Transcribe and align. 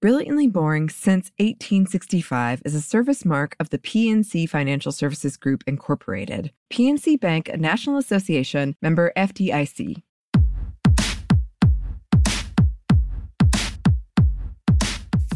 Brilliantly 0.00 0.46
Boring 0.46 0.88
Since 0.88 1.30
1865 1.38 2.62
is 2.64 2.74
a 2.74 2.80
service 2.80 3.24
mark 3.26 3.54
of 3.60 3.68
the 3.68 3.78
PNC 3.78 4.48
Financial 4.48 4.92
Services 4.92 5.36
Group, 5.36 5.62
Incorporated. 5.66 6.52
PNC 6.72 7.20
Bank, 7.20 7.50
a 7.50 7.58
National 7.58 7.98
Association, 7.98 8.76
member 8.80 9.12
FDIC. 9.14 10.02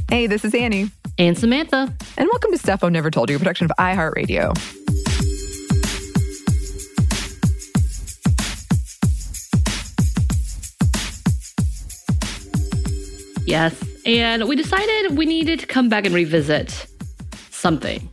Hey, 0.09 0.27
this 0.27 0.45
is 0.45 0.55
Annie, 0.55 0.91
And 1.19 1.37
Samantha. 1.37 1.93
and 2.17 2.29
welcome 2.33 2.53
to 2.53 2.59
Stuff 2.59 2.85
I've 2.85 2.93
Never 2.93 3.11
Told 3.11 3.31
You, 3.31 3.37
a 3.37 3.39
production 3.39 3.65
of 3.65 3.73
iHeartRadio. 3.79 4.84
Yes. 13.55 13.81
And 14.05 14.49
we 14.49 14.57
decided 14.57 15.17
we 15.17 15.27
needed 15.27 15.61
to 15.61 15.67
come 15.67 15.89
back 15.89 16.05
and 16.07 16.13
revisit 16.13 16.89
something. 17.51 18.11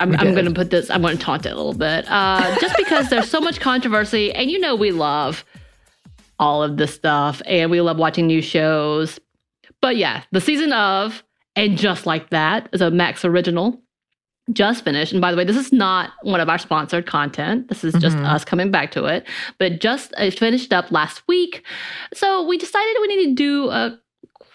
I'm, 0.00 0.16
I'm 0.16 0.32
going 0.34 0.46
to 0.46 0.50
put 0.50 0.70
this, 0.70 0.90
I'm 0.90 1.00
going 1.00 1.16
to 1.16 1.22
taunt 1.22 1.46
it 1.46 1.52
a 1.52 1.54
little 1.54 1.74
bit. 1.74 2.06
Uh, 2.08 2.56
just 2.60 2.76
because 2.76 3.08
there's 3.08 3.30
so 3.30 3.40
much 3.40 3.60
controversy, 3.60 4.32
and 4.32 4.50
you 4.50 4.58
know, 4.58 4.74
we 4.74 4.90
love 4.90 5.44
all 6.40 6.64
of 6.64 6.76
this 6.76 6.92
stuff 6.92 7.40
and 7.46 7.70
we 7.70 7.80
love 7.80 7.98
watching 7.98 8.26
new 8.26 8.42
shows. 8.42 9.20
But 9.80 9.96
yeah, 9.96 10.24
the 10.32 10.40
season 10.40 10.72
of 10.72 11.22
And 11.54 11.78
Just 11.78 12.04
Like 12.04 12.30
That 12.30 12.68
is 12.72 12.80
a 12.80 12.90
Max 12.90 13.24
original. 13.24 13.80
Just 14.52 14.82
finished. 14.82 15.12
And 15.12 15.20
by 15.20 15.30
the 15.30 15.36
way, 15.36 15.44
this 15.44 15.56
is 15.56 15.72
not 15.72 16.10
one 16.22 16.40
of 16.40 16.48
our 16.48 16.58
sponsored 16.58 17.06
content. 17.06 17.68
This 17.68 17.84
is 17.84 17.94
just 17.94 18.16
Mhm. 18.16 18.26
us 18.26 18.44
coming 18.44 18.72
back 18.72 18.90
to 18.90 19.04
it. 19.04 19.24
But 19.60 19.80
just 19.80 20.12
it 20.18 20.36
finished 20.36 20.72
up 20.72 20.90
last 20.90 21.22
week. 21.28 21.62
So 22.12 22.42
we 22.42 22.58
decided 22.58 22.96
we 23.00 23.06
need 23.06 23.26
to 23.28 23.34
do 23.34 23.70
a 23.70 23.98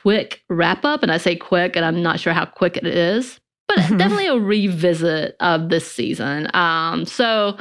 quick 0.01 0.43
wrap 0.49 0.85
up. 0.85 1.03
And 1.03 1.11
I 1.11 1.17
say 1.17 1.35
quick, 1.35 1.75
and 1.75 1.85
I'm 1.85 2.01
not 2.01 2.19
sure 2.19 2.33
how 2.33 2.45
quick 2.45 2.77
it 2.77 2.85
is, 2.87 3.39
but 3.67 3.77
Mhm. 3.79 3.97
definitely 3.97 4.27
a 4.27 4.37
revisit 4.39 5.35
of 5.39 5.69
this 5.69 5.89
season. 5.91 6.47
Um, 6.53 7.05
so 7.05 7.57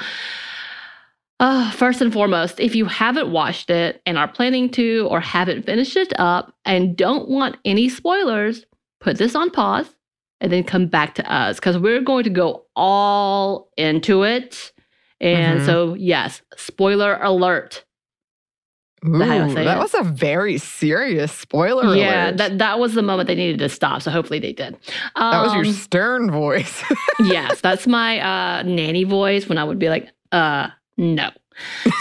uh, 1.40 1.70
first 1.70 2.00
and 2.00 2.12
foremost, 2.12 2.58
if 2.58 2.74
you 2.74 2.84
haven't 2.86 3.30
watched 3.30 3.70
it 3.70 4.02
and 4.04 4.18
are 4.18 4.26
planning 4.26 4.68
to 4.70 5.06
or 5.08 5.20
haven't 5.20 5.64
finished 5.64 5.96
it 5.96 6.12
up 6.18 6.52
and 6.64 6.96
don't 6.96 7.28
want 7.28 7.56
any 7.64 7.88
spoilers, 7.88 8.66
put 9.00 9.18
this 9.18 9.36
on 9.36 9.50
pause 9.50 9.88
and 10.40 10.50
then 10.50 10.64
come 10.64 10.86
back 10.88 11.14
to 11.14 11.32
us 11.32 11.56
because 11.56 11.78
we're 11.78 12.00
going 12.00 12.24
to 12.24 12.30
go 12.30 12.64
all 12.74 13.70
into 13.76 14.24
it. 14.24 14.72
And 15.20 15.60
Mhm. 15.60 15.64
so, 15.66 15.94
yes, 15.94 16.42
spoiler 16.56 17.18
alert. 17.22 17.84
Ooh, 19.06 19.18
that 19.18 19.78
was 19.78 19.94
a 19.94 20.02
very 20.02 20.58
serious 20.58 21.32
spoiler 21.32 21.94
yeah, 21.94 22.26
alert. 22.26 22.36
that 22.38 22.58
that 22.58 22.78
was 22.78 22.94
the 22.94 23.02
moment 23.02 23.28
they 23.28 23.34
needed 23.34 23.58
to 23.60 23.68
stop. 23.68 24.02
So 24.02 24.10
hopefully 24.10 24.38
they 24.40 24.52
did. 24.52 24.74
Um, 25.14 25.30
That 25.30 25.42
was 25.42 25.54
your 25.54 25.72
stern 25.74 26.30
voice. 26.30 26.82
yes, 27.20 27.60
that's 27.60 27.86
my 27.86 28.18
uh, 28.20 28.62
nanny 28.62 29.04
voice 29.04 29.48
when 29.48 29.58
I 29.58 29.64
would 29.64 29.78
be 29.78 29.88
like, 29.88 30.08
uh, 30.32 30.68
no. 30.96 31.30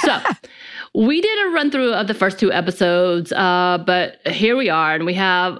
So 0.01 0.19
we 0.95 1.21
did 1.21 1.47
a 1.47 1.51
run 1.51 1.71
through 1.71 1.93
of 1.93 2.07
the 2.07 2.13
first 2.13 2.39
two 2.39 2.51
episodes, 2.51 3.31
uh, 3.31 3.83
but 3.85 4.15
here 4.27 4.57
we 4.57 4.69
are, 4.69 4.95
and 4.95 5.05
we 5.05 5.13
have 5.13 5.59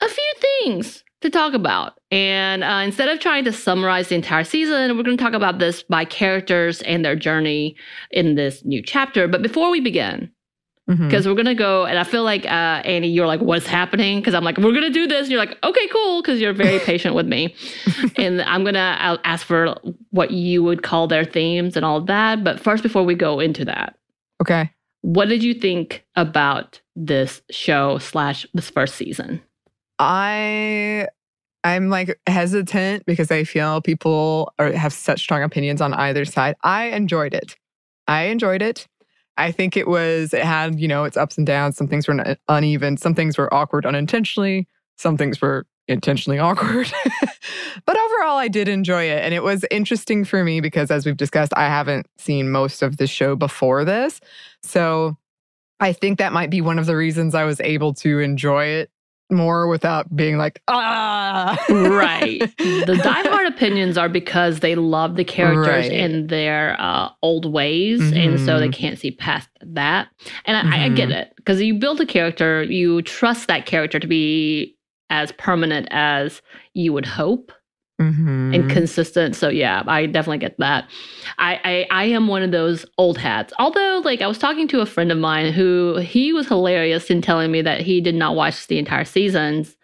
a 0.00 0.08
few 0.08 0.32
things 0.40 1.04
to 1.20 1.30
talk 1.30 1.54
about. 1.54 1.98
And 2.10 2.62
uh, 2.64 2.82
instead 2.84 3.08
of 3.08 3.20
trying 3.20 3.44
to 3.44 3.52
summarize 3.52 4.08
the 4.08 4.14
entire 4.14 4.44
season, 4.44 4.96
we're 4.96 5.02
going 5.02 5.16
to 5.16 5.22
talk 5.22 5.34
about 5.34 5.58
this 5.58 5.82
by 5.82 6.04
characters 6.04 6.80
and 6.82 7.04
their 7.04 7.16
journey 7.16 7.76
in 8.10 8.34
this 8.34 8.64
new 8.64 8.82
chapter. 8.82 9.26
But 9.28 9.42
before 9.42 9.70
we 9.70 9.80
begin, 9.80 10.30
Mhm. 10.88 11.08
because 11.08 11.26
we're 11.28 11.34
gonna 11.34 11.54
go 11.54 11.84
and 11.84 11.98
i 11.98 12.04
feel 12.04 12.22
like 12.24 12.44
uh 12.46 12.80
annie 12.84 13.08
you're 13.08 13.26
like 13.26 13.40
what's 13.40 13.66
happening 13.66 14.20
because 14.20 14.32
i'm 14.34 14.42
like 14.42 14.56
we're 14.56 14.72
gonna 14.72 14.88
do 14.88 15.06
this 15.06 15.22
and 15.22 15.30
you're 15.30 15.38
like 15.38 15.58
okay 15.62 15.86
cool 15.88 16.22
because 16.22 16.40
you're 16.40 16.54
very 16.54 16.78
patient 16.92 17.14
with 17.14 17.26
me 17.26 17.54
and 18.16 18.40
i'm 18.42 18.64
gonna 18.64 18.96
I'll 18.98 19.18
ask 19.24 19.46
for 19.46 19.74
what 20.10 20.30
you 20.30 20.62
would 20.62 20.82
call 20.82 21.06
their 21.06 21.24
themes 21.24 21.76
and 21.76 21.84
all 21.84 22.00
that 22.02 22.42
but 22.42 22.58
first 22.58 22.82
before 22.82 23.02
we 23.04 23.14
go 23.14 23.38
into 23.40 23.64
that 23.66 23.96
Okay. 24.40 24.70
what 25.02 25.28
did 25.28 25.42
you 25.42 25.52
think 25.52 26.04
about 26.16 26.80
this 26.96 27.42
show 27.50 27.98
slash 27.98 28.46
this 28.54 28.70
first 28.70 28.94
season 28.94 29.42
I 29.98 31.06
I'm 31.64 31.90
like 31.90 32.18
hesitant 32.26 33.04
because 33.04 33.30
I 33.30 33.44
feel 33.44 33.80
people 33.82 34.52
are, 34.58 34.72
have 34.72 34.92
such 34.92 35.20
strong 35.20 35.42
opinions 35.42 35.80
on 35.80 35.92
either 35.92 36.24
side. 36.24 36.54
I 36.62 36.84
enjoyed 36.84 37.34
it. 37.34 37.56
I 38.06 38.22
enjoyed 38.26 38.62
it. 38.62 38.86
I 39.38 39.52
think 39.52 39.76
it 39.76 39.88
was 39.88 40.34
it 40.34 40.42
had, 40.42 40.78
you 40.78 40.88
know, 40.88 41.04
its 41.04 41.16
ups 41.16 41.38
and 41.38 41.46
downs. 41.46 41.76
Some 41.76 41.88
things 41.88 42.06
were 42.08 42.36
uneven, 42.48 42.96
some 42.96 43.14
things 43.14 43.38
were 43.38 43.52
awkward 43.54 43.86
unintentionally, 43.86 44.66
some 44.96 45.16
things 45.16 45.40
were 45.40 45.64
intentionally 45.86 46.38
awkward. 46.38 46.92
but 47.86 47.96
overall 47.96 48.36
I 48.36 48.48
did 48.48 48.68
enjoy 48.68 49.04
it 49.04 49.24
and 49.24 49.32
it 49.32 49.42
was 49.42 49.64
interesting 49.70 50.24
for 50.24 50.44
me 50.44 50.60
because 50.60 50.90
as 50.90 51.06
we've 51.06 51.16
discussed, 51.16 51.52
I 51.56 51.66
haven't 51.66 52.06
seen 52.18 52.50
most 52.50 52.82
of 52.82 52.98
the 52.98 53.06
show 53.06 53.36
before 53.36 53.84
this. 53.84 54.20
So 54.62 55.16
I 55.80 55.92
think 55.92 56.18
that 56.18 56.32
might 56.32 56.50
be 56.50 56.60
one 56.60 56.78
of 56.78 56.86
the 56.86 56.96
reasons 56.96 57.34
I 57.34 57.44
was 57.44 57.60
able 57.60 57.94
to 57.94 58.18
enjoy 58.18 58.64
it 58.64 58.90
more 59.30 59.66
without 59.68 60.14
being 60.16 60.38
like, 60.38 60.62
ah. 60.68 61.56
right 61.68 62.40
the 62.58 62.94
diehard 63.04 63.46
opinions 63.48 63.98
are 63.98 64.08
because 64.08 64.60
they 64.60 64.74
love 64.74 65.16
the 65.16 65.24
characters 65.24 65.86
Right. 65.88 65.92
in 65.92 66.28
their 66.28 66.76
uh, 66.80 67.10
old 67.22 67.50
ways 67.52 68.00
and 68.12 68.40
so 68.40 68.58
they 68.58 68.68
Mhm. 68.68 68.72
can't 68.74 68.98
see 68.98 69.10
past 69.10 69.48
that 69.60 70.08
and 70.46 70.56
I, 70.56 70.84
I 70.84 70.88
get 70.88 71.08
Mhm. 71.10 71.16
it 71.20 71.32
because 71.36 71.60
you 71.60 71.74
build 71.74 72.00
a 72.00 72.06
character 72.06 72.62
you 72.62 73.02
trust 73.02 73.48
that 73.48 73.66
character 73.66 73.98
to 73.98 74.06
be 74.06 74.76
as 75.10 75.32
permanent 75.32 75.88
as 75.90 76.40
you 76.74 76.92
would 76.92 77.06
hope 77.06 77.52
Mhm. 78.00 78.54
and 78.54 78.70
consistent. 78.70 79.34
So 79.34 79.48
yeah 79.48 79.82
i 79.88 80.06
definitely 80.06 80.38
get 80.38 80.56
that. 80.58 80.88
I, 81.38 81.60
I 81.64 81.86
i 81.90 82.04
am 82.04 82.28
one 82.28 82.42
of 82.42 82.52
those 82.52 82.86
old 82.96 83.18
hats. 83.18 83.52
Although 83.58 84.02
like 84.04 84.22
i 84.22 84.26
was 84.28 84.38
talking 84.38 84.68
to 84.68 84.80
a 84.80 84.86
friend 84.86 85.10
of 85.10 85.18
mine 85.18 85.52
who 85.52 85.96
he 85.98 86.32
was 86.32 86.46
hilarious 86.46 87.10
in 87.10 87.22
telling 87.22 87.50
me 87.50 87.60
that 87.62 87.80
he 87.80 88.00
did 88.00 88.14
not 88.14 88.36
watch 88.36 88.66
the 88.68 88.78
entire 88.78 89.04
seasons 89.04 89.76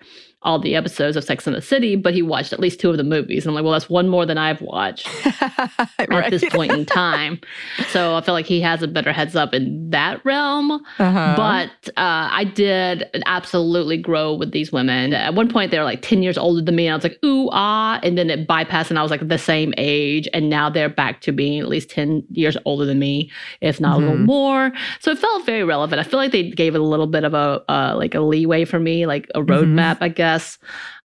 all 0.44 0.58
the 0.58 0.74
episodes 0.76 1.16
of 1.16 1.24
Sex 1.24 1.46
and 1.46 1.56
the 1.56 1.62
City, 1.62 1.96
but 1.96 2.14
he 2.14 2.22
watched 2.22 2.52
at 2.52 2.60
least 2.60 2.78
two 2.80 2.90
of 2.90 2.96
the 2.96 3.04
movies. 3.04 3.44
And 3.44 3.50
I'm 3.50 3.54
like, 3.54 3.64
well, 3.64 3.72
that's 3.72 3.88
one 3.88 4.08
more 4.08 4.26
than 4.26 4.38
I've 4.38 4.60
watched 4.60 5.08
at 5.98 6.30
this 6.30 6.44
point 6.50 6.72
in 6.72 6.84
time. 7.04 7.40
So 7.88 8.14
I 8.16 8.20
feel 8.20 8.34
like 8.34 8.46
he 8.46 8.60
has 8.60 8.82
a 8.82 8.88
better 8.88 9.12
heads 9.12 9.34
up 9.36 9.54
in 9.54 9.90
that 9.90 10.24
realm. 10.24 10.70
Uh-huh. 10.98 11.34
But 11.36 11.88
uh, 11.96 12.28
I 12.30 12.44
did 12.44 13.04
absolutely 13.26 13.96
grow 13.96 14.34
with 14.34 14.52
these 14.52 14.70
women. 14.72 15.12
At 15.14 15.34
one 15.34 15.48
point, 15.48 15.70
they 15.70 15.78
were 15.78 15.84
like 15.84 16.02
10 16.02 16.22
years 16.22 16.36
older 16.38 16.62
than 16.62 16.76
me. 16.76 16.86
And 16.86 16.92
I 16.92 16.96
was 16.96 17.04
like, 17.04 17.18
ooh, 17.24 17.48
ah. 17.52 17.98
And 18.02 18.18
then 18.18 18.30
it 18.30 18.46
bypassed, 18.46 18.90
and 18.90 18.98
I 18.98 19.02
was 19.02 19.10
like 19.10 19.26
the 19.26 19.38
same 19.38 19.72
age. 19.78 20.28
And 20.34 20.50
now 20.50 20.68
they're 20.68 20.88
back 20.88 21.20
to 21.22 21.32
being 21.32 21.60
at 21.60 21.68
least 21.68 21.90
10 21.90 22.24
years 22.32 22.56
older 22.64 22.84
than 22.84 22.98
me, 22.98 23.30
if 23.60 23.80
not 23.80 23.96
a 23.96 23.98
little 24.00 24.16
Mhm. 24.16 24.26
more. 24.26 24.72
So 25.00 25.10
it 25.10 25.18
felt 25.18 25.46
very 25.46 25.64
relevant. 25.64 26.00
I 26.00 26.02
feel 26.04 26.18
like 26.18 26.32
they 26.32 26.50
gave 26.50 26.74
it 26.74 26.80
a 26.80 26.84
little 26.84 27.06
bit 27.06 27.24
of 27.24 27.34
a 27.34 27.62
uh, 27.68 27.94
like 27.96 28.14
a 28.14 28.20
leeway 28.20 28.64
for 28.64 28.78
me, 28.78 29.06
like 29.06 29.30
a 29.34 29.40
roadmap, 29.40 29.98
I 30.00 30.08
guess. 30.08 30.33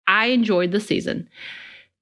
I 0.08 0.28
enjoyed 0.28 0.72
the 0.72 0.80
season. 0.80 1.28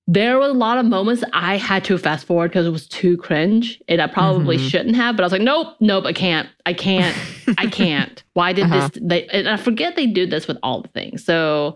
There 0.10 0.38
were 0.38 0.46
a 0.46 0.54
lot 0.54 0.78
of 0.78 0.86
moments 0.86 1.24
I 1.34 1.58
had 1.58 1.84
to 1.86 1.98
fast 1.98 2.26
forward 2.26 2.50
because 2.52 2.66
it 2.66 2.70
was 2.72 2.88
too 2.88 3.18
cringe, 3.18 3.82
and 3.90 4.02
I 4.02 4.08
probably 4.08 4.58
Mhm. 4.58 4.70
shouldn't 4.70 4.96
have. 4.96 5.18
But 5.18 5.24
I 5.24 5.26
was 5.26 5.34
like, 5.34 5.42
nope, 5.42 5.76
nope, 5.82 6.06
I 6.06 6.14
can't, 6.14 6.48
I 6.66 6.72
can't, 6.74 7.16
I 7.58 7.66
can't. 7.82 8.24
Why 8.34 8.54
did 8.54 8.66
Uh-huh. 8.66 8.88
this? 8.88 9.00
They, 9.04 9.28
and 9.28 9.50
I 9.50 9.58
forget 9.58 9.96
they 9.98 10.08
do 10.08 10.26
this 10.26 10.48
with 10.48 10.58
all 10.64 10.82
the 10.82 10.88
things. 10.90 11.26
So 11.26 11.76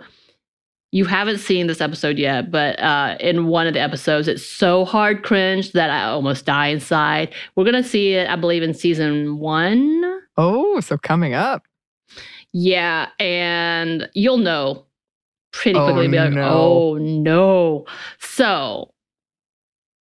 you 0.93 1.03
haven't 1.05 1.39
seen 1.39 1.67
this 1.67 1.81
episode 1.81 2.17
yet, 2.17 2.51
but 2.51 2.79
uh, 2.79 3.17
in 3.19 3.47
one 3.47 3.67
of 3.67 3.73
the 3.73 3.79
episodes, 3.81 4.29
it's 4.29 4.45
so 4.45 4.85
hard 4.85 5.23
cringe 5.23 5.73
that 5.73 5.89
I 5.89 6.03
almost 6.05 6.45
die 6.45 6.67
inside. 6.67 7.33
We're 7.57 7.65
gonna 7.65 7.83
see 7.83 8.13
it, 8.13 8.29
I 8.29 8.37
believe, 8.37 8.63
in 8.63 8.73
season 8.73 9.39
one. 9.39 10.03
oh, 10.37 10.79
so 10.79 10.97
coming 10.97 11.33
up. 11.33 11.63
Yeah, 12.53 13.07
and 13.19 14.09
you'll 14.13 14.37
know 14.37 14.85
pretty 15.51 15.77
Oh, 15.79 15.85
quickly. 15.85 16.07
be 16.07 16.17
like, 16.17 16.31
no. 16.33 16.43
oh 16.51 16.97
no. 16.99 17.85
So 18.19 18.93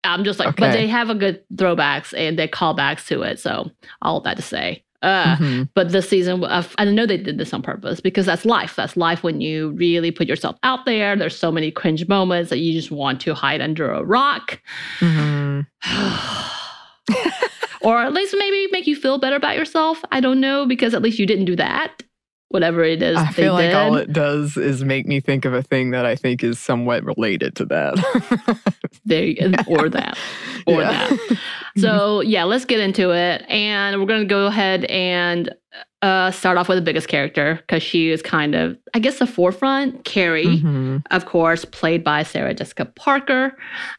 I'm 0.03 0.23
just 0.23 0.39
like, 0.39 0.55
but 0.55 0.71
they 0.71 0.87
have 0.87 1.09
a 1.09 1.15
good 1.15 1.43
throwbacks 1.55 2.13
and 2.17 2.39
they 2.39 2.47
callbacks 2.47 3.05
to 3.07 3.21
it. 3.23 3.39
So 3.39 3.69
all 4.01 4.17
of 4.17 4.23
that 4.23 4.37
to 4.37 4.43
say. 4.43 4.83
Uh, 5.01 5.37
Mhm. 5.37 5.69
But 5.75 5.91
this 5.93 6.09
season, 6.09 6.43
uh, 6.43 6.61
I 6.77 6.83
know 6.85 7.05
they 7.05 7.15
did 7.17 7.37
this 7.37 7.53
on 7.53 7.61
purpose 7.61 8.01
because 8.01 8.25
that's 8.25 8.43
life. 8.43 8.75
That's 8.75 8.97
life 8.97 9.23
when 9.23 9.39
you 9.39 9.69
really 9.71 10.11
put 10.11 10.27
yourself 10.27 10.57
out 10.63 10.85
there. 10.85 11.15
There's 11.15 11.37
so 11.37 11.51
many 11.53 11.71
cringe 11.71 12.05
moments 12.09 12.49
that 12.49 12.59
you 12.59 12.73
just 12.73 12.91
want 12.91 13.21
to 13.21 13.33
hide 13.33 13.61
under 13.61 13.89
a 13.91 14.03
rock. 14.03 14.59
Mhm. 14.99 15.65
or 17.81 18.01
at 18.01 18.13
least 18.13 18.35
maybe 18.37 18.67
make 18.71 18.87
you 18.87 18.95
feel 18.95 19.17
better 19.17 19.35
about 19.37 19.55
yourself. 19.55 20.03
I 20.11 20.19
don't 20.19 20.39
know 20.41 20.65
because 20.65 20.93
at 20.93 21.01
least 21.01 21.17
you 21.19 21.25
didn't 21.25 21.45
do 21.45 21.55
that. 21.55 22.03
Whatever 22.49 22.83
it 22.83 23.01
is, 23.03 23.15
I 23.17 23.25
they 23.27 23.31
feel 23.33 23.53
like 23.53 23.69
did. 23.69 23.75
all 23.75 23.95
it 23.95 24.11
does 24.11 24.57
is 24.57 24.83
make 24.83 25.05
me 25.05 25.19
think 25.19 25.45
of 25.45 25.53
a 25.53 25.61
thing 25.61 25.91
that 25.91 26.05
I 26.05 26.15
think 26.15 26.43
is 26.43 26.57
somewhat 26.59 27.03
related 27.03 27.55
to 27.57 27.65
that. 27.65 28.63
there 29.05 29.23
you 29.23 29.49
go. 29.51 29.63
or 29.67 29.87
that. 29.89 30.17
Or 30.65 30.81
Yeah. 30.81 31.07
that. 31.09 31.37
So 31.77 32.21
yeah, 32.21 32.43
let's 32.45 32.65
get 32.65 32.79
into 32.79 33.11
it, 33.11 33.45
and 33.49 33.99
we're 34.01 34.07
gonna 34.07 34.25
go 34.25 34.47
ahead 34.47 34.85
and 34.85 35.53
uh, 36.01 36.31
start 36.31 36.57
off 36.57 36.69
with 36.69 36.77
the 36.77 36.81
biggest 36.81 37.09
character 37.09 37.55
because 37.55 37.83
she 37.83 38.09
is 38.09 38.21
kind 38.21 38.55
of, 38.55 38.77
I 38.93 38.99
guess, 38.99 39.19
the 39.19 39.27
forefront. 39.27 40.05
Carrie, 40.05 40.45
Mhm. 40.45 41.03
of 41.11 41.25
course, 41.25 41.65
played 41.65 42.03
by 42.05 42.23
Sarah 42.23 42.53
Jessica 42.53 42.85
Parker. 42.85 43.57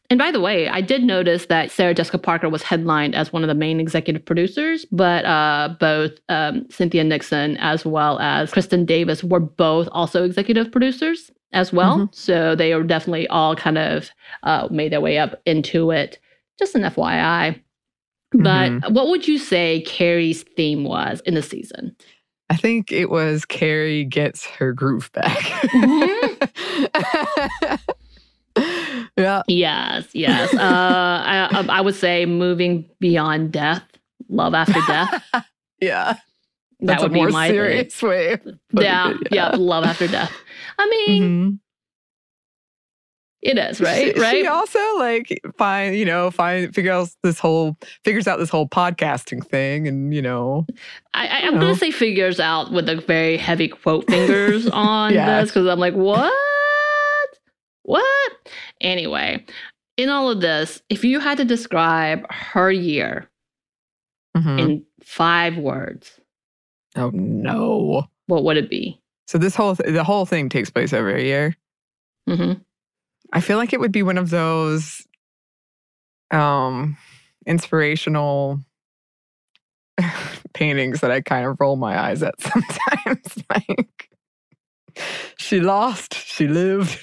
And 0.09 0.19
by 0.19 0.31
the 0.31 0.41
way, 0.41 0.67
I 0.69 0.81
did 0.81 1.03
notice 1.05 1.47
that 1.47 1.71
Sarah 1.71 1.93
Jessica 1.93 2.17
Parker 2.17 2.49
was 2.49 2.62
headlined 2.62 3.15
as 3.15 3.32
one 3.35 3.43
of 3.43 3.49
the 3.49 3.55
main 3.55 3.81
executive 3.81 4.25
producers, 4.25 4.87
but 4.91 5.27
uh, 5.27 5.75
both 5.79 6.12
um, 6.31 6.65
Cynthia 6.71 7.05
Nixon 7.05 7.59
as 7.59 7.85
well 7.85 8.19
as 8.19 8.50
Kristin 8.50 8.87
Davis 8.87 9.23
were 9.23 9.41
both 9.41 9.87
also 9.93 10.25
executive 10.25 10.73
producers 10.73 11.31
as 11.53 11.71
well. 11.73 12.09
So 12.12 12.55
they 12.55 12.73
are 12.73 12.82
definitely 12.82 13.29
all 13.29 13.55
kind 13.56 13.77
of 13.77 14.09
uh, 14.44 14.69
made 14.71 14.93
their 14.93 15.00
way 15.03 15.19
up 15.19 15.38
into 15.44 15.91
it. 15.91 16.19
Just 16.59 16.75
an 16.77 16.82
FYI. 16.85 17.61
But 18.32 18.93
what 18.93 19.09
would 19.09 19.27
you 19.29 19.38
say 19.38 19.82
Carrie's 19.82 20.43
theme 20.43 20.85
was 20.85 21.21
in 21.27 21.35
the 21.35 21.43
season? 21.43 21.94
I 22.49 22.56
think 22.56 22.91
it 22.93 23.11
was 23.11 23.44
Carrie 23.44 24.05
gets 24.05 24.47
her 24.47 24.73
groove 24.73 25.11
back. 25.12 25.38
yeah. 29.17 29.43
Yes, 29.47 30.06
yes. 30.12 30.53
Uh, 30.55 30.59
I, 30.61 31.65
I 31.69 31.81
would 31.81 31.94
say 31.94 32.27
moving 32.27 32.88
beyond 33.00 33.53
death, 33.53 33.82
love 34.29 34.55
after 34.55 34.81
death. 34.87 35.25
Yeah. 35.81 36.17
that 36.81 37.00
would 37.00 37.11
a 37.11 37.15
more 37.15 37.29
be 37.29 37.32
my 37.32 37.47
thing. 37.49 37.55
serious 37.55 38.03
way. 38.03 38.37
Yeah, 38.73 39.12
it, 39.12 39.29
yeah, 39.31 39.50
love 39.56 39.85
after 39.85 40.06
death. 40.09 40.31
I 40.79 40.87
mean, 41.06 41.23
Mhm. 41.23 41.59
It 43.42 43.56
is 43.56 43.81
right, 43.81 44.14
she, 44.14 44.20
right. 44.20 44.32
She 44.37 44.46
also 44.46 44.78
like 44.98 45.40
find 45.56 45.96
you 45.96 46.04
know 46.04 46.31
find 46.31 46.75
figure 46.75 46.92
out 46.92 47.08
this 47.22 47.38
whole 47.38 47.76
figures 48.04 48.28
out 48.28 48.38
this 48.38 48.50
whole 48.50 48.69
podcasting 48.69 49.44
thing 49.46 49.88
and 49.88 50.12
you 50.12 50.20
know 50.20 50.66
I, 51.14 51.26
I, 51.26 51.38
I'm 51.46 51.54
gonna 51.58 51.75
say 51.75 51.90
figures 51.90 52.38
out 52.38 52.70
with 52.72 52.87
the 52.87 52.96
very 52.96 53.37
heavy 53.38 53.69
quote 53.69 54.06
fingers 54.10 54.66
on 54.72 55.14
Yeah. 55.14 55.40
this 55.40 55.50
because 55.50 55.66
I'm 55.66 55.78
like, 55.78 55.94
what? 55.94 56.31
What? 57.82 58.32
Anyway, 58.81 59.44
in 59.96 60.08
all 60.10 60.31
of 60.31 60.40
this, 60.40 60.82
if 60.90 61.02
you 61.04 61.19
had 61.19 61.38
to 61.38 61.44
describe 61.44 62.31
her 62.31 62.70
year 62.70 63.28
Mhm. 64.36 64.60
in 64.60 64.84
five 65.02 65.56
words, 65.56 66.20
oh 66.96 67.10
no. 67.14 68.04
what 68.26 68.44
would 68.44 68.56
it 68.56 68.70
be? 68.70 69.00
So 69.26 69.38
this 69.38 69.54
whole 69.56 69.75
th- 69.76 69.93
the 69.93 70.04
whole 70.04 70.26
thing 70.26 70.48
takes 70.48 70.70
place 70.70 70.93
over 70.93 71.14
a 71.14 71.22
year. 71.22 71.56
hmm 72.28 72.52
I 73.32 73.41
feel 73.41 73.59
like 73.59 73.73
it 73.73 73.81
would 73.81 73.93
be 73.93 74.03
one 74.03 74.19
of 74.19 74.31
those 74.31 75.06
um 76.31 76.97
inspirational 77.47 78.61
paintings 80.55 81.00
that 81.00 81.11
I 81.11 81.21
kind 81.21 81.47
of 81.47 81.56
roll 81.61 81.77
my 81.77 81.99
eyes 81.99 82.23
at 82.23 82.41
sometimes. 82.41 83.44
like 83.50 84.11
she 85.38 85.61
lost, 85.61 86.15
she 86.15 86.49
lived, 86.49 86.99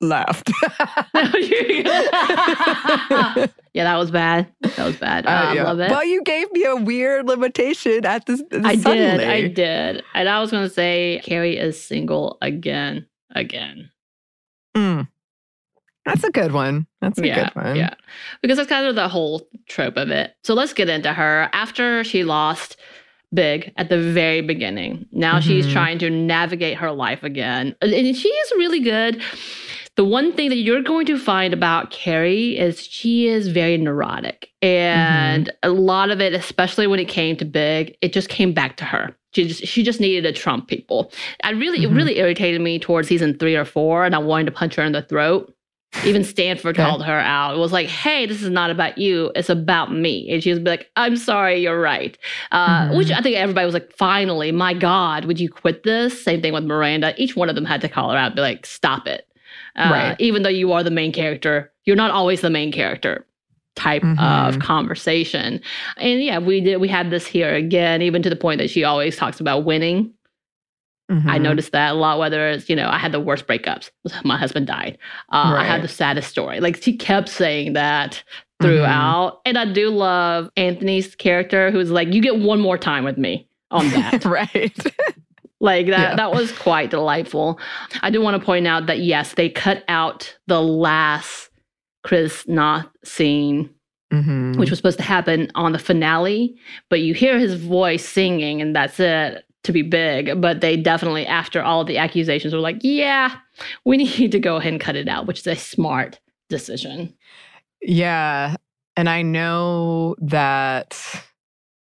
laughed. 0.00 0.50
yeah, 3.74 3.84
that 3.84 3.96
was 3.96 4.10
bad. 4.10 4.48
That 4.62 4.86
was 4.86 4.96
bad. 4.96 5.26
Uh, 5.26 5.30
I 5.30 5.54
yeah. 5.54 5.64
love 5.64 5.80
it. 5.80 5.90
Well, 5.90 6.04
you 6.04 6.22
gave 6.22 6.50
me 6.52 6.64
a 6.64 6.76
weird 6.76 7.26
limitation 7.26 8.04
at 8.04 8.26
this. 8.26 8.42
I 8.52 8.76
suddenly. 8.76 9.18
did. 9.18 9.28
I 9.28 9.48
did. 9.48 10.04
And 10.14 10.28
I 10.28 10.40
was 10.40 10.50
going 10.50 10.64
to 10.66 10.72
say 10.72 11.20
Carrie 11.24 11.58
is 11.58 11.82
single 11.82 12.38
again. 12.40 13.06
Again. 13.34 13.91
Mm. 14.76 15.08
That's 16.04 16.24
a 16.24 16.30
good 16.30 16.52
one. 16.52 16.86
That's 17.00 17.18
a 17.18 17.26
yeah. 17.26 17.44
good 17.44 17.54
one. 17.54 17.76
Yeah. 17.76 17.94
Because 18.40 18.56
that's 18.56 18.68
kind 18.68 18.86
of 18.86 18.94
the 18.96 19.08
whole 19.08 19.46
trope 19.68 19.96
of 19.96 20.10
it. 20.10 20.34
So 20.42 20.54
let's 20.54 20.72
get 20.72 20.88
into 20.88 21.12
her. 21.12 21.48
After 21.52 22.02
she 22.02 22.24
lost 22.24 22.76
big 23.32 23.72
at 23.76 23.88
the 23.88 24.00
very 24.00 24.40
beginning, 24.40 25.06
now 25.12 25.38
she's 25.40 25.66
Mhm. 25.66 25.72
trying 25.72 25.98
to 26.00 26.10
navigate 26.10 26.76
her 26.78 26.90
life 26.92 27.22
again. 27.22 27.74
And 27.80 28.16
she 28.16 28.28
is 28.28 28.52
really 28.56 28.80
good. 28.80 29.22
The 29.96 30.04
one 30.04 30.32
thing 30.32 30.48
that 30.48 30.56
you're 30.56 30.82
going 30.82 31.04
to 31.06 31.18
find 31.18 31.52
about 31.52 31.90
Carrie 31.90 32.56
is 32.58 32.82
she 32.86 33.28
is 33.28 33.48
very 33.48 33.76
neurotic. 33.76 34.48
And 34.62 35.50
a 35.62 35.68
lot 35.68 36.10
of 36.10 36.20
it, 36.20 36.32
especially 36.32 36.86
when 36.86 36.98
it 36.98 37.08
came 37.08 37.36
to 37.36 37.44
big, 37.44 37.94
it 38.00 38.12
just 38.14 38.30
came 38.30 38.54
back 38.54 38.78
to 38.78 38.84
her. 38.84 39.14
She 39.34 39.48
just 39.48 39.66
she 39.66 39.82
just 39.82 40.00
needed 40.00 40.22
to 40.22 40.32
trump 40.40 40.68
people. 40.68 41.12
I 41.44 41.50
really 41.50 41.78
Mhm. 41.80 41.84
it 41.84 41.94
really 41.94 42.18
irritated 42.18 42.60
me 42.60 42.78
towards 42.78 43.08
season 43.08 43.36
three 43.38 43.54
or 43.56 43.64
four, 43.66 44.04
and 44.06 44.14
I 44.14 44.18
wanted 44.18 44.46
to 44.46 44.52
punch 44.52 44.74
her 44.76 44.82
in 44.82 44.92
the 44.92 45.02
throat. 45.02 45.52
Even 46.06 46.24
Stanford 46.24 46.74
Okay. 46.78 46.88
called 46.88 47.04
her 47.04 47.18
out. 47.20 47.54
It 47.54 47.58
was 47.58 47.72
like, 47.72 47.86
"Hey, 47.86 48.24
this 48.24 48.42
is 48.42 48.48
not 48.48 48.70
about 48.70 48.96
you. 48.96 49.30
It's 49.36 49.50
about 49.50 49.92
me." 49.92 50.26
And 50.30 50.42
she 50.42 50.48
was 50.50 50.60
like, 50.60 50.90
"I'm 50.96 51.16
sorry, 51.16 51.60
you're 51.60 51.78
right." 51.80 52.16
Uh, 52.50 52.88
Mhm. 52.88 52.96
Which 52.96 53.10
I 53.10 53.20
think 53.20 53.36
everybody 53.36 53.66
was 53.66 53.74
like, 53.74 53.92
"Finally, 53.98 54.52
my 54.52 54.72
God, 54.72 55.26
would 55.26 55.38
you 55.38 55.50
quit 55.50 55.82
this?" 55.82 56.22
Same 56.24 56.40
thing 56.40 56.54
with 56.54 56.64
Miranda. 56.64 57.12
Each 57.18 57.36
one 57.36 57.50
of 57.50 57.54
them 57.56 57.66
had 57.66 57.82
to 57.82 57.88
call 57.90 58.10
her 58.10 58.16
out, 58.16 58.26
and 58.28 58.34
be 58.36 58.40
like, 58.40 58.64
"Stop 58.64 59.06
it." 59.06 59.26
Uh, 59.76 59.88
Right. 59.92 60.16
Even 60.18 60.42
though 60.42 60.48
you 60.50 60.72
are 60.72 60.82
the 60.82 60.90
main 60.90 61.12
character, 61.12 61.72
you're 61.84 61.96
not 61.96 62.10
always 62.10 62.40
the 62.42 62.50
main 62.50 62.72
character 62.72 63.26
type 63.74 64.02
of 64.04 64.08
Mhm. 64.56 64.60
conversation. 64.60 65.60
And 65.96 66.22
yeah, 66.22 66.38
we 66.38 66.60
did. 66.60 66.76
We 66.76 66.88
had 66.88 67.10
this 67.10 67.26
here 67.26 67.54
again, 67.54 68.02
even 68.02 68.22
to 68.22 68.28
the 68.30 68.36
point 68.36 68.58
that 68.58 68.68
she 68.70 68.84
always 68.84 69.16
talks 69.16 69.40
about 69.40 69.64
winning. 69.64 70.10
I 71.10 71.14
Mhm. 71.38 71.42
noticed 71.42 71.72
that 71.72 71.92
a 71.92 71.94
lot. 71.94 72.18
Whether 72.18 72.48
it's 72.48 72.70
you 72.70 72.76
know, 72.76 72.88
I 72.88 72.96
had 72.98 73.12
the 73.12 73.20
worst 73.20 73.46
breakups. 73.46 73.90
My 74.24 74.36
husband 74.38 74.66
died. 74.66 74.96
Uh, 75.30 75.54
I 75.58 75.64
had 75.64 75.82
the 75.82 75.88
saddest 75.88 76.28
story. 76.30 76.60
Like 76.60 76.82
she 76.82 76.96
kept 76.96 77.28
saying 77.28 77.72
that 77.74 78.22
Mm-hmm. 78.62 78.76
throughout, 78.76 79.40
and 79.44 79.58
I 79.58 79.64
do 79.72 79.90
love 79.90 80.48
Anthony's 80.56 81.14
character, 81.16 81.70
who's 81.72 81.90
like, 81.90 82.12
"You 82.14 82.22
get 82.22 82.38
one 82.38 82.60
more 82.60 82.78
time 82.78 83.02
with 83.04 83.18
me 83.18 83.48
on 83.72 83.88
that." 83.90 84.24
right. 84.24 84.76
like 85.62 85.86
that. 85.86 86.10
Yeah. 86.10 86.16
That 86.16 86.32
was 86.32 86.52
quite 86.52 86.90
delightful. 86.90 87.58
I 88.02 88.10
do 88.10 88.20
want 88.20 88.38
to 88.38 88.44
point 88.44 88.66
out 88.66 88.86
that 88.86 89.00
yes, 89.00 89.32
they 89.34 89.48
cut 89.48 89.82
out 89.88 90.36
the 90.46 90.60
last 90.60 91.48
Chris 92.04 92.46
Noth 92.46 92.88
scene 93.04 93.70
Mhm. 94.12 94.58
which 94.58 94.68
was 94.68 94.78
supposed 94.78 94.98
to 94.98 95.04
happen 95.04 95.50
on 95.54 95.72
the 95.72 95.78
finale, 95.78 96.54
but 96.90 97.00
you 97.00 97.14
hear 97.14 97.38
his 97.38 97.54
voice 97.54 98.06
singing, 98.06 98.60
and 98.60 98.76
that's 98.76 99.00
it. 99.00 99.44
to 99.64 99.72
be 99.72 99.80
big, 99.82 100.40
but 100.40 100.60
they 100.60 100.76
definitely, 100.76 101.24
after 101.24 101.62
all 101.62 101.84
the 101.84 101.96
accusations, 101.96 102.52
were 102.52 102.58
like, 102.58 102.78
yeah, 102.82 103.36
we 103.84 103.96
need 104.18 104.32
to 104.32 104.40
go 104.40 104.56
ahead 104.56 104.72
and 104.72 104.80
cut 104.82 104.96
it 104.96 105.06
out, 105.08 105.24
which 105.26 105.38
is 105.38 105.46
a 105.46 105.54
smart 105.54 106.18
decision. 106.50 107.14
Yeah. 107.80 108.56
And 108.96 109.08
I 109.08 109.22
know 109.22 110.16
that 110.18 111.00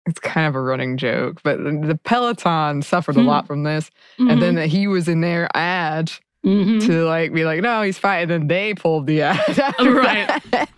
it's 0.07 0.19
kind 0.21 0.47
of 0.49 0.55
a 0.55 0.61
running 0.61 0.97
joke, 0.97 1.41
but 1.45 1.59
the 1.59 1.99
Peloton 2.05 2.83
suffered 2.83 3.17
a 3.17 3.21
Hmm. 3.21 3.27
lot 3.27 3.47
from 3.47 3.63
this. 3.63 3.91
And 4.19 4.43
then 4.43 4.57
that 4.57 4.67
he 4.69 4.87
was 4.89 5.07
in 5.09 5.21
their 5.21 5.49
ad 5.55 6.11
Mhm. 6.45 6.85
to 6.87 7.05
like 7.05 7.33
be 7.33 7.45
like, 7.45 7.61
no, 7.63 7.83
he's 7.83 7.99
fine. 7.99 8.23
And 8.23 8.31
then 8.31 8.47
they 8.49 8.75
pulled 8.75 9.07
the 9.07 9.23
ad. 9.23 9.39
after 9.59 9.93
Right. 9.95 10.27
that. 10.51 10.69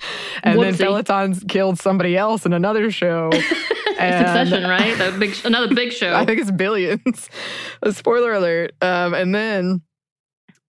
and 0.42 0.60
then 0.60 0.74
Whoopsie. 0.74 0.78
Peloton's 0.84 1.42
killed 1.48 1.78
somebody 1.78 2.16
else 2.18 2.44
in 2.44 2.52
another 2.52 2.90
show. 2.90 3.30
And- 3.98 4.26
Succession, 4.26 4.68
right? 4.68 4.98
The 4.98 5.16
big, 5.18 5.34
another 5.44 5.72
big 5.74 5.92
show. 6.00 6.14
I 6.14 6.24
think 6.26 6.40
it's 6.40 6.50
billions. 6.50 7.30
A 7.82 7.92
Spoiler 7.92 8.32
alert. 8.34 8.72
Um, 8.82 9.14
and 9.14 9.32
then 9.34 9.82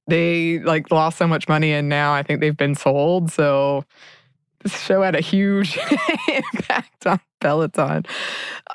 they 0.08 0.60
like 0.60 0.92
lost 0.92 1.18
so 1.18 1.28
much 1.28 1.50
money, 1.50 1.74
and 1.74 1.90
now 1.90 2.14
I 2.14 2.22
think 2.22 2.40
they've 2.40 2.56
been 2.56 2.76
sold. 2.76 3.32
So 3.32 3.84
this 4.62 4.80
show 4.80 5.02
had 5.02 5.16
a 5.16 5.22
huge 5.22 5.78
impact 6.28 7.08
on 7.08 7.20
Peloton. 7.46 8.04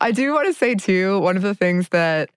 I 0.00 0.12
do 0.12 0.32
want 0.32 0.46
to 0.46 0.54
say 0.54 0.76
too, 0.76 1.18
one 1.18 1.36
of 1.36 1.42
the 1.42 1.54
things 1.54 1.88
that 1.88 2.30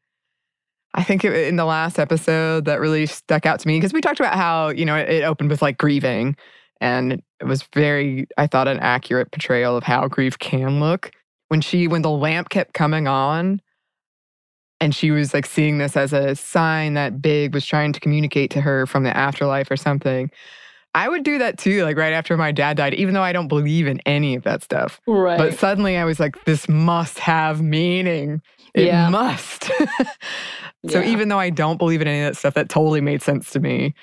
I 0.95 1.03
think 1.03 1.23
in 1.23 1.57
the 1.57 1.65
last 1.65 1.99
episode 1.99 2.65
that 2.65 2.79
really 2.79 3.05
stuck 3.05 3.45
out 3.45 3.59
to 3.59 3.67
me 3.67 3.77
because 3.77 3.93
we 3.93 4.01
talked 4.01 4.19
about 4.19 4.33
how 4.33 4.69
you 4.69 4.83
know 4.83 4.95
it 4.95 5.23
opened 5.23 5.51
with 5.51 5.61
like 5.61 5.77
grieving, 5.77 6.35
and 6.81 7.21
it 7.39 7.45
was 7.45 7.63
very 7.75 8.25
I 8.37 8.47
thought 8.47 8.67
an 8.67 8.79
accurate 8.79 9.31
portrayal 9.31 9.77
of 9.77 9.83
how 9.83 10.07
grief 10.07 10.39
can 10.39 10.79
look 10.79 11.11
when 11.49 11.61
she 11.61 11.87
when 11.87 12.01
the 12.01 12.09
lamp 12.09 12.49
kept 12.49 12.73
coming 12.73 13.07
on 13.07 13.61
and 14.79 14.95
she 14.95 15.11
was 15.11 15.35
like 15.35 15.45
seeing 15.45 15.77
this 15.77 15.95
as 15.95 16.13
a 16.13 16.35
sign 16.35 16.95
that 16.95 17.21
big 17.21 17.53
was 17.53 17.65
trying 17.65 17.93
to 17.93 17.99
communicate 17.99 18.49
to 18.51 18.61
her 18.61 18.87
from 18.87 19.03
the 19.03 19.15
afterlife 19.15 19.69
or 19.69 19.77
something 19.77 20.31
i 20.95 21.07
would 21.09 21.23
do 21.23 21.37
that 21.37 21.57
too 21.57 21.83
like 21.83 21.97
right 21.97 22.13
after 22.13 22.35
my 22.37 22.51
dad 22.51 22.77
died 22.77 22.93
even 22.93 23.13
though 23.13 23.21
i 23.23 23.31
don't 23.33 23.47
believe 23.47 23.87
in 23.87 23.99
any 24.05 24.35
of 24.35 24.43
that 24.43 24.61
stuff 24.63 24.99
right. 25.07 25.37
but 25.37 25.53
suddenly 25.57 25.97
i 25.97 26.03
was 26.05 26.19
like 26.19 26.43
this 26.45 26.67
must 26.69 27.19
have 27.19 27.61
meaning 27.61 28.41
it 28.73 28.85
Yeah. 28.87 29.09
must 29.09 29.63
so 30.89 30.99
Yeah. 30.99 31.03
even 31.05 31.29
though 31.29 31.39
i 31.39 31.49
don't 31.49 31.77
believe 31.77 32.01
in 32.01 32.07
any 32.07 32.21
of 32.21 32.33
that 32.33 32.37
stuff 32.37 32.53
that 32.55 32.69
totally 32.69 33.01
made 33.01 33.21
sense 33.21 33.51
to 33.51 33.59
me 33.59 33.93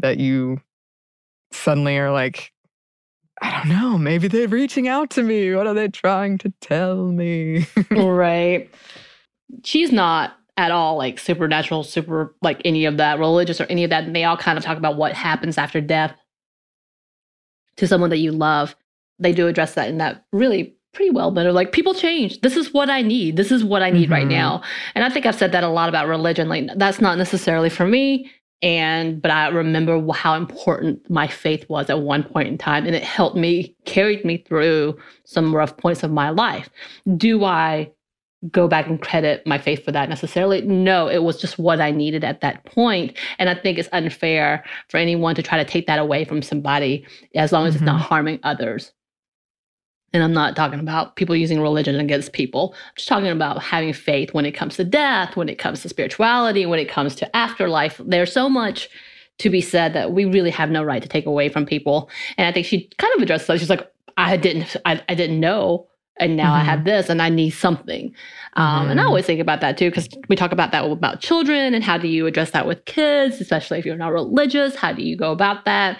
that 0.00 0.18
you 0.18 0.60
suddenly 1.52 1.96
are 1.98 2.10
like 2.12 2.52
I 3.42 3.50
don't 3.50 3.68
know. 3.68 3.98
Maybe 3.98 4.28
they're 4.28 4.48
reaching 4.48 4.88
out 4.88 5.10
to 5.10 5.22
me. 5.22 5.54
What 5.54 5.66
are 5.66 5.74
they 5.74 5.88
trying 5.88 6.38
to 6.38 6.50
tell 6.62 7.04
me? 7.04 7.66
right. 7.90 8.70
She's 9.62 9.92
not 9.92 10.32
at 10.56 10.70
all 10.70 10.96
like 10.96 11.18
supernatural, 11.18 11.82
super 11.82 12.34
like 12.40 12.62
any 12.64 12.86
of 12.86 12.96
that 12.96 13.18
religious 13.18 13.60
or 13.60 13.64
any 13.64 13.84
of 13.84 13.90
that. 13.90 14.04
And 14.04 14.16
they 14.16 14.24
all 14.24 14.38
kind 14.38 14.56
of 14.56 14.64
talk 14.64 14.78
about 14.78 14.96
what 14.96 15.12
happens 15.12 15.58
after 15.58 15.82
death 15.82 16.14
to 17.76 17.86
someone 17.86 18.10
that 18.10 18.18
you 18.18 18.32
love. 18.32 18.74
They 19.18 19.32
do 19.32 19.48
address 19.48 19.74
that 19.74 19.88
in 19.88 19.98
that 19.98 20.24
really 20.32 20.74
pretty 20.92 21.10
well, 21.10 21.30
but 21.30 21.52
like, 21.52 21.72
people 21.72 21.92
change. 21.94 22.40
This 22.40 22.56
is 22.56 22.72
what 22.72 22.88
I 22.88 23.02
need. 23.02 23.36
This 23.36 23.52
is 23.52 23.62
what 23.62 23.82
I 23.82 23.90
need 23.90 24.10
right 24.10 24.26
Mhm. 24.26 24.30
now. 24.30 24.62
And 24.94 25.04
I 25.04 25.10
think 25.10 25.26
I've 25.26 25.34
said 25.34 25.52
that 25.52 25.62
a 25.64 25.68
lot 25.68 25.88
about 25.90 26.08
religion. 26.08 26.48
Like, 26.48 26.68
that's 26.76 27.00
not 27.02 27.18
necessarily 27.18 27.68
for 27.68 27.86
me. 27.86 28.30
And, 28.62 29.20
but 29.20 29.30
I 29.30 29.48
remember 29.48 30.02
how 30.14 30.34
important 30.34 31.10
my 31.10 31.26
faith 31.26 31.68
was 31.68 31.90
at 31.90 32.00
one 32.00 32.22
point 32.22 32.48
in 32.48 32.56
time. 32.56 32.86
And 32.86 32.96
it 32.96 33.02
helped 33.04 33.36
me, 33.36 33.74
carried 33.84 34.24
me 34.24 34.38
through 34.38 34.96
some 35.24 35.54
rough 35.54 35.76
points 35.76 36.02
of 36.02 36.10
my 36.10 36.30
life. 36.30 36.70
Do 37.18 37.44
I 37.44 37.90
go 38.50 38.68
back 38.68 38.86
and 38.86 39.00
credit 39.00 39.46
my 39.46 39.58
faith 39.58 39.84
for 39.84 39.92
that 39.92 40.08
necessarily? 40.08 40.62
No, 40.62 41.08
it 41.08 41.22
was 41.22 41.40
just 41.40 41.58
what 41.58 41.80
I 41.80 41.90
needed 41.90 42.24
at 42.24 42.40
that 42.42 42.64
point. 42.64 43.16
And 43.38 43.48
I 43.48 43.54
think 43.54 43.78
it's 43.78 43.88
unfair 43.92 44.64
for 44.88 44.98
anyone 44.98 45.34
to 45.34 45.42
try 45.42 45.58
to 45.58 45.70
take 45.70 45.86
that 45.86 45.98
away 45.98 46.24
from 46.24 46.42
somebody 46.42 47.06
as 47.34 47.52
long 47.52 47.66
as 47.66 47.74
it's 47.74 47.84
not 47.84 47.96
mm-hmm. 47.96 48.08
harming 48.08 48.40
others. 48.42 48.92
And 50.12 50.22
I'm 50.22 50.32
not 50.32 50.56
talking 50.56 50.80
about 50.80 51.16
people 51.16 51.36
using 51.36 51.60
religion 51.60 51.96
against 51.96 52.32
people. 52.32 52.74
I'm 52.74 52.92
just 52.96 53.08
talking 53.08 53.28
about 53.28 53.62
having 53.62 53.92
faith 53.92 54.32
when 54.32 54.46
it 54.46 54.52
comes 54.52 54.76
to 54.76 54.84
death, 54.84 55.36
when 55.36 55.48
it 55.48 55.58
comes 55.58 55.82
to 55.82 55.88
spirituality, 55.88 56.64
when 56.64 56.78
it 56.78 56.88
comes 56.88 57.14
to 57.16 57.36
afterlife. 57.36 58.00
There's 58.04 58.32
so 58.32 58.48
much 58.48 58.88
to 59.38 59.50
be 59.50 59.60
said 59.60 59.92
that 59.92 60.12
we 60.12 60.24
really 60.24 60.50
have 60.50 60.70
no 60.70 60.82
right 60.82 61.02
to 61.02 61.08
take 61.08 61.26
away 61.26 61.48
from 61.48 61.66
people. 61.66 62.08
And 62.38 62.46
I 62.46 62.52
think 62.52 62.66
she 62.66 62.88
kind 62.98 63.12
of 63.14 63.22
addressed 63.22 63.46
that. 63.48 63.58
She's 63.58 63.68
like, 63.68 63.90
I 64.16 64.36
didn't, 64.36 64.76
I, 64.86 65.02
I 65.08 65.14
didn't 65.14 65.40
know, 65.40 65.86
and 66.18 66.36
now 66.36 66.54
I 66.54 66.60
have 66.60 66.84
this, 66.84 67.08
and 67.10 67.20
I 67.20 67.28
need 67.28 67.50
something. 67.50 68.14
Um, 68.54 68.88
And 68.88 69.00
I 69.00 69.02
Mhm. 69.04 69.06
always 69.06 69.26
think 69.26 69.40
about 69.40 69.60
that 69.60 69.76
too, 69.76 69.90
because 69.90 70.08
we 70.28 70.36
talk 70.36 70.52
about 70.52 70.72
that 70.72 70.84
about 70.84 71.20
children 71.20 71.74
and 71.74 71.84
how 71.84 71.98
do 71.98 72.08
you 72.08 72.26
address 72.26 72.52
that 72.52 72.66
with 72.66 72.84
kids, 72.86 73.40
especially 73.40 73.78
if 73.78 73.84
you're 73.84 73.96
not 73.96 74.12
religious. 74.12 74.74
How 74.76 74.92
do 74.92 75.02
you 75.02 75.16
go 75.16 75.30
about 75.32 75.64
that? 75.66 75.98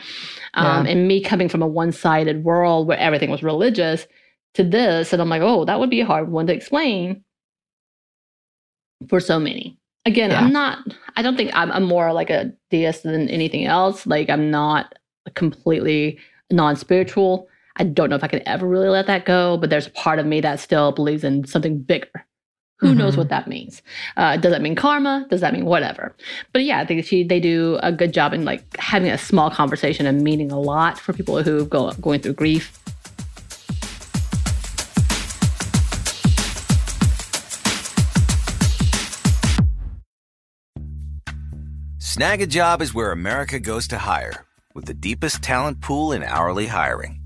Um, 0.55 0.87
Yeah. 0.87 0.93
And 0.93 1.07
me 1.09 1.21
coming 1.21 1.49
from 1.49 1.63
a 1.63 1.67
one-sided 1.67 2.45
world 2.45 2.87
where 2.89 2.99
everything 2.99 3.31
was 3.31 3.43
religious 3.43 4.07
to 4.55 4.65
this, 4.65 5.13
and 5.13 5.21
I'm 5.21 5.29
like, 5.29 5.43
oh, 5.43 5.65
that 5.67 5.79
would 5.81 5.91
be 5.91 6.01
a 6.01 6.07
hard 6.07 6.31
one 6.31 6.47
to 6.47 6.55
explain 6.55 7.23
for 9.09 9.21
so 9.21 9.39
many. 9.39 9.77
Again, 10.07 10.31
Yeah. 10.31 10.41
I'm 10.41 10.53
not. 10.53 10.79
I 11.17 11.23
don't 11.23 11.37
think 11.37 11.51
I'm, 11.53 11.71
I'm 11.73 11.85
more 11.85 12.13
like 12.13 12.31
a 12.31 12.53
deist 12.71 13.03
than 13.03 13.29
anything 13.29 13.67
else. 13.67 14.07
Like 14.07 14.31
I'm 14.31 14.51
not 14.51 14.95
completely 15.35 16.19
non-spiritual. 16.51 17.49
I 17.79 17.85
don't 17.85 18.09
know 18.09 18.17
if 18.17 18.25
I 18.25 18.29
can 18.29 18.47
ever 18.49 18.67
really 18.67 18.89
let 18.89 19.07
that 19.07 19.27
go, 19.27 19.57
but 19.59 19.71
there's 19.71 19.87
a 19.87 19.91
part 19.91 20.19
of 20.19 20.27
me 20.27 20.41
that 20.41 20.61
still 20.61 20.93
believes 20.93 21.25
in 21.25 21.47
something 21.47 21.79
bigger. 21.79 22.27
Who 22.79 22.95
knows 22.95 23.15
Mhm. 23.15 23.19
what 23.19 23.29
that 23.31 23.49
means? 23.49 23.81
Uh, 24.19 24.37
does 24.37 24.53
that 24.53 24.61
mean 24.61 24.75
karma? 24.75 25.27
Does 25.31 25.41
that 25.41 25.55
mean 25.55 25.65
whatever? 25.65 26.15
But 26.53 26.65
yeah, 26.65 26.79
I 26.81 26.87
think 26.87 27.05
she 27.07 27.23
they 27.25 27.41
do 27.41 27.79
a 27.83 27.91
good 27.91 28.13
job 28.13 28.35
in 28.35 28.45
like 28.45 28.65
having 28.79 29.11
a 29.11 29.17
small 29.17 29.51
conversation 29.51 30.07
and 30.07 30.23
meaning 30.23 30.51
a 30.53 30.61
lot 30.61 30.99
for 30.99 31.13
people 31.15 31.43
who 31.43 31.65
go 31.67 31.93
going 31.93 32.21
through 32.21 32.35
grief. 32.35 32.79
Snagajob 41.99 42.81
is 42.81 42.95
where 42.95 43.13
America 43.13 43.59
goes 43.59 43.89
to 43.89 43.99
hire, 43.99 44.45
with 44.75 44.87
the 44.87 44.95
deepest 44.95 45.43
talent 45.43 45.81
pool 45.81 46.13
in 46.13 46.23
hourly 46.23 46.67
hiring. 46.67 47.26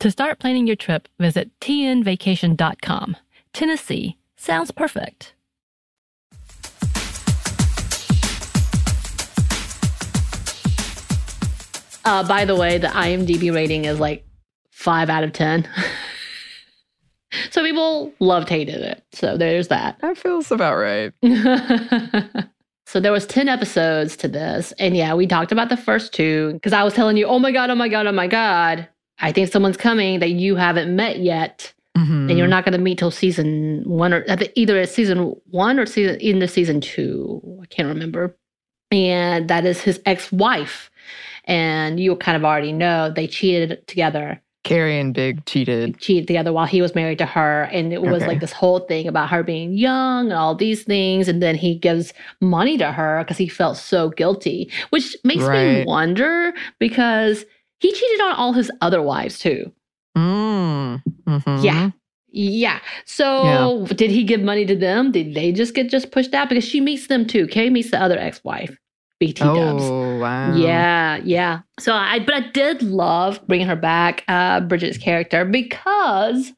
To 0.00 0.10
start 0.10 0.38
planning 0.38 0.66
your 0.66 0.76
trip, 0.76 1.08
visit 1.18 1.50
tnvacation.com. 1.60 3.16
Tennessee 3.52 4.18
sounds 4.36 4.70
perfect. 4.70 5.34
Uh, 12.04 12.22
by 12.28 12.44
the 12.44 12.54
way, 12.54 12.76
the 12.76 12.88
IMDb 12.88 13.54
rating 13.54 13.86
is 13.86 13.98
like 13.98 14.26
five 14.70 15.08
out 15.08 15.24
of 15.24 15.32
10. 15.32 15.66
so 17.50 17.62
people 17.62 18.12
loved, 18.20 18.50
hated 18.50 18.82
it. 18.82 19.02
So 19.12 19.38
there's 19.38 19.68
that. 19.68 19.98
That 20.00 20.18
feels 20.18 20.52
about 20.52 20.76
right. 20.76 21.12
so 22.86 23.00
there 23.00 23.12
was 23.12 23.24
10 23.26 23.48
episodes 23.48 24.16
to 24.18 24.28
this. 24.28 24.72
And 24.78 24.94
yeah, 24.94 25.14
we 25.14 25.26
talked 25.26 25.50
about 25.50 25.70
the 25.70 25.78
first 25.78 26.12
two 26.12 26.52
because 26.54 26.74
I 26.74 26.82
was 26.82 26.92
telling 26.92 27.16
you, 27.16 27.26
oh 27.26 27.38
my 27.38 27.52
God, 27.52 27.70
oh 27.70 27.74
my 27.74 27.88
God, 27.88 28.06
oh 28.06 28.12
my 28.12 28.26
God. 28.26 28.86
I 29.20 29.32
think 29.32 29.50
someone's 29.50 29.76
coming 29.76 30.20
that 30.20 30.30
you 30.30 30.56
haven't 30.56 30.94
met 30.94 31.18
yet. 31.20 31.72
Mhm. 31.96 32.28
And 32.28 32.36
you're 32.38 32.48
not 32.48 32.64
going 32.64 32.72
to 32.72 32.78
meet 32.78 32.98
till 32.98 33.12
season 33.12 33.82
one 33.86 34.12
or 34.12 34.24
either 34.56 34.76
it's 34.78 34.92
season 34.92 35.34
one 35.50 35.78
or 35.78 35.86
season 35.86 36.16
in 36.20 36.40
the 36.40 36.48
season 36.48 36.80
two. 36.80 37.40
I 37.62 37.66
can't 37.66 37.88
remember. 37.88 38.36
And 38.90 39.48
that 39.48 39.64
is 39.64 39.80
his 39.80 40.00
ex-wife. 40.04 40.90
And 41.44 42.00
you 42.00 42.16
kind 42.16 42.36
of 42.36 42.44
already 42.44 42.72
know 42.72 43.10
they 43.14 43.26
cheated 43.26 43.86
together 43.86 44.40
Carrie 44.64 44.98
and 44.98 45.12
Big 45.12 45.44
cheated. 45.44 45.98
cheated 45.98 46.26
together 46.26 46.50
while 46.50 46.64
he 46.66 46.80
was 46.80 46.94
married 46.94 47.18
to 47.18 47.26
her. 47.26 47.64
And 47.64 47.92
it 47.92 48.00
was 48.00 48.22
Okay. 48.22 48.28
like 48.28 48.40
this 48.40 48.52
whole 48.52 48.78
thing 48.80 49.06
about 49.06 49.28
her 49.28 49.42
being 49.42 49.74
young 49.76 50.30
and 50.30 50.32
all 50.32 50.54
these 50.54 50.84
things. 50.84 51.28
And 51.28 51.42
then 51.42 51.54
he 51.54 51.74
gives 51.74 52.14
money 52.40 52.78
to 52.78 52.90
her 52.90 53.22
because 53.22 53.36
he 53.36 53.46
felt 53.46 53.76
so 53.76 54.08
guilty, 54.08 54.70
which 54.88 55.14
makes 55.22 55.46
me 55.46 55.84
wonder 55.86 56.54
because 56.78 57.44
he 57.78 57.92
cheated 57.92 58.20
on 58.20 58.34
all 58.34 58.52
his 58.52 58.70
other 58.80 59.02
wives 59.02 59.38
too. 59.38 59.72
Mm. 60.16 61.02
Mhm. 61.26 61.64
Yeah. 61.64 61.90
Yeah. 62.36 62.80
So 63.04 63.86
did 63.86 64.10
he 64.10 64.24
give 64.24 64.40
money 64.40 64.64
to 64.66 64.74
them? 64.76 65.12
Did 65.12 65.34
they 65.34 65.52
just 65.52 65.74
get 65.74 65.88
just 65.88 66.10
pushed 66.10 66.34
out? 66.34 66.48
Because 66.48 66.64
she 66.64 66.80
meets 66.80 67.06
them 67.06 67.26
too. 67.26 67.46
Kay 67.46 67.70
meets 67.70 67.90
the 67.92 68.00
other 68.00 68.18
ex-wife, 68.18 68.76
BT 69.20 69.44
Dubs. 69.44 69.82
Oh, 69.84 70.18
wow. 70.18 70.54
Yeah, 70.56 71.18
yeah. 71.24 71.60
So 71.78 71.92
I, 71.94 72.18
but 72.18 72.34
I 72.34 72.40
did 72.50 72.82
love 72.82 73.40
bringing 73.46 73.68
her 73.68 73.76
back, 73.76 74.24
uh, 74.26 74.60
Bridget's 74.60 74.98
character, 74.98 75.44
because 75.44 76.52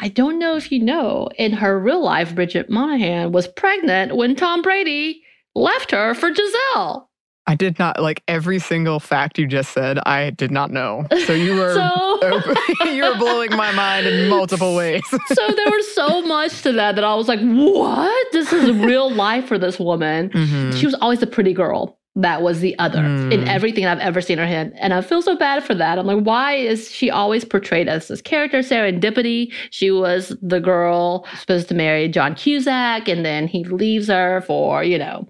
I 0.00 0.08
don't 0.08 0.38
know 0.38 0.56
if 0.56 0.70
you 0.72 0.80
know, 0.80 1.28
in 1.38 1.52
her 1.52 1.78
real 1.78 2.02
life, 2.02 2.34
Bridget 2.34 2.68
Moynahan 2.70 3.30
was 3.32 3.46
pregnant 3.48 4.16
when 4.16 4.34
Tom 4.36 4.62
Brady 4.62 5.22
left 5.54 5.90
her 5.92 6.14
for 6.14 6.30
Gisele. 6.30 7.07
I 7.48 7.54
did 7.54 7.78
not 7.78 8.00
like 8.00 8.22
every 8.28 8.58
single 8.58 9.00
fact 9.00 9.38
you 9.38 9.46
just 9.46 9.72
said. 9.72 9.98
I 10.06 10.30
did 10.30 10.50
not 10.50 10.70
know. 10.70 11.06
So 11.26 11.32
you 11.32 11.54
were 11.56 11.74
So, 12.20 12.84
you 12.92 13.02
were 13.04 13.16
blowing 13.16 13.50
my 13.56 13.72
mind 13.72 14.06
in 14.06 14.28
multiple 14.28 14.76
ways. 14.82 15.02
so 15.08 15.16
there 15.56 15.70
was 15.70 15.94
so 15.94 16.22
much 16.22 16.62
to 16.62 16.72
that 16.72 16.94
that 16.96 17.04
I 17.04 17.14
was 17.14 17.26
like, 17.26 17.40
what? 17.40 18.26
This 18.32 18.52
is 18.52 18.70
real 18.76 19.10
life 19.10 19.46
for 19.46 19.58
this 19.58 19.78
woman. 19.80 20.28
Mhm. 20.30 20.78
She 20.78 20.84
was 20.86 20.94
always 21.00 21.20
the 21.20 21.26
pretty 21.26 21.52
girl. 21.54 21.98
That 22.16 22.42
was 22.42 22.58
the 22.60 22.76
other 22.80 22.98
in 23.04 23.30
Mm. 23.30 23.46
everything 23.48 23.86
I've 23.86 24.00
ever 24.00 24.20
seen 24.20 24.38
her 24.38 24.44
in. 24.44 24.72
And 24.74 24.92
I 24.92 25.00
feel 25.02 25.22
so 25.22 25.36
bad 25.36 25.62
for 25.62 25.74
that. 25.76 25.98
I'm 26.00 26.06
like, 26.06 26.24
why 26.24 26.54
is 26.54 26.90
she 26.90 27.10
always 27.10 27.44
portrayed 27.44 27.88
as 27.88 28.08
this 28.08 28.20
character? 28.20 28.58
Serendipity. 28.58 29.52
She 29.70 29.90
was 29.92 30.36
the 30.42 30.58
girl 30.60 31.24
supposed 31.38 31.68
to 31.68 31.74
marry 31.74 32.08
John 32.08 32.34
Cusack, 32.34 33.06
and 33.08 33.24
then 33.24 33.46
he 33.46 33.62
leaves 33.64 34.08
her 34.08 34.40
for, 34.48 34.82
you 34.82 34.98
know, 34.98 35.28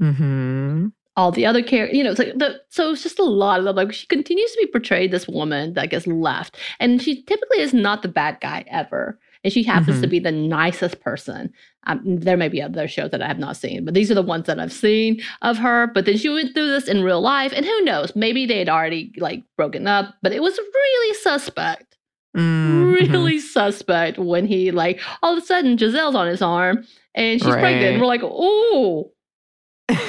Mhm. 0.00 0.92
All 1.20 1.30
the 1.32 1.44
other 1.46 1.62
characters. 1.62 1.96
You 1.98 2.04
know, 2.04 2.10
it's 2.10 2.18
like 2.18 2.38
the, 2.38 2.60
so 2.70 2.90
it's 2.92 3.02
just 3.02 3.18
a 3.18 3.24
lot 3.24 3.58
of 3.58 3.64
them. 3.66 3.76
Like 3.76 3.92
she 3.92 4.06
continues 4.06 4.50
to 4.52 4.58
be 4.62 4.66
portrayed 4.70 5.10
this 5.10 5.28
woman 5.28 5.74
that 5.74 5.90
gets 5.90 6.06
left. 6.06 6.56
And 6.78 7.00
she 7.02 7.22
typically 7.22 7.60
is 7.60 7.74
not 7.74 8.00
the 8.02 8.08
bad 8.08 8.38
guy 8.40 8.64
ever. 8.68 9.18
And 9.44 9.52
she 9.52 9.62
happens 9.62 10.00
to 10.00 10.06
Mhm. 10.06 10.10
be 10.10 10.18
the 10.18 10.32
nicest 10.32 11.00
person. 11.00 11.52
Um, 11.86 12.00
there 12.04 12.36
may 12.36 12.48
be 12.48 12.60
other 12.62 12.86
shows 12.88 13.10
that 13.10 13.22
I 13.22 13.26
have 13.26 13.38
not 13.38 13.56
seen, 13.56 13.84
but 13.86 13.94
these 13.94 14.10
are 14.10 14.14
the 14.14 14.22
ones 14.34 14.46
that 14.46 14.58
I've 14.60 14.72
seen 14.72 15.20
of 15.42 15.56
her. 15.58 15.86
But 15.94 16.04
then 16.06 16.16
she 16.18 16.28
went 16.28 16.52
through 16.54 16.68
this 16.68 16.88
in 16.88 17.02
real 17.02 17.20
life, 17.22 17.52
and 17.56 17.64
who 17.64 17.80
knows? 17.84 18.14
Maybe 18.16 18.44
they 18.46 18.58
had 18.58 18.68
already 18.68 19.12
like 19.18 19.42
broken 19.56 19.86
up, 19.86 20.14
but 20.22 20.32
it 20.32 20.42
was 20.42 20.58
really 20.58 21.14
suspect, 21.14 21.96
Mhm. 22.36 22.92
really 23.12 23.38
suspect 23.40 24.18
when 24.18 24.46
he 24.46 24.70
like 24.70 25.00
all 25.22 25.32
of 25.32 25.42
a 25.42 25.46
sudden 25.46 25.76
Gisele's 25.76 26.14
on 26.14 26.28
his 26.28 26.42
arm 26.42 26.84
and 27.14 27.40
she's 27.40 27.50
pregnant. 27.64 27.92
And 27.94 28.00
we're 28.00 28.06
like, 28.06 28.22
oh, 28.22 29.10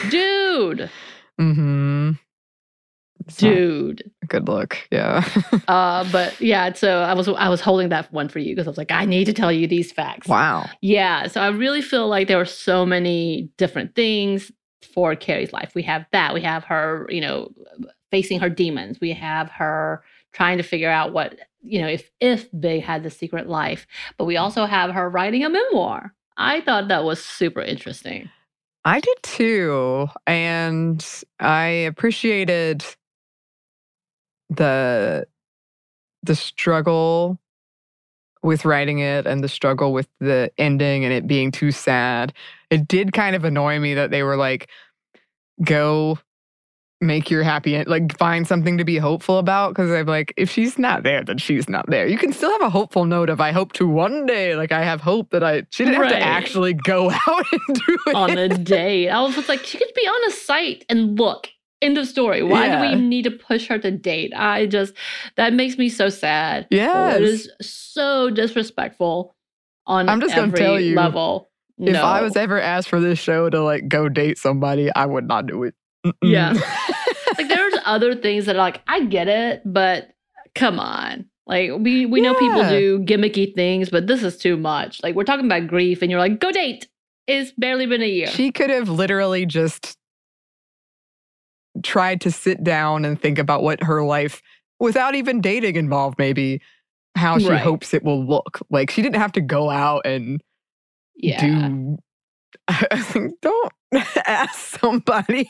dude, 0.10 0.89
Mhm. 1.39 2.20
It's 3.28 3.38
dude. 3.38 4.12
Good 4.28 4.48
look. 4.48 4.78
Yeah. 4.91 5.24
Uh, 5.67 6.04
but 6.12 6.39
yeah, 6.41 6.74
so 6.74 7.00
I 7.02 7.13
was 7.13 7.28
I 7.30 7.48
was 7.48 7.62
holding 7.62 7.89
that 7.89 8.12
one 8.12 8.28
for 8.30 8.39
you 8.39 8.54
because 8.56 8.67
I 8.67 8.72
was 8.72 8.78
like, 8.78 8.91
I 8.91 9.06
need 9.06 9.26
to 9.26 9.34
tell 9.34 9.52
you 9.52 9.67
these 9.67 9.91
facts. 9.91 10.28
wow. 10.28 10.65
Yeah, 10.82 11.28
so 11.28 11.39
I 11.39 11.48
really 11.50 11.82
feel 11.82 12.08
like 12.10 12.28
there 12.28 12.38
were 12.38 12.46
so 12.46 12.86
many 12.86 13.50
different 13.58 13.96
things 13.96 14.52
for 14.94 15.15
Carrie's 15.15 15.54
life. 15.54 15.72
We 15.76 15.84
have 15.84 16.06
that. 16.12 16.34
We 16.34 16.41
have 16.41 16.63
her, 16.65 17.06
you 17.10 17.22
know, 17.22 17.52
facing 18.10 18.39
her 18.39 18.50
demons. 18.50 19.00
We 19.00 19.13
have 19.13 19.50
her 19.52 20.04
trying 20.34 20.58
to 20.58 20.63
figure 20.63 20.89
out 20.89 21.13
what, 21.13 21.38
you 21.62 21.80
know, 21.80 21.88
if 21.88 22.10
if 22.20 22.50
Big 22.60 22.84
had 22.84 23.04
the 23.04 23.10
secret 23.12 23.48
life. 23.48 23.86
But 24.17 24.26
we 24.26 24.36
also 24.38 24.65
have 24.65 24.91
her 24.91 25.10
writing 25.10 25.46
a 25.46 25.50
memoir. 25.50 26.13
I 26.38 26.62
thought 26.62 26.88
that 26.89 27.04
was 27.04 27.24
super 27.24 27.62
interesting. 27.62 28.30
I 28.86 29.00
did 29.00 29.17
too. 29.24 30.08
And 30.26 31.06
I 31.39 31.65
appreciated 31.65 32.84
the 34.50 35.26
the 36.24 36.36
struggle 36.36 37.39
with 38.44 38.65
writing 38.65 39.00
it 39.00 39.26
and 39.28 39.44
the 39.44 39.50
struggle 39.50 39.94
with 39.94 40.08
the 40.20 40.52
ending 40.58 41.06
and 41.06 41.13
it 41.13 41.28
being 41.28 41.52
too 41.52 41.72
sad. 41.72 42.34
It 42.70 42.88
did 42.88 43.13
kind 43.13 43.36
of 43.36 43.44
annoy 43.46 43.80
me 43.80 43.94
that 43.94 44.12
they 44.12 44.24
were 44.24 44.36
like, 44.38 44.70
go 45.63 46.20
make 47.02 47.32
your 47.32 47.44
happy 47.44 47.76
end, 47.76 47.88
like 47.88 48.16
find 48.18 48.48
something 48.48 48.78
to 48.78 48.86
be 48.86 48.98
hopeful 48.98 49.40
about. 49.40 49.76
Cause 49.76 49.92
I'm 49.92 50.06
like, 50.06 50.34
if 50.38 50.50
she's 50.52 50.78
not 50.78 51.04
there, 51.04 51.24
then 51.24 51.40
she's 51.40 51.68
not 51.68 51.90
there. 51.90 52.08
You 52.08 52.18
can 52.18 52.32
still 52.32 52.52
have 52.52 52.62
a 52.62 52.70
hopeful 52.70 53.06
note 53.06 53.30
of 53.30 53.42
I 53.42 53.52
hope 53.52 53.74
to 53.74 53.88
one 53.88 54.26
day. 54.26 54.56
Like 54.56 54.72
I 54.72 54.84
have 54.84 55.02
hope 55.02 55.32
that 55.32 55.44
I 55.44 55.64
she 55.72 55.84
didn't 55.84 56.02
have 56.02 56.12
to 56.12 56.20
actually 56.20 56.74
go 56.74 57.10
out 57.28 57.46
and 57.52 57.76
do 57.76 57.98
it. 58.08 58.16
on 58.16 58.38
a 58.38 58.50
date. 58.50 59.10
I 59.10 59.22
was 59.22 59.36
just 59.36 59.50
like, 59.50 59.64
she 59.64 59.78
could 59.78 59.94
be 59.96 60.08
on 60.08 60.32
a 60.32 60.32
site 60.32 60.86
and 60.90 61.18
look. 61.20 61.50
End 61.82 61.98
of 61.98 62.08
story. 62.08 62.44
Why 62.44 62.70
do 62.70 62.96
we 62.96 63.02
need 63.02 63.24
to 63.24 63.32
push 63.32 63.68
her 63.68 63.80
to 63.80 63.90
date? 63.90 64.34
I 64.36 64.68
just 64.68 64.94
that 65.36 65.54
makes 65.54 65.80
me 65.80 65.90
so 65.90 66.10
sad. 66.10 66.68
Yeah. 66.70 67.16
It 67.16 67.24
is 67.24 67.50
so 67.60 68.30
disrespectful 68.30 69.36
on 69.88 70.08
I'm 70.08 70.22
just 70.22 70.36
gonna 70.36 70.52
tell 70.52 70.80
you, 70.80 70.96
level. 70.96 71.50
If 71.80 71.96
I 71.96 72.22
was 72.22 72.36
ever 72.36 72.62
asked 72.62 72.90
for 72.90 73.00
this 73.00 73.18
show 73.18 73.50
to 73.50 73.64
like 73.64 73.88
go 73.88 74.08
date 74.10 74.38
somebody, 74.38 74.94
I 74.94 75.08
would 75.08 75.28
not 75.28 75.48
do 75.48 75.64
it. 75.64 75.74
Mm-mm. 76.06 76.14
Yeah. 76.24 76.54
like 77.38 77.48
there's 77.48 77.74
other 77.86 78.16
things 78.16 78.46
that 78.46 78.56
are 78.56 78.60
like 78.60 78.82
I 78.88 79.06
get 79.06 79.28
it, 79.28 79.62
but 79.66 80.10
come 80.56 80.80
on. 80.80 81.26
Like 81.48 81.72
we 81.80 82.06
we 82.06 82.22
know 82.22 82.34
people 82.36 82.68
do 82.70 83.00
gimmicky 83.00 83.54
things, 83.54 83.90
but 83.90 84.08
this 84.08 84.24
is 84.24 84.38
too 84.38 84.58
much. 84.58 85.02
Like 85.04 85.16
we're 85.16 85.24
talking 85.24 85.46
about 85.46 85.68
grief, 85.68 86.02
and 86.02 86.10
you're 86.10 86.20
like, 86.20 86.40
go 86.40 86.52
date. 86.52 86.88
It's 87.28 87.52
barely 87.52 87.86
been 87.86 88.02
a 88.02 88.08
year. 88.08 88.28
she 88.28 88.52
could 88.52 88.70
have 88.70 88.90
literally 88.90 89.46
just 89.46 89.98
tried 91.84 92.22
to 92.22 92.32
sit 92.32 92.64
down 92.64 93.06
and 93.06 93.20
think 93.20 93.40
about 93.40 93.64
what 93.64 93.84
her 93.84 94.04
life, 94.04 94.42
without 94.80 95.16
even 95.16 95.42
dating 95.42 95.76
involved, 95.76 96.18
maybe 96.20 96.62
how 97.16 97.38
she 97.38 97.48
Right. 97.50 97.62
hopes 97.62 97.94
it 97.94 98.04
will 98.04 98.26
look. 98.26 98.60
Like 98.70 98.90
she 98.90 99.02
didn't 99.02 99.18
have 99.22 99.32
to 99.34 99.42
go 99.42 99.70
out 99.70 100.06
and 100.06 100.42
yeah. 101.16 101.42
do. 101.70 101.98
I 102.68 102.98
think 103.02 103.34
don't 103.42 103.72
ask 104.26 104.80
somebody. 104.80 105.50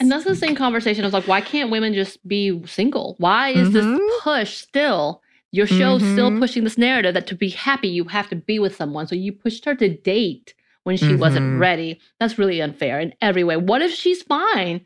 And 0.00 0.10
that's 0.10 0.24
the 0.24 0.34
same 0.36 0.54
conversation. 0.56 1.04
I 1.04 1.06
was 1.06 1.12
like, 1.14 1.28
why 1.28 1.40
can't 1.40 1.70
women 1.70 1.94
just 1.94 2.26
be 2.26 2.60
single? 2.66 3.14
Why 3.18 3.50
is 3.50 3.68
Mhm. 3.68 3.72
this 3.72 4.00
push 4.22 4.56
still 4.56 5.22
Your 5.52 5.66
show's 5.66 6.02
still 6.02 6.30
Mhm. 6.32 6.38
pushing 6.40 6.64
this 6.64 6.76
narrative 6.76 7.14
that 7.14 7.26
to 7.28 7.34
be 7.34 7.48
happy, 7.48 7.88
you 7.88 8.04
have 8.04 8.28
to 8.28 8.36
be 8.36 8.58
with 8.58 8.74
someone. 8.76 9.06
So 9.06 9.14
you 9.14 9.32
pushed 9.32 9.64
her 9.64 9.74
to 9.76 9.88
date 9.88 10.52
when 10.82 10.96
she 10.98 11.14
wasn't 11.14 11.46
Mhm. 11.46 11.60
ready. 11.60 12.00
That's 12.20 12.36
really 12.36 12.60
unfair 12.60 13.00
in 13.00 13.14
every 13.22 13.42
way. 13.44 13.56
What 13.56 13.80
if 13.80 13.90
she's 13.92 14.22
fine 14.22 14.82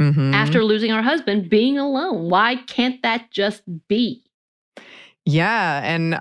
after 0.00 0.64
losing 0.64 0.90
her 0.90 1.02
husband 1.02 1.48
being 1.50 1.78
alone? 1.78 2.30
Why 2.30 2.56
can't 2.56 3.00
that 3.02 3.30
just 3.30 3.62
be? 3.86 4.24
Yeah. 5.24 5.82
And 5.84 6.18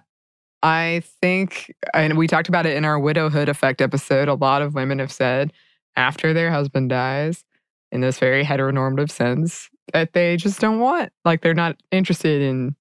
I 0.62 1.02
think, 1.22 1.74
and 1.94 2.18
we 2.18 2.28
talked 2.28 2.50
about 2.50 2.66
it 2.66 2.76
in 2.76 2.84
our 2.86 3.00
widowhood 3.00 3.50
effect 3.50 3.82
episode. 3.82 4.28
A 4.28 4.34
lot 4.36 4.62
of 4.62 4.76
women 4.76 5.00
have 5.00 5.12
said 5.12 5.54
after 5.98 6.34
their 6.34 6.52
husband 6.52 6.90
dies, 6.90 7.44
in 7.92 8.02
this 8.02 8.20
very 8.20 8.44
heteronormative 8.44 9.10
sense, 9.12 9.70
that 9.94 10.14
they 10.14 10.38
just 10.38 10.60
don't 10.60 10.80
want, 10.80 11.12
like, 11.26 11.42
they're 11.42 11.54
not 11.54 11.78
interested 11.92 12.42
in 12.42 12.76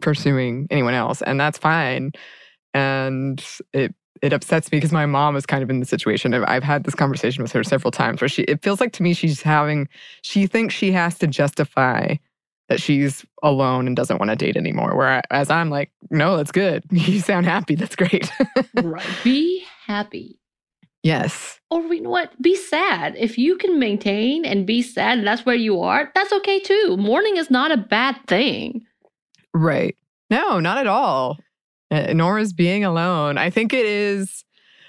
pursuing 0.00 0.66
anyone 0.70 0.94
else. 0.94 1.22
And 1.22 1.38
that's 1.40 1.58
fine. 1.58 2.12
And 2.74 3.44
it, 3.72 3.94
it 4.22 4.32
upsets 4.32 4.70
me 4.72 4.78
because 4.78 4.92
my 4.92 5.06
mom 5.06 5.36
is 5.36 5.46
kind 5.46 5.62
of 5.62 5.70
in 5.70 5.80
the 5.80 5.86
situation. 5.86 6.34
I've- 6.34 6.44
I've 6.46 6.62
had 6.62 6.84
this 6.84 6.94
conversation 6.94 7.42
with 7.42 7.52
her 7.52 7.62
several 7.64 7.90
times 7.90 8.20
where 8.20 8.28
she, 8.28 8.42
it 8.42 8.62
feels 8.62 8.80
like 8.80 8.92
to 8.94 9.02
me 9.02 9.12
she's 9.14 9.42
having, 9.42 9.88
she 10.22 10.46
thinks 10.46 10.74
she 10.74 10.92
has 10.92 11.18
to 11.18 11.26
justify 11.26 12.16
that 12.68 12.80
she's 12.80 13.24
alone 13.42 13.86
and 13.86 13.94
doesn't 13.94 14.18
want 14.18 14.30
to 14.30 14.36
date 14.36 14.56
anymore. 14.56 14.96
Whereas 14.96 15.50
I'm 15.50 15.70
like, 15.70 15.92
no, 16.10 16.36
that's 16.36 16.50
good. 16.52 16.84
You 16.90 17.20
sound 17.20 17.46
happy. 17.46 17.74
That's 17.76 17.94
great. 17.96 18.30
right. 18.74 19.06
Be 19.22 19.64
happy. 19.86 20.38
Yes. 21.06 21.60
Or 21.70 21.82
you 21.94 22.02
know 22.02 22.10
what? 22.10 22.40
Be 22.40 22.54
sad. 22.56 23.16
If 23.16 23.38
you 23.38 23.56
can 23.56 23.78
maintain 23.78 24.44
and 24.44 24.66
be 24.66 24.82
sad 24.82 25.18
and 25.18 25.26
that's 25.26 25.46
where 25.46 25.56
you 25.56 25.80
are, 25.80 26.10
that's 26.14 26.32
okay 26.32 26.60
too. 26.60 26.96
Mourning 26.98 27.36
is 27.36 27.50
not 27.50 27.72
a 27.72 27.76
bad 27.76 28.16
thing. 28.26 28.84
Right. 29.54 29.96
No, 30.30 30.60
not 30.60 30.78
at 30.78 30.86
all. 30.86 31.38
Uh, 31.90 32.12
nor 32.12 32.38
is 32.38 32.52
being 32.52 32.84
alone. 32.84 33.38
I 33.38 33.50
think 33.50 33.72
it 33.72 33.86
is. 33.86 34.44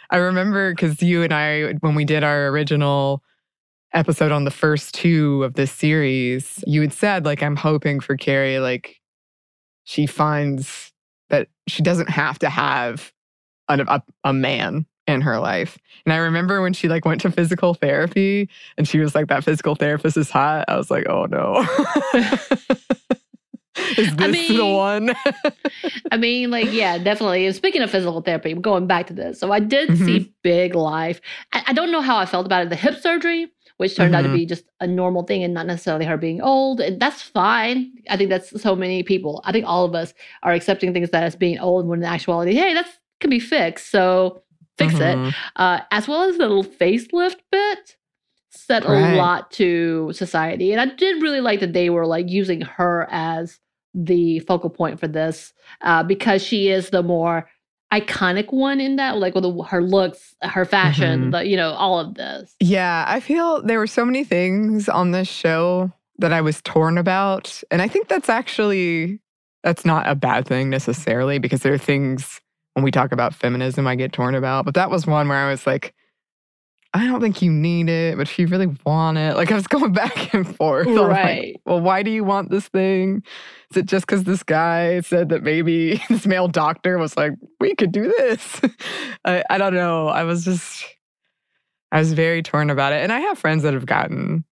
I 0.10 0.17
remember 0.17 0.71
because 0.71 1.01
you 1.01 1.23
and 1.23 1.34
I, 1.34 1.73
when 1.82 1.95
we 1.95 2.06
did 2.06 2.23
our 2.23 2.47
original 2.47 3.21
episode 3.93 4.32
on 4.32 4.45
the 4.45 4.51
first 4.51 4.95
two 4.95 5.43
of 5.43 5.53
this 5.53 5.71
series, 5.71 6.63
you 6.65 6.82
had 6.82 6.93
said, 6.93 7.25
like, 7.25 7.43
I'm 7.43 7.56
hoping 7.56 7.99
for 7.99 8.17
Carrie, 8.17 8.60
like, 8.60 8.95
she 9.84 10.06
finds 10.06 10.91
that 11.30 11.47
she 11.67 11.84
doesn't 11.84 12.10
have 12.10 12.39
to 12.39 12.49
have 12.49 13.12
a, 13.67 13.80
a, 13.80 14.01
a 14.23 14.34
man 14.34 14.86
in 15.08 15.22
her 15.22 15.39
life. 15.39 15.78
And 16.06 16.13
I 16.13 16.17
remember 16.17 16.62
when 16.62 16.74
she 16.74 16.88
like 16.88 17.06
went 17.06 17.22
to 17.22 17.32
physical 17.32 17.74
therapy 17.74 18.50
and 18.78 18.88
she 18.88 19.00
was 19.00 19.15
like, 19.15 19.28
that 19.28 19.43
physical 19.43 19.76
therapist 19.76 20.17
is 20.17 20.30
hot. 20.30 20.65
I 20.67 20.78
was 20.78 20.91
like, 20.91 21.08
oh 21.10 21.26
no. 21.26 21.65
is 23.98 24.15
this 24.15 24.17
the 24.17 24.32
mean, 24.32 24.74
one? 24.76 25.15
I 26.12 26.17
mean, 26.17 26.50
like, 26.52 26.72
yeah, 26.72 26.98
definitely. 26.98 27.46
And 27.46 27.56
Speaking 27.56 27.82
of 27.82 27.91
physical 27.91 28.22
therapy, 28.22 28.52
I'm 28.52 28.62
going 28.62 28.88
back 28.88 29.08
to 29.08 29.13
this. 29.13 29.39
So 29.39 29.52
I 29.52 29.60
did 29.60 29.89
Mm-hmm. 29.89 30.06
see 30.06 30.34
Big 30.43 30.76
Life. 30.76 31.22
I, 31.54 31.63
I 31.67 31.74
don't 31.74 31.91
know 31.91 32.02
how 32.02 32.17
I 32.17 32.26
felt 32.26 32.46
about 32.46 32.63
it. 32.63 32.70
The 32.70 32.76
hip 32.76 33.00
surgery, 33.02 33.48
which 33.78 33.96
turned 33.96 34.15
out 34.15 34.24
to 34.24 34.30
Mhm. 34.30 34.34
be 34.34 34.46
just 34.46 34.65
a 34.80 34.88
normal 34.88 35.24
thing 35.24 35.43
and 35.43 35.54
not 35.54 35.67
necessarily 35.67 36.06
her 36.06 36.17
being 36.17 36.41
old. 36.41 36.82
And 36.82 37.00
that's 37.00 37.22
fine. 37.22 37.91
I 38.10 38.17
think 38.17 38.30
that's 38.30 38.60
so 38.62 38.76
many 38.76 39.04
people. 39.04 39.41
I 39.46 39.52
think 39.52 39.65
all 39.67 39.86
of 39.86 39.93
us 39.96 40.13
are 40.43 40.54
accepting 40.54 40.93
things 40.93 41.12
that 41.12 41.24
as 41.24 41.36
being 41.36 41.60
old 41.60 41.88
when 41.88 42.00
in 42.00 42.06
actuality, 42.06 42.56
hey, 42.56 42.74
that 42.74 42.88
can 43.20 43.30
be 43.30 43.39
fixed. 43.39 43.91
So 43.91 44.41
fix 44.77 44.93
it. 44.95 45.17
Mhm. 45.17 45.33
uh, 45.55 45.79
as 45.91 46.07
well 46.07 46.23
as 46.23 46.37
the 46.37 46.47
little 46.47 46.63
facelift 46.63 47.37
bit 47.51 47.95
said 48.49 48.85
Right. 48.85 49.13
a 49.13 49.15
lot 49.17 49.51
to 49.51 50.11
society 50.13 50.71
and 50.71 50.81
i 50.81 50.85
did 50.85 51.21
really 51.21 51.41
like 51.41 51.59
that 51.59 51.73
they 51.73 51.89
were 51.89 52.05
like 52.07 52.29
using 52.29 52.61
her 52.61 53.07
as 53.11 53.59
the 53.93 54.39
focal 54.39 54.69
point 54.69 54.99
for 54.99 55.07
this 55.07 55.53
uh, 55.81 56.03
because 56.03 56.43
she 56.43 56.69
is 56.69 56.89
the 56.89 57.01
more 57.03 57.49
iconic 57.93 58.51
one 58.51 58.81
in 58.81 58.97
that 58.97 59.17
like 59.17 59.33
with 59.33 59.43
the, 59.43 59.63
her 59.63 59.81
looks 59.81 60.35
her 60.41 60.65
fashion 60.65 61.27
Mhm. 61.27 61.31
the, 61.31 61.45
you 61.47 61.55
know 61.55 61.71
all 61.73 61.99
of 61.99 62.15
this 62.15 62.55
Yeah, 62.59 63.05
I 63.07 63.19
feel 63.21 63.61
there 63.61 63.79
were 63.79 63.87
so 63.87 64.03
many 64.05 64.23
things 64.23 64.89
on 64.89 65.11
this 65.11 65.27
show 65.27 65.91
that 66.19 66.33
I 66.33 66.41
was 66.41 66.61
torn 66.63 66.97
about. 66.97 67.61
And 67.71 67.79
I 67.81 67.87
think 67.87 68.07
that's 68.07 68.27
actually 68.29 69.19
that's 69.63 69.85
not 69.85 70.07
a 70.09 70.15
bad 70.15 70.45
thing 70.47 70.69
necessarily 70.69 71.37
because 71.39 71.61
there 71.61 71.73
are 71.73 71.77
things 71.77 72.41
when 72.77 72.83
we 72.83 72.91
talk 72.91 73.11
about 73.11 73.33
feminism 73.33 73.87
I 73.87 73.95
get 73.95 74.13
torn 74.13 74.35
about. 74.35 74.63
But 74.63 74.75
that 74.75 74.91
was 74.91 75.07
one 75.07 75.27
where 75.27 75.37
I 75.39 75.49
was 75.49 75.65
like, 75.65 75.95
I 76.93 77.07
don't 77.07 77.19
think 77.19 77.41
you 77.41 77.51
need 77.51 77.89
it, 77.89 78.15
but 78.17 78.29
if 78.29 78.37
you 78.37 78.45
really 78.45 78.67
want 78.85 79.17
it, 79.17 79.35
like 79.35 79.51
I 79.51 79.55
was 79.55 79.65
going 79.67 79.93
back 79.93 80.31
and 80.31 80.55
forth. 80.55 80.87
I'm 80.87 80.93
like, 80.93 81.09
Right. 81.09 81.61
well, 81.65 81.81
why 81.81 82.03
do 82.03 82.11
you 82.11 82.23
want 82.23 82.51
this 82.51 82.67
thing? 82.67 83.23
Is 83.71 83.77
it 83.77 83.87
just 83.87 84.05
because 84.05 84.25
this 84.25 84.43
guy 84.43 85.01
said 85.01 85.29
that 85.29 85.41
maybe 85.41 85.99
this 86.09 86.27
male 86.27 86.47
doctor 86.47 86.99
was 86.99 87.17
like, 87.17 87.31
we 87.59 87.73
could 87.73 87.91
do 87.91 88.13
this? 88.19 88.61
I, 89.25 89.43
I 89.49 89.57
don't 89.57 89.73
know. 89.73 90.07
I 90.09 90.23
was 90.23 90.45
just, 90.45 90.85
I 91.91 91.97
was 91.97 92.13
very 92.13 92.43
torn 92.43 92.69
about 92.69 92.93
it. 92.93 93.01
And 93.01 93.11
I 93.11 93.21
have 93.21 93.39
friends 93.39 93.63
that 93.63 93.73
have 93.73 93.87
gotten 93.87 94.45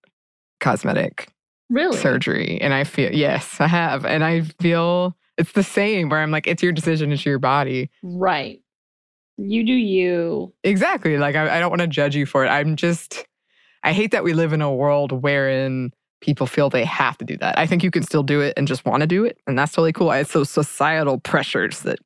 cosmetic 0.58 1.28
really 1.70 1.96
surgery. 1.96 2.60
And 2.60 2.74
I 2.74 2.82
feel, 2.82 3.14
yes, 3.14 3.60
I 3.60 3.68
have. 3.68 4.04
And 4.04 4.24
I 4.24 4.40
feel 4.40 5.16
it's 5.38 5.52
the 5.52 5.62
same 5.62 6.08
where 6.08 6.20
I'm 6.20 6.30
like, 6.30 6.46
it's 6.46 6.62
your 6.62 6.72
decision, 6.72 7.12
it's 7.12 7.26
your 7.26 7.38
body. 7.38 7.90
right 8.02 8.60
you 9.38 9.64
do 9.64 9.72
you 9.72 10.52
Exactly. 10.64 11.18
Like, 11.18 11.36
I, 11.36 11.56
I 11.56 11.60
don't 11.60 11.70
want 11.70 11.82
to 11.82 11.86
judge 11.86 12.16
you 12.16 12.26
for 12.26 12.44
it. 12.44 12.48
I'm 12.48 12.76
just, 12.76 13.26
I 13.82 13.92
hate 13.92 14.10
that 14.12 14.24
we 14.24 14.32
live 14.32 14.52
in 14.52 14.62
a 14.62 14.72
world 14.72 15.12
wherein 15.12 15.92
people 16.22 16.46
feel 16.46 16.70
they 16.70 16.84
have 16.84 17.18
to 17.18 17.24
do 17.24 17.36
that. 17.38 17.58
I 17.58 17.66
think 17.66 17.84
you 17.84 17.90
can 17.90 18.02
still 18.02 18.22
do 18.22 18.40
it 18.40 18.54
and 18.56 18.66
just 18.66 18.86
want 18.86 19.02
to 19.02 19.06
do 19.06 19.24
it. 19.24 19.38
And 19.46 19.58
that's 19.58 19.72
totally 19.72 19.92
cool. 19.92 20.10
It's 20.10 20.32
those 20.32 20.48
societal 20.48 21.20
pressures 21.20 21.80
that, 21.80 21.98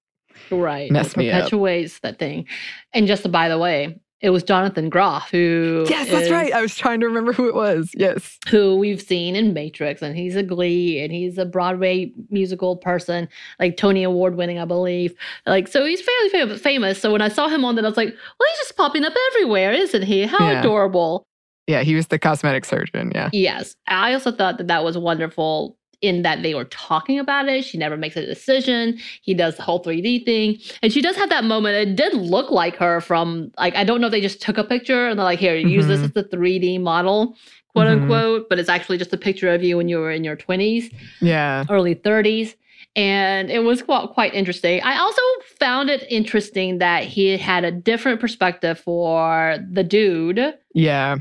right 0.51 0.91
Mess 0.91 1.13
it 1.13 1.17
me 1.17 1.31
up. 1.31 1.39
perpetuates 1.39 2.01
that 2.01 2.19
thing 2.19 2.47
and 2.93 3.07
just 3.07 3.31
by 3.31 3.49
the 3.49 3.59
way 3.59 4.01
it 4.21 4.31
was 4.31 4.43
jonathan 4.43 4.89
groff 4.91 5.31
who 5.31 5.85
yes, 5.89 6.09
that's 6.11 6.27
is- 6.27 6.31
right. 6.31 6.53
I 6.53 6.61
was 6.61 6.75
trying 6.77 7.01
to 7.01 7.07
remember 7.07 7.33
who 7.33 7.49
it 7.49 7.55
was. 7.55 7.91
Yes. 7.95 8.39
who 8.49 8.77
we've 8.77 9.01
seen 9.01 9.35
in 9.37 9.53
Matrix, 9.55 10.03
and 10.03 10.17
he's 10.17 10.37
a 10.37 10.43
Glee, 10.43 11.01
and 11.01 11.13
he's 11.13 11.39
a 11.39 11.45
Broadway 11.47 12.13
musical 12.31 12.77
person, 12.77 13.29
like 13.59 13.77
Tony 13.77 14.03
Award 14.03 14.35
winning, 14.37 14.59
I 14.59 14.65
believe. 14.65 15.15
Like, 15.47 15.69
so 15.69 15.85
he's 15.85 16.01
fairly 16.03 16.29
fam- 16.31 16.59
famous. 16.59 17.01
So 17.01 17.13
when 17.13 17.23
I 17.23 17.29
saw 17.29 17.49
him 17.49 17.65
on 17.65 17.77
that, 17.77 17.85
I 17.85 17.89
was 17.89 17.97
like, 17.97 18.09
well, 18.09 18.49
he's 18.51 18.59
just 18.59 18.77
popping 18.77 19.05
up 19.05 19.15
everywhere, 19.33 19.73
isn't 19.73 20.03
he? 20.03 20.27
How 20.27 20.39
Yeah. 20.51 20.61
adorable. 20.61 21.25
Yeah. 21.67 21.83
He 21.83 21.95
was 21.95 22.09
the 22.09 22.19
cosmetic 22.19 22.65
surgeon. 22.65 23.13
Yeah. 23.15 23.31
Yes. 23.33 23.75
I 23.87 24.13
also 24.13 24.33
thought 24.33 24.59
that 24.59 24.67
that 24.69 24.83
was 24.85 24.99
wonderful 24.99 25.77
in 26.03 26.23
that 26.23 26.43
they 26.43 26.55
were 26.55 26.65
talking 26.65 27.19
about 27.19 27.49
it. 27.49 27.65
She 27.65 27.77
never 27.79 27.97
makes 27.97 28.17
a 28.17 28.25
decision. 28.25 28.99
He 29.23 29.35
does 29.35 29.57
the 29.57 29.63
whole 29.63 29.83
3D 29.83 30.25
thing. 30.25 30.59
And 30.83 30.93
she 30.93 31.03
does 31.03 31.17
have 31.17 31.29
that 31.31 31.45
moment. 31.45 31.77
It 31.77 31.97
did 31.97 32.15
look 32.15 32.51
like 32.51 32.77
her 32.77 33.01
from, 33.01 33.53
like, 33.59 33.77
I 33.77 33.85
don't 33.85 34.01
know 34.01 34.07
if 34.07 34.11
they 34.13 34.21
just 34.21 34.41
took 34.41 34.59
a 34.59 34.65
picture 34.65 35.09
and 35.09 35.19
they're 35.19 35.25
like, 35.25 35.39
here, 35.39 35.55
use 35.57 35.87
this 35.87 36.01
Mhm. 36.01 36.05
as 36.05 36.13
the 36.13 36.25
3D 36.25 36.79
model, 36.79 37.37
quote 37.75 37.87
Mhm. 37.87 38.03
unquote. 38.03 38.49
But 38.49 38.59
it's 38.59 38.69
actually 38.69 38.99
just 38.99 39.13
a 39.13 39.19
picture 39.19 39.53
of 39.53 39.63
you 39.63 39.77
when 39.77 39.89
you 39.89 39.99
were 39.99 40.11
in 40.11 40.25
your 40.25 40.37
20s, 40.37 40.91
Yeah. 41.21 41.65
early 41.69 41.95
30s. 41.95 42.57
And 42.97 43.51
it 43.51 43.61
was 43.63 43.83
quite, 43.83 44.09
quite 44.09 44.35
interesting. 44.35 44.81
I 44.83 44.99
also 44.99 45.23
found 45.61 45.91
it 45.91 46.05
interesting 46.11 46.79
that 46.79 47.05
he 47.05 47.37
had 47.37 47.63
a 47.65 47.71
different 47.71 48.21
perspective 48.21 48.81
for 48.81 49.59
the 49.71 49.85
dude 49.85 50.55
Yeah. 50.75 51.19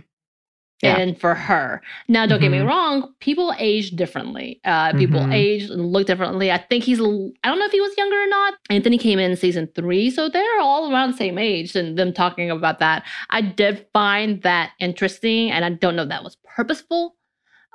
Yeah. 0.82 0.98
and 0.98 1.20
for 1.20 1.36
her. 1.36 1.82
Now, 2.08 2.26
don't 2.26 2.40
get 2.40 2.52
me 2.52 2.60
Mhm. 2.60 2.68
wrong, 2.68 3.14
people 3.20 3.54
age 3.60 3.92
differently. 3.92 4.62
Uh, 4.64 4.94
people 4.94 5.20
Mhm. 5.20 5.34
age 5.34 5.64
and 5.70 5.92
look 5.92 6.08
differently. 6.08 6.52
I 6.54 6.58
think 6.58 6.86
he's, 6.86 7.00
I 7.00 7.04
don't 7.04 7.60
know 7.60 7.66
if 7.66 7.72
he 7.74 7.82
was 7.82 7.98
younger 7.98 8.16
or 8.16 8.28
not. 8.28 8.54
Anthony 8.70 8.98
came 8.98 9.20
in 9.20 9.36
season 9.36 9.68
three, 9.76 10.10
so 10.10 10.30
they're 10.30 10.60
all 10.62 10.90
around 10.90 11.12
the 11.12 11.18
same 11.18 11.38
age 11.38 11.76
and 11.76 11.98
them 11.98 12.14
talking 12.14 12.50
about 12.50 12.80
that. 12.80 13.04
I 13.30 13.42
did 13.42 13.88
find 13.92 14.42
that 14.44 14.72
interesting, 14.80 15.52
and 15.52 15.66
I 15.66 15.70
don't 15.72 15.98
know 15.98 16.04
if 16.04 16.10
that 16.10 16.24
was 16.24 16.38
purposeful 16.56 17.16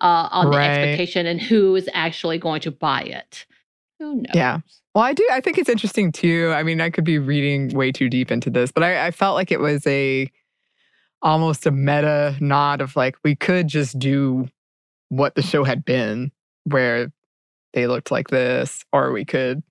uh, 0.01 0.29
on 0.33 0.51
the 0.51 0.57
expectation 0.59 1.27
and 1.27 1.41
who 1.41 1.77
is 1.77 1.89
actually 1.95 2.37
going 2.39 2.61
to 2.63 2.71
buy 2.71 3.01
it. 3.03 3.47
Who 4.01 4.17
knows? 4.17 4.25
Yeah. 4.35 4.59
Well, 4.95 5.05
I 5.05 5.13
do. 5.13 5.27
I 5.31 5.41
think 5.41 5.57
it's 5.59 5.69
interesting 5.69 6.11
too. 6.11 6.53
I 6.55 6.63
mean, 6.63 6.81
I 6.81 6.91
could 6.91 7.05
be 7.05 7.19
reading 7.19 7.69
way 7.75 7.93
too 7.93 8.09
deep 8.09 8.31
into 8.33 8.51
this, 8.51 8.73
but 8.73 8.83
I, 8.83 9.07
I 9.07 9.11
felt 9.13 9.35
like 9.37 9.53
it 9.53 9.61
was 9.61 9.87
a 9.87 10.29
almost 11.25 11.67
a 11.67 11.71
meta 11.73 12.37
nod 12.39 12.81
of 12.81 12.95
like 12.95 13.17
we 13.25 13.35
could 13.35 13.67
just 13.67 13.99
do 13.99 14.47
what 15.09 15.35
the 15.35 15.43
show 15.43 15.65
had 15.65 15.85
been, 15.85 16.31
where 16.65 17.11
they 17.73 17.87
looked 17.89 18.11
like 18.13 18.29
this, 18.29 18.85
or 18.93 19.11
we 19.11 19.25
could 19.25 19.63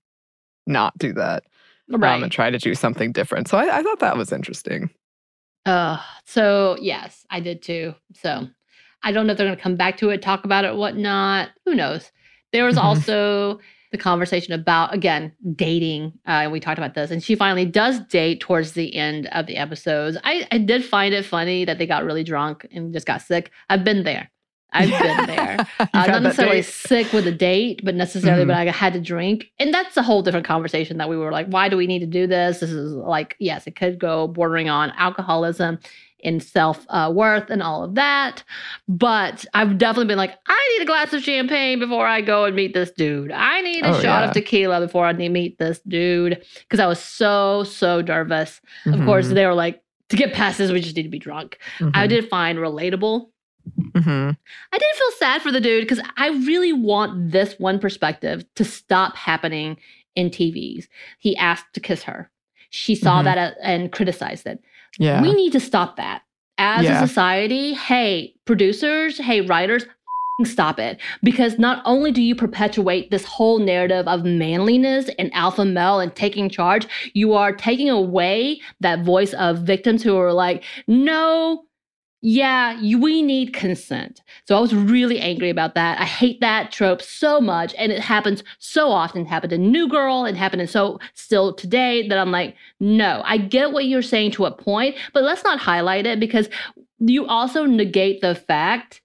not 0.68 0.98
do 0.98 1.14
that 1.14 1.44
Right. 1.90 2.16
um, 2.16 2.24
and 2.24 2.32
try 2.32 2.50
to 2.50 2.58
do 2.58 2.76
something 2.76 3.12
different. 3.12 3.48
So 3.48 3.58
I, 3.58 3.80
I 3.80 3.84
thought 3.84 4.00
that 4.00 4.18
was 4.18 4.32
interesting. 4.32 4.90
Uh, 5.66 5.98
so 6.26 6.78
yes, 6.82 7.26
I 7.30 7.40
did 7.40 7.62
too. 7.62 7.96
So 8.16 8.48
I 9.04 9.12
don't 9.12 9.28
know 9.28 9.32
if 9.32 9.38
they're 9.38 9.48
going 9.48 9.58
to 9.58 9.62
come 9.64 9.76
back 9.76 9.98
to 9.98 10.10
it, 10.10 10.22
talk 10.22 10.46
about 10.46 10.66
it, 10.66 10.76
whatnot. 10.76 11.50
Who 11.66 11.76
knows? 11.76 12.12
There 12.52 12.66
was 12.66 12.78
also 12.80 13.60
the 13.94 13.98
conversation 13.98 14.54
about 14.54 14.94
again 14.94 15.32
dating. 15.56 16.12
Uh, 16.28 16.44
and 16.44 16.52
we 16.52 16.60
talked 16.60 16.80
about 16.80 16.96
this, 16.96 17.12
and 17.12 17.24
she 17.24 17.36
finally 17.36 17.64
does 17.66 18.00
date 18.08 18.42
towards 18.42 18.74
the 18.74 18.94
end 18.96 19.28
of 19.28 19.46
the 19.46 19.56
episodes. 19.56 20.18
I, 20.24 20.46
I 20.52 20.58
did 20.58 20.84
find 20.84 21.14
it 21.14 21.24
funny 21.24 21.64
that 21.64 21.78
they 21.78 21.86
got 21.86 22.04
really 22.04 22.24
drunk 22.24 22.66
and 22.72 22.92
just 22.92 23.06
got 23.06 23.22
sick. 23.22 23.52
I've 23.70 23.84
been 23.86 24.04
there. 24.04 24.30
I've 24.76 24.90
been 24.90 25.28
there. 25.28 25.58
Uh, 25.80 26.08
not 26.08 26.24
necessarily 26.24 26.58
date? 26.58 26.66
sick 26.66 27.14
with 27.14 27.28
a 27.28 27.32
date, 27.32 27.82
but 27.84 27.94
necessarily, 27.94 28.44
Mhm. 28.46 28.48
but 28.48 28.56
I 28.58 28.66
had 28.72 28.94
to 28.94 29.00
drink. 29.00 29.52
And 29.60 29.72
that's 29.72 29.96
a 29.96 30.02
whole 30.02 30.24
different 30.24 30.48
conversation 30.48 30.98
that 30.98 31.08
we 31.08 31.16
were 31.18 31.32
like, 31.32 31.46
why 31.48 31.70
do 31.70 31.78
we 31.78 31.86
need 31.86 32.00
to 32.00 32.08
do 32.08 32.26
this? 32.26 32.62
This 32.62 32.72
is 32.72 32.94
like, 32.94 33.36
yes, 33.40 33.68
it 33.68 33.76
could 33.76 34.00
go 34.00 34.28
bordering 34.28 34.70
on 34.70 34.92
alcoholism 34.98 35.78
and 36.24 36.42
self 36.42 36.86
uh, 36.90 37.12
worth 37.14 37.50
and 37.50 37.62
all 37.62 37.84
of 37.84 37.96
that. 37.96 38.44
But 38.88 39.46
I've 39.54 39.78
definitely 39.78 40.08
been 40.08 40.18
like, 40.18 40.36
I 40.48 40.76
need 40.78 40.84
a 40.84 40.88
glass 40.88 41.14
of 41.14 41.22
champagne 41.24 41.80
before 41.80 42.06
I 42.08 42.22
go 42.22 42.46
and 42.46 42.56
meet 42.56 42.74
this 42.74 42.92
dude. 42.92 43.32
I 43.32 43.62
need 43.62 43.84
a 43.86 43.90
Oh, 43.90 43.94
shot 44.02 44.04
yeah. 44.22 44.26
of 44.26 44.32
tequila 44.34 44.80
before 44.80 45.06
I 45.06 45.12
need 45.12 45.30
meet 45.30 45.58
this 45.60 45.80
dude. 45.88 46.44
Because 46.62 46.80
I 46.80 46.86
was 46.88 47.00
so, 47.00 47.64
so 47.64 48.02
nervous. 48.02 48.62
Of 48.86 49.04
course, 49.06 49.28
Mhm. 49.28 49.34
they 49.36 49.46
were 49.46 49.54
like, 49.54 49.82
to 50.10 50.16
get 50.18 50.34
past 50.34 50.58
this, 50.58 50.72
we 50.72 50.80
just 50.82 50.96
need 50.96 51.04
to 51.04 51.10
be 51.10 51.20
drunk. 51.20 51.58
I 51.80 52.06
Mhm. 52.06 52.10
did 52.10 52.30
find 52.30 52.58
relatable 52.60 53.30
Mhm. 53.94 54.36
I 54.74 54.78
did 54.78 54.96
feel 54.96 55.12
sad 55.20 55.42
for 55.42 55.50
the 55.50 55.62
dude 55.62 55.84
because 55.88 56.02
I 56.18 56.28
really 56.46 56.74
want 56.74 57.32
this 57.32 57.58
one 57.60 57.80
perspective 57.80 58.44
to 58.56 58.66
stop 58.66 59.16
happening 59.16 59.78
in 60.16 60.30
TVs. 60.30 60.88
He 61.20 61.38
asked 61.38 61.74
to 61.74 61.80
kiss 61.80 62.04
her. 62.04 62.30
She 62.72 62.94
saw 62.94 63.22
Mhm. 63.22 63.24
that 63.24 63.56
and 63.62 63.90
criticized 63.92 64.46
it. 64.48 64.60
Yeah. 65.00 65.22
We 65.22 65.34
need 65.34 65.52
to 65.54 65.60
stop 65.60 65.96
that. 65.98 66.22
As 66.58 66.84
Yeah. 66.84 67.04
a 67.04 67.08
society, 67.08 67.74
hey, 67.74 68.36
producers, 68.46 69.18
hey, 69.18 69.42
writers, 69.42 69.86
stop 70.44 70.80
it. 70.80 71.00
Because 71.22 71.58
not 71.60 71.82
only 71.86 72.12
do 72.12 72.22
you 72.22 72.36
perpetuate 72.36 73.12
this 73.12 73.26
whole 73.26 73.60
narrative 73.60 74.08
of 74.08 74.24
manliness 74.24 75.10
and 75.18 75.34
alpha 75.34 75.66
male 75.66 76.00
and 76.00 76.14
taking 76.16 76.50
charge, 76.50 76.88
you 77.14 77.34
are 77.34 77.54
taking 77.54 77.90
away 77.90 78.60
that 78.82 79.04
voice 79.04 79.34
of 79.34 79.60
victims 79.60 80.04
who 80.04 80.16
are 80.18 80.34
like, 80.34 80.64
no, 80.88 81.64
yeah, 82.26 82.80
you, 82.80 83.02
we 83.02 83.22
need 83.22 83.52
consent. 83.54 84.22
So 84.48 84.56
I 84.56 84.62
was 84.62 84.74
really 84.74 85.20
angry 85.20 85.50
about 85.50 85.76
that. 85.76 86.00
I 86.00 86.06
hate 86.06 86.40
that 86.40 86.72
trope 86.72 87.02
so 87.02 87.42
much. 87.42 87.76
And 87.78 87.92
it 87.92 88.00
happens 88.00 88.46
so 88.60 88.90
often. 88.92 89.24
It 89.24 89.28
happened 89.28 89.52
in 89.52 89.74
New 89.74 89.90
Girl 89.90 90.24
It 90.24 90.38
happened 90.38 90.62
in 90.62 90.70
so 90.70 91.00
still 91.16 91.54
today 91.54 92.08
that 92.08 92.18
I'm 92.18 92.32
like, 92.32 92.56
no, 92.80 93.22
I 93.26 93.38
get 93.38 93.74
what 93.74 93.86
you're 93.86 94.02
saying 94.02 94.32
to 94.32 94.46
a 94.46 94.52
point, 94.52 94.96
but 95.14 95.24
let's 95.24 95.44
not 95.44 95.60
highlight 95.60 96.06
it 96.06 96.22
because 96.22 96.48
you 96.98 97.26
also 97.26 97.66
negate 97.66 98.22
the 98.22 98.36
fact 98.36 99.02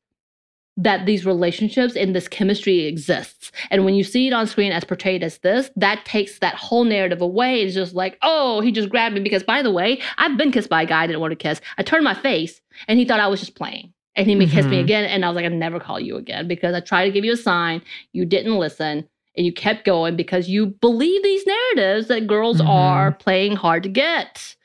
that 0.81 1.07
these 1.07 1.27
relationships 1.27 1.97
and 1.97 2.15
this 2.15 2.29
chemistry 2.29 2.85
exists. 2.87 3.51
And 3.71 3.85
when 3.85 3.95
you 3.95 4.05
see 4.05 4.29
it 4.29 4.33
on 4.33 4.47
screen 4.47 4.71
as 4.71 4.85
portrayed 4.85 5.25
as 5.25 5.39
this, 5.39 5.71
that 5.75 6.05
takes 6.05 6.39
that 6.39 6.55
whole 6.55 6.85
narrative 6.85 7.21
away. 7.21 7.63
It's 7.63 7.75
just 7.75 7.95
like, 7.95 8.17
oh, 8.23 8.61
he 8.61 8.71
just 8.71 8.89
grabbed 8.89 9.15
me 9.17 9.21
because, 9.21 9.43
by 9.43 9.61
the 9.61 9.73
way, 9.73 10.01
I've 10.19 10.39
been 10.39 10.53
kissed 10.53 10.69
by 10.71 10.83
a 10.83 10.87
guy 10.87 11.03
I 11.03 11.07
didn't 11.09 11.21
want 11.21 11.33
to 11.33 11.37
kiss. 11.37 11.61
I 11.79 11.83
turned 11.83 12.05
my 12.05 12.15
face 12.15 12.61
and 12.87 12.97
he 12.99 13.05
thought 13.05 13.19
I 13.19 13.27
was 13.27 13.41
just 13.41 13.57
playing. 13.57 13.93
And 14.15 14.29
he 14.29 14.47
kissed 14.49 14.69
me 14.69 14.81
again. 14.81 15.05
And 15.05 15.25
I 15.25 15.29
was 15.29 15.37
like, 15.37 15.45
I 15.45 15.49
never 15.49 15.79
call 15.79 16.01
you 16.01 16.17
again 16.17 16.49
because 16.49 16.75
I 16.75 16.81
tried 16.81 17.05
to 17.07 17.13
give 17.13 17.25
you 17.25 17.33
a 17.33 17.37
sign. 17.37 17.83
You 18.13 18.25
didn't 18.25 18.57
listen 18.57 19.09
and 19.37 19.47
you 19.47 19.53
kept 19.53 19.85
going 19.85 20.17
because 20.17 20.49
you 20.49 20.67
believe 20.67 21.23
these 21.23 21.45
narratives 21.47 22.09
that 22.09 22.27
girls 22.27 22.61
Mhm. 22.61 22.69
are 22.69 23.13
playing 23.13 23.55
hard 23.57 23.85
to 23.85 23.89
get. 23.89 24.57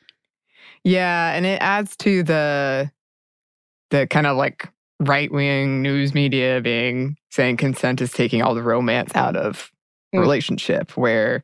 Yeah, 0.84 1.34
and 1.34 1.46
it 1.46 1.60
adds 1.62 1.96
to 1.98 2.24
the 2.24 2.92
the 3.92 4.08
kind 4.08 4.26
of 4.26 4.38
like 4.38 4.70
right 5.04 5.32
wing 5.32 5.82
news 5.82 6.14
media 6.14 6.62
being 6.62 7.18
saying 7.32 7.58
consent 7.58 8.02
is 8.02 8.12
taking 8.12 8.42
all 8.42 8.56
the 8.56 8.64
romance 8.64 9.12
out 9.16 9.36
of 9.36 9.70
Mm. 10.16 10.20
relationship. 10.22 10.96
Where 10.96 11.44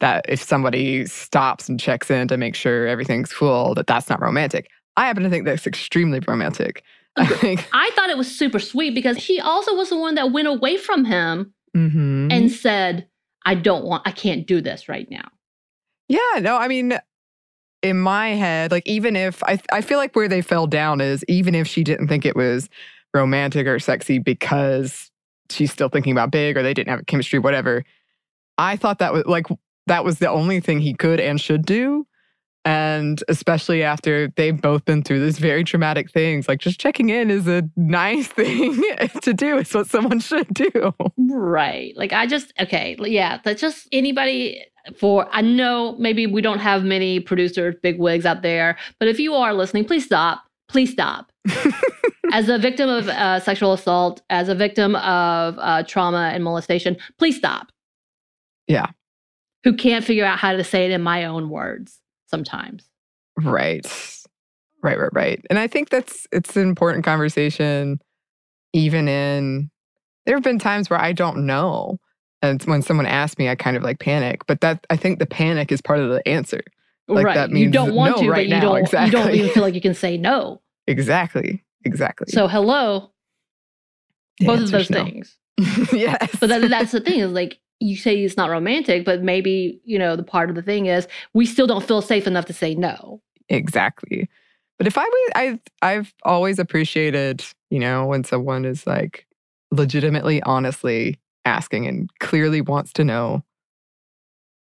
that 0.00 0.26
if 0.28 0.42
somebody 0.42 1.06
stops 1.06 1.68
and 1.70 1.80
checks 1.80 2.10
in 2.10 2.28
to 2.28 2.36
make 2.36 2.54
sure 2.54 2.86
everything's 2.86 3.32
cool, 3.32 3.74
that 3.74 3.86
that's 3.86 4.08
not 4.10 4.20
romantic. 4.20 4.68
I 4.96 5.06
happen 5.06 5.22
to 5.22 5.30
think 5.30 5.46
that's 5.46 5.66
extremely 5.66 6.20
romantic. 6.28 6.82
I 7.16 7.24
think. 7.26 7.66
I 7.72 7.90
thought 7.94 8.10
it 8.10 8.18
was 8.18 8.34
super 8.34 8.58
sweet 8.58 8.94
because 8.94 9.16
he 9.16 9.40
also 9.40 9.74
was 9.74 9.88
the 9.88 9.98
one 9.98 10.14
that 10.16 10.32
went 10.32 10.48
away 10.48 10.76
from 10.76 11.04
him 11.06 11.54
Mhm. 11.76 12.30
and 12.32 12.50
said, 12.52 13.06
I 13.46 13.54
don't 13.54 13.84
want, 13.86 14.02
I 14.06 14.10
can't 14.12 14.46
do 14.46 14.60
this 14.60 14.86
right 14.88 15.06
now. 15.10 15.28
Yeah, 16.08 16.40
no, 16.40 16.56
I 16.56 16.68
mean, 16.68 16.98
in 17.82 17.98
my 17.98 18.30
head, 18.30 18.70
like 18.70 18.86
even 18.86 19.16
if 19.16 19.42
I, 19.44 19.58
I 19.72 19.80
feel 19.80 19.96
like 19.98 20.14
where 20.14 20.28
they 20.28 20.42
fell 20.42 20.66
down 20.66 21.00
is 21.00 21.24
even 21.28 21.54
if 21.54 21.66
she 21.66 21.82
didn't 21.84 22.08
think 22.08 22.26
it 22.26 22.36
was 22.36 22.68
romantic 23.14 23.66
or 23.66 23.78
sexy 23.78 24.18
because 24.18 25.10
she's 25.50 25.72
still 25.72 25.88
thinking 25.88 26.12
about 26.12 26.30
big 26.30 26.56
or 26.56 26.62
they 26.62 26.74
didn't 26.74 26.90
have 26.90 27.06
chemistry, 27.06 27.38
whatever. 27.38 27.84
I 28.58 28.76
thought 28.76 28.98
that 28.98 29.12
was 29.12 29.24
like 29.26 29.46
that 29.86 30.04
was 30.04 30.18
the 30.18 30.28
only 30.28 30.60
thing 30.60 30.80
he 30.80 30.94
could 30.94 31.20
and 31.20 31.40
should 31.40 31.64
do. 31.64 32.06
And 32.66 33.24
especially 33.26 33.82
after 33.82 34.28
they've 34.36 34.60
both 34.60 34.84
been 34.84 35.02
through 35.02 35.20
this 35.20 35.38
very 35.38 35.64
traumatic 35.64 36.10
things, 36.10 36.46
like 36.46 36.60
just 36.60 36.78
checking 36.78 37.08
in 37.08 37.30
is 37.30 37.48
a 37.48 37.62
nice 37.74 38.26
thing 38.28 38.74
to 39.22 39.32
do. 39.32 39.56
It's 39.58 39.72
what 39.72 39.86
someone 39.86 40.20
should 40.20 40.52
do. 40.52 40.94
Right. 41.16 41.96
Like 41.96 42.12
I 42.12 42.26
just 42.26 42.52
okay, 42.60 42.96
yeah, 43.00 43.40
that's 43.42 43.60
just 43.60 43.88
anybody 43.92 44.62
for 44.98 45.26
I 45.32 45.40
know 45.40 45.96
maybe 45.98 46.26
we 46.26 46.42
don't 46.42 46.58
have 46.58 46.84
many 46.84 47.20
producers, 47.20 47.74
big 47.82 47.98
wigs 47.98 48.26
out 48.26 48.42
there, 48.42 48.76
but 48.98 49.08
if 49.08 49.18
you 49.18 49.34
are 49.34 49.54
listening, 49.54 49.86
please 49.86 50.04
stop. 50.04 50.44
Please 50.68 50.92
stop. 50.92 51.32
as 52.32 52.48
a 52.48 52.58
victim 52.58 52.88
of 52.88 53.08
uh, 53.08 53.40
sexual 53.40 53.72
assault, 53.72 54.22
as 54.30 54.48
a 54.48 54.54
victim 54.54 54.96
of 54.96 55.58
uh, 55.58 55.82
trauma 55.84 56.30
and 56.32 56.44
molestation, 56.44 56.96
please 57.18 57.36
stop. 57.36 57.72
Yeah. 58.66 58.86
Who 59.64 59.74
can't 59.74 60.04
figure 60.04 60.24
out 60.24 60.38
how 60.38 60.52
to 60.52 60.64
say 60.64 60.86
it 60.86 60.90
in 60.90 61.02
my 61.02 61.24
own 61.24 61.50
words 61.50 62.00
sometimes. 62.26 62.88
Right. 63.36 63.86
Right, 64.82 64.98
right, 64.98 65.10
right. 65.12 65.46
And 65.50 65.58
I 65.58 65.66
think 65.66 65.90
that's 65.90 66.26
it's 66.32 66.56
an 66.56 66.62
important 66.62 67.04
conversation 67.04 68.00
even 68.72 69.08
in 69.08 69.70
there 70.26 70.36
have 70.36 70.44
been 70.44 70.58
times 70.58 70.88
where 70.88 71.00
I 71.00 71.12
don't 71.12 71.44
know. 71.46 71.98
And 72.42 72.62
when 72.62 72.82
someone 72.82 73.06
asks 73.06 73.38
me, 73.38 73.48
I 73.48 73.54
kind 73.54 73.76
of 73.76 73.82
like 73.82 73.98
panic. 73.98 74.46
But 74.46 74.60
that 74.60 74.86
I 74.88 74.96
think 74.96 75.18
the 75.18 75.26
panic 75.26 75.72
is 75.72 75.82
part 75.82 75.98
of 75.98 76.10
the 76.10 76.26
answer. 76.26 76.62
Like, 77.08 77.26
right. 77.26 77.34
that 77.34 77.50
you 77.50 77.70
don't 77.70 77.94
want 77.94 78.16
no 78.16 78.22
to, 78.22 78.30
right 78.30 78.36
but 78.36 78.44
you 78.44 78.50
now, 78.50 78.60
don't 78.60 79.06
you 79.06 79.10
don't 79.10 79.34
even 79.34 79.50
feel 79.50 79.62
like 79.62 79.74
you 79.74 79.80
can 79.80 79.94
say 79.94 80.16
no. 80.16 80.62
Exactly. 80.86 81.62
Exactly. 81.84 82.32
So 82.32 82.46
hello, 82.48 83.10
The 84.38 84.46
both 84.46 84.60
of 84.60 84.70
those 84.70 84.90
no. 84.90 85.04
things. 85.04 85.36
yes. 85.92 86.36
But 86.40 86.48
that, 86.48 86.68
that's 86.68 86.92
the 86.92 87.00
thing 87.00 87.20
is 87.20 87.32
like 87.32 87.58
you 87.80 87.96
say 87.96 88.22
it's 88.22 88.36
not 88.36 88.50
romantic, 88.50 89.04
but 89.04 89.22
maybe 89.22 89.80
you 89.84 89.98
know 89.98 90.16
the 90.16 90.22
part 90.22 90.50
of 90.50 90.56
the 90.56 90.62
thing 90.62 90.86
is 90.86 91.08
we 91.34 91.46
still 91.46 91.66
don't 91.66 91.84
feel 91.84 92.02
safe 92.02 92.26
enough 92.26 92.46
to 92.46 92.52
say 92.52 92.74
no. 92.74 93.20
Exactly. 93.48 94.28
But 94.78 94.86
if 94.86 94.96
I 94.96 95.02
would, 95.04 95.32
I 95.34 95.60
I've 95.82 96.14
always 96.22 96.58
appreciated, 96.58 97.44
you 97.70 97.78
know, 97.78 98.06
when 98.06 98.24
someone 98.24 98.64
is 98.64 98.86
like 98.86 99.26
legitimately, 99.70 100.42
honestly 100.42 101.18
asking 101.44 101.86
and 101.86 102.10
clearly 102.20 102.60
wants 102.60 102.92
to 102.94 103.04
know. 103.04 103.42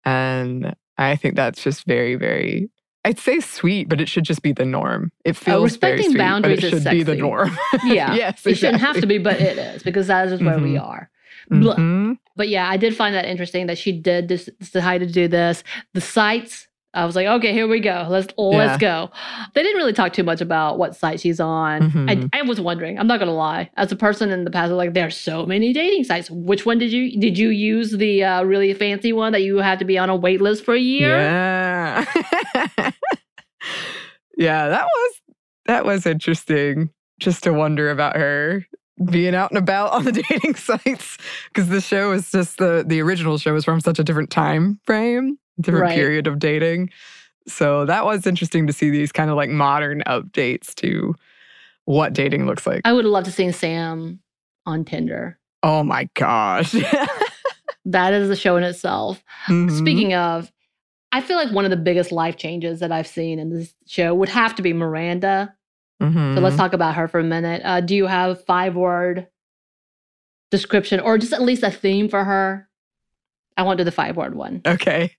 And 0.06 0.76
I 0.98 1.16
think 1.16 1.36
that's 1.36 1.62
just 1.64 1.86
very, 1.86 2.16
very. 2.16 2.70
I'd 3.08 3.20
say 3.20 3.40
sweet, 3.40 3.88
but 3.90 4.02
it 4.02 4.10
should 4.10 4.26
just 4.26 4.42
be 4.42 4.52
the 4.52 4.66
norm. 4.66 5.12
It 5.24 5.34
feels 5.38 5.46
very 5.46 5.58
Uh, 5.60 5.64
respecting 5.64 6.10
sweet, 6.12 6.18
boundaries 6.18 6.64
it 6.64 6.70
should 6.70 6.84
be 6.84 7.04
the 7.04 7.16
norm. 7.16 7.58
Yeah, 7.86 8.14
yes, 8.14 8.46
It 8.46 8.56
shouldn't 8.58 8.82
have 8.82 9.00
to 9.00 9.08
be, 9.08 9.18
but 9.18 9.40
it 9.40 9.58
is 9.58 9.84
because 9.84 10.08
that 10.08 10.28
is 10.28 10.42
where 10.42 10.60
we 10.60 10.74
Mhm. 10.74 10.84
are. 10.84 11.10
Mhm. 11.52 12.18
But 12.36 12.50
yeah, 12.50 12.68
I 12.70 12.76
did 12.78 12.96
find 12.96 13.16
that 13.16 13.26
interesting 13.26 13.68
that 13.68 13.78
she 13.78 13.92
did 13.94 14.28
this, 14.28 14.50
decide 14.74 15.00
to 15.00 15.06
do 15.08 15.28
this. 15.30 15.64
The 15.94 16.02
sites, 16.02 16.68
I 16.94 17.06
was 17.06 17.16
like, 17.16 17.28
okay, 17.28 17.54
here 17.54 17.68
we 17.68 17.80
go. 17.80 18.08
Let's 18.10 18.28
let's 18.38 18.78
go. 18.82 19.12
They 19.54 19.62
didn't 19.62 19.78
really 19.78 19.94
talk 19.94 20.14
too 20.14 20.24
much 20.24 20.42
about 20.42 20.80
what 20.80 20.96
site 20.96 21.20
she's 21.20 21.40
on. 21.40 21.92
Mhm. 21.92 22.30
I, 22.34 22.40
I 22.40 22.42
was 22.42 22.60
wondering. 22.60 22.98
I'm 22.98 23.06
not 23.08 23.20
gonna 23.20 23.34
lie. 23.36 23.70
As 23.78 23.92
a 23.92 23.96
person 23.96 24.32
in 24.32 24.46
the 24.46 24.52
past, 24.52 24.70
I 24.70 24.74
was 24.74 24.78
like, 24.78 24.94
there 24.94 25.06
are 25.06 25.12
so 25.12 25.46
many 25.46 25.74
dating 25.74 26.06
sites. 26.06 26.30
Which 26.32 26.66
one 26.66 26.80
did 26.80 26.92
you 26.92 27.20
did 27.20 27.38
you 27.38 27.50
use 27.50 27.92
the 27.92 28.24
uh, 28.24 28.44
really 28.44 28.74
fancy 28.74 29.14
one 29.14 29.32
that 29.34 29.44
you 29.44 29.58
had 29.58 29.78
to 29.80 29.86
be 29.86 29.98
on 29.98 30.10
a 30.10 30.16
wait 30.16 30.42
list 30.42 30.66
for 30.66 30.74
a 30.74 30.80
year? 30.80 31.18
Yeah. 31.18 32.06
yeah, 34.38 34.70
that 34.70 34.86
was 34.86 35.14
that 35.66 35.86
was 35.86 36.06
interesting 36.06 36.90
just 37.20 37.44
to 37.44 37.52
wonder 37.52 37.90
about 37.92 38.16
her 38.16 38.66
being 39.10 39.36
out 39.36 39.52
and 39.52 39.58
about 39.58 39.92
on 39.92 40.06
the 40.06 40.12
dating 40.30 40.56
sites 40.56 41.18
because 41.54 41.68
the 41.70 41.82
show 41.82 42.12
is 42.14 42.32
just 42.32 42.58
the 42.58 42.84
the 42.88 43.02
original 43.02 43.38
show 43.38 43.56
is 43.56 43.66
from 43.66 43.82
such 43.82 44.00
a 44.00 44.04
different 44.04 44.30
time 44.30 44.80
frame, 44.86 45.38
different 45.60 45.84
Right. 45.84 45.96
period 45.96 46.28
of 46.28 46.40
dating. 46.40 46.90
So 47.48 47.86
that 47.86 48.06
was 48.06 48.26
interesting 48.28 48.68
to 48.68 48.74
see 48.74 48.90
these 48.90 49.12
kind 49.12 49.30
of 49.30 49.36
like 49.38 49.50
modern 49.50 50.04
updates 50.08 50.74
to 50.76 51.16
what 51.86 52.14
dating 52.14 52.46
looks 52.46 52.66
like. 52.68 52.82
I 52.86 52.92
would 52.94 53.06
love 53.06 53.24
to 53.26 53.32
see 53.32 53.52
Sam 53.52 54.20
on 54.66 54.84
Tinder. 54.86 55.38
oh 55.64 55.84
my 55.84 56.10
gosh. 56.14 56.74
That 57.86 58.12
is 58.14 58.30
a 58.30 58.36
show 58.36 58.58
in 58.58 58.64
itself. 58.64 59.24
Mhm. 59.48 59.72
Speaking 59.78 60.14
of, 60.14 60.52
I 61.18 61.22
feel 61.22 61.36
like 61.38 61.52
one 61.52 61.66
of 61.66 61.72
the 61.72 61.78
biggest 61.78 62.12
life 62.12 62.38
changes 62.38 62.80
that 62.80 62.92
I've 62.92 63.08
seen 63.08 63.40
in 63.40 63.50
this 63.50 63.74
show 63.88 64.14
would 64.14 64.30
have 64.30 64.54
to 64.56 64.62
be 64.62 64.72
Miranda. 64.72 65.56
So 66.00 66.06
Mhm. 66.08 66.42
let's 66.44 66.56
talk 66.56 66.74
about 66.74 66.94
her 66.94 67.08
for 67.08 67.20
a 67.20 67.24
minute. 67.24 67.64
Uh, 67.66 67.82
do 67.82 67.96
you 67.96 68.06
have 68.06 68.46
five 68.46 68.76
word 68.76 69.26
description 70.52 71.00
or 71.00 71.18
just 71.18 71.34
at 71.34 71.42
least 71.42 71.64
a 71.64 71.72
theme 71.72 72.08
for 72.08 72.24
her? 72.24 72.70
I 73.58 73.64
want 73.64 73.80
to 73.80 73.84
do 73.84 73.86
the 73.86 73.92
five 73.92 74.16
word 74.16 74.36
one. 74.36 74.62
Okay. 74.68 75.16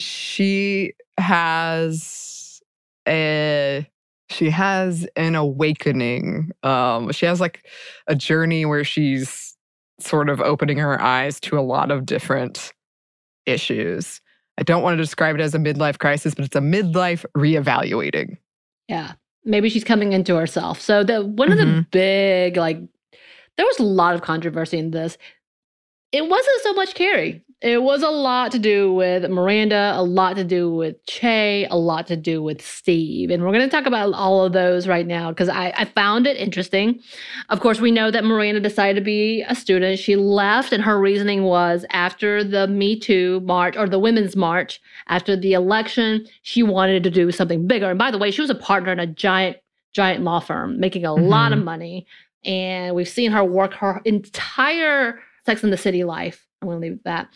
She 0.00 0.94
has 1.16 2.60
a 3.06 3.88
she 4.30 4.50
has 4.50 5.06
an 5.14 5.36
awakening. 5.36 6.50
Um, 6.64 7.12
she 7.12 7.26
has 7.26 7.40
like 7.40 7.68
a 8.08 8.16
journey 8.16 8.64
where 8.64 8.82
she's 8.82 9.56
sort 10.00 10.28
of 10.28 10.40
opening 10.40 10.78
her 10.78 11.00
eyes 11.00 11.38
to 11.40 11.56
a 11.58 11.62
lot 11.62 11.92
of 11.92 12.04
different 12.04 12.72
issues. 13.46 14.20
I 14.60 14.62
don't 14.62 14.82
want 14.82 14.96
to 14.98 15.02
describe 15.02 15.34
it 15.34 15.40
as 15.40 15.54
a 15.54 15.58
midlife 15.58 15.98
crisis, 15.98 16.34
but 16.34 16.44
it's 16.44 16.54
a 16.54 16.60
midlife 16.60 17.24
reevaluating. 17.36 18.36
Yeah. 18.88 19.12
Maybe 19.44 19.70
she's 19.70 19.84
coming 19.84 20.12
into 20.12 20.36
herself. 20.36 20.80
So 20.80 21.02
the 21.02 21.24
one 21.24 21.50
of 21.50 21.56
the 21.58 21.64
Mhm. 21.64 21.90
big 21.90 22.56
like 22.58 22.78
there 23.56 23.66
was 23.66 23.78
a 23.78 23.82
lot 23.84 24.14
of 24.14 24.22
controversy 24.22 24.78
in 24.78 24.90
this. 24.90 25.16
It 26.12 26.28
wasn't 26.28 26.62
so 26.62 26.72
much 26.74 26.94
Carrie. 26.94 27.42
It 27.62 27.82
was 27.82 28.02
a 28.02 28.08
lot 28.08 28.52
to 28.52 28.58
do 28.58 28.90
with 28.90 29.28
Miranda, 29.28 29.92
a 29.94 30.02
lot 30.02 30.36
to 30.36 30.44
do 30.44 30.72
with 30.72 31.04
Che, 31.04 31.66
a 31.70 31.76
lot 31.76 32.06
to 32.06 32.16
do 32.16 32.42
with 32.42 32.62
Steve. 32.62 33.28
And 33.28 33.42
we're 33.42 33.52
going 33.52 33.68
to 33.68 33.68
talk 33.68 33.84
about 33.84 34.14
all 34.14 34.46
of 34.46 34.54
those 34.54 34.88
right 34.88 35.06
now 35.06 35.28
because 35.28 35.50
I, 35.50 35.70
I 35.76 35.84
found 35.84 36.26
it 36.26 36.38
interesting. 36.38 37.00
Of 37.50 37.60
course, 37.60 37.78
we 37.78 37.90
know 37.90 38.10
that 38.10 38.24
Miranda 38.24 38.60
decided 38.60 38.94
to 38.94 39.04
be 39.04 39.42
a 39.46 39.54
student. 39.54 39.98
She 39.98 40.16
left, 40.16 40.72
and 40.72 40.82
her 40.82 40.98
reasoning 40.98 41.42
was 41.42 41.84
after 41.90 42.42
the 42.42 42.66
Me 42.66 42.98
Too 42.98 43.40
march 43.40 43.76
or 43.76 43.86
the 43.86 43.98
Women's 43.98 44.36
March, 44.36 44.80
after 45.08 45.36
the 45.36 45.52
election, 45.52 46.26
she 46.40 46.62
wanted 46.62 47.02
to 47.02 47.10
do 47.10 47.30
something 47.30 47.66
bigger. 47.66 47.90
And 47.90 47.98
by 47.98 48.10
the 48.10 48.18
way, 48.18 48.30
she 48.30 48.40
was 48.40 48.48
a 48.48 48.54
partner 48.54 48.90
in 48.90 49.00
a 49.00 49.06
giant, 49.06 49.58
giant 49.92 50.24
law 50.24 50.40
firm 50.40 50.80
making 50.80 51.04
a 51.04 51.12
lot 51.12 51.52
of 51.52 51.58
mm-hmm. 51.58 51.66
money. 51.66 52.06
And 52.42 52.94
we've 52.94 53.06
seen 53.06 53.32
her 53.32 53.44
work 53.44 53.74
her 53.74 54.00
entire 54.06 55.20
Sex 55.44 55.62
in 55.62 55.68
the 55.68 55.76
City 55.76 56.04
life. 56.04 56.46
I'm 56.62 56.68
going 56.68 56.80
to 56.80 56.88
leave 56.88 57.02
that 57.04 57.28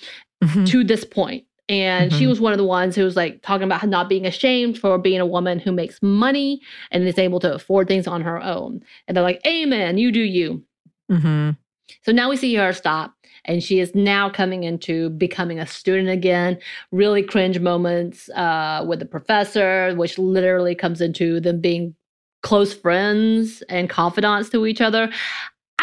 Mhm. 0.43 0.67
to 0.69 0.85
this 0.85 1.05
point. 1.05 1.45
And 1.69 2.13
she 2.13 2.25
Mhm. 2.25 2.29
was 2.29 2.41
one 2.41 2.53
of 2.53 2.59
the 2.59 2.65
ones 2.65 2.95
who 2.95 3.05
was 3.05 3.17
like 3.17 3.41
talking 3.41 3.65
about 3.65 3.87
not 3.89 4.09
being 4.09 4.27
ashamed 4.27 4.79
for 4.79 4.99
being 4.99 5.21
a 5.21 5.27
woman 5.27 5.59
who 5.59 5.73
makes 5.73 5.99
money 6.03 6.61
and 6.91 7.07
is 7.09 7.19
able 7.19 7.41
to 7.41 7.55
afford 7.55 7.89
things 7.89 8.07
on 8.07 8.21
her 8.21 8.43
own. 8.43 8.83
And 9.09 9.17
they're 9.17 9.25
like, 9.25 9.41
Amen, 9.47 9.97
you 9.97 10.13
do 10.13 10.21
you. 10.21 10.63
Mhm. 11.11 11.57
So 12.03 12.13
now 12.13 12.29
we 12.29 12.37
see 12.37 12.55
her 12.57 12.73
stop, 12.75 13.15
and 13.47 13.63
she 13.63 13.79
is 13.81 13.95
now 13.95 14.29
coming 14.29 14.65
into 14.65 15.11
becoming 15.11 15.59
a 15.59 15.67
student 15.67 16.09
again. 16.11 16.59
Really 16.93 17.23
cringe 17.23 17.59
moments 17.59 18.29
uh, 18.31 18.85
with 18.87 18.99
the 18.99 19.05
professor, 19.07 19.95
which 19.95 20.19
literally 20.19 20.75
comes 20.75 21.01
into 21.01 21.41
them 21.41 21.61
being 21.61 21.95
close 22.43 22.75
friends 22.75 23.63
and 23.71 23.89
confidants 23.89 24.51
to 24.51 24.67
each 24.67 24.83
other. 24.83 25.11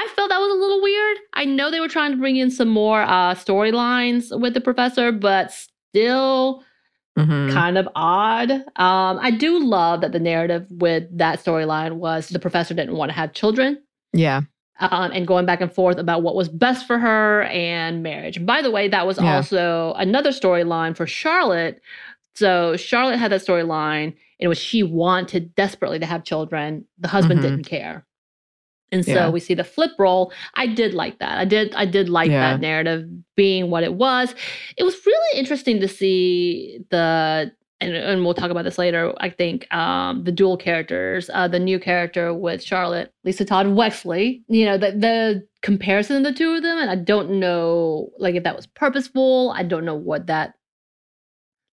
I 0.03 0.07
felt 0.15 0.29
that 0.29 0.39
was 0.39 0.51
a 0.51 0.55
little 0.59 0.81
weird. 0.81 1.17
I 1.33 1.45
know 1.45 1.69
they 1.69 1.79
were 1.79 1.87
trying 1.87 2.11
to 2.11 2.17
bring 2.17 2.35
in 2.37 2.49
some 2.49 2.69
more 2.69 3.01
uh, 3.03 3.35
storylines 3.35 4.37
with 4.39 4.53
the 4.55 4.61
professor, 4.61 5.11
but 5.11 5.51
still 5.51 6.63
Mhm. 7.19 7.51
kind 7.51 7.77
of 7.77 7.87
odd. 7.95 8.51
Um, 8.51 9.19
I 9.21 9.31
do 9.31 9.59
love 9.59 10.01
that 10.01 10.11
the 10.13 10.19
narrative 10.19 10.65
with 10.71 11.03
that 11.17 11.43
storyline 11.43 11.93
was 11.93 12.29
the 12.29 12.39
professor 12.39 12.73
didn't 12.73 12.95
want 12.95 13.09
to 13.11 13.15
have 13.15 13.33
children 13.33 13.79
Yeah. 14.13 14.41
um, 14.79 15.11
and 15.13 15.27
going 15.27 15.45
back 15.45 15.59
and 15.61 15.71
forth 15.71 15.97
about 15.97 16.23
what 16.23 16.35
was 16.35 16.47
best 16.49 16.87
for 16.87 16.97
her 16.97 17.43
and 17.43 18.01
marriage. 18.01 18.37
And 18.37 18.47
by 18.47 18.61
the 18.61 18.71
way, 18.71 18.87
that 18.87 19.05
was 19.05 19.19
Yeah. 19.21 19.35
also 19.35 19.93
another 19.97 20.29
storyline 20.31 20.95
for 20.95 21.05
Charlotte. 21.05 21.81
So 22.33 22.77
Charlotte 22.77 23.17
had 23.17 23.31
that 23.33 23.41
storyline 23.41 24.15
in 24.39 24.47
which 24.49 24.57
she 24.57 24.81
wanted 24.81 25.53
desperately 25.53 25.99
to 25.99 26.05
have 26.05 26.23
children. 26.23 26.85
The 26.97 27.09
husband 27.09 27.41
Mhm. 27.41 27.43
didn't 27.43 27.63
care. 27.65 28.05
And 28.91 29.05
so 29.05 29.13
Yeah. 29.13 29.29
we 29.29 29.39
see 29.39 29.53
the 29.53 29.63
flip 29.63 29.91
role. 29.97 30.33
I 30.55 30.67
did 30.67 30.93
like 30.93 31.19
that. 31.19 31.37
I 31.37 31.45
did 31.45 31.73
I 31.75 31.85
did 31.85 32.09
like 32.09 32.29
Yeah. 32.29 32.51
that 32.51 32.59
narrative 32.61 33.05
being 33.35 33.69
what 33.69 33.83
it 33.83 33.93
was. 33.93 34.35
It 34.77 34.83
was 34.83 34.95
really 35.05 35.39
interesting 35.39 35.79
to 35.79 35.87
see 35.87 36.79
the 36.89 37.51
and, 37.79 37.95
and 37.95 38.23
we'll 38.23 38.35
talk 38.35 38.51
about 38.51 38.63
this 38.63 38.77
later. 38.77 39.11
I 39.17 39.31
think 39.31 39.65
um, 39.73 40.23
the 40.23 40.31
dual 40.31 40.55
characters, 40.55 41.31
uh, 41.33 41.47
the 41.47 41.57
new 41.57 41.79
character 41.79 42.31
with 42.31 42.61
Charlotte, 42.61 43.11
Lisa 43.23 43.43
Todd 43.43 43.65
Wexley. 43.65 44.43
You 44.47 44.65
know 44.65 44.77
the 44.77 44.91
the 44.91 45.47
comparison 45.63 46.17
of 46.17 46.23
the 46.23 46.33
two 46.33 46.51
of 46.51 46.61
them, 46.61 46.77
and 46.77 46.91
I 46.91 46.95
don't 46.95 47.39
know 47.39 48.09
like 48.19 48.35
if 48.35 48.43
that 48.43 48.55
was 48.55 48.67
purposeful. 48.67 49.51
I 49.55 49.63
don't 49.63 49.85
know 49.85 49.95
what 49.95 50.27
that 50.27 50.53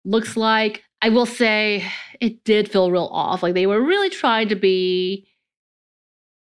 looks 0.05 0.37
like. 0.37 0.83
I 1.03 1.11
will 1.11 1.27
say 1.27 1.85
it 2.21 2.43
did 2.45 2.71
feel 2.71 2.91
real 2.91 3.09
off. 3.13 3.43
Like 3.43 3.55
they 3.55 3.67
were 3.67 3.83
really 3.83 4.11
trying 4.11 4.49
to 4.49 4.57
be 4.57 5.27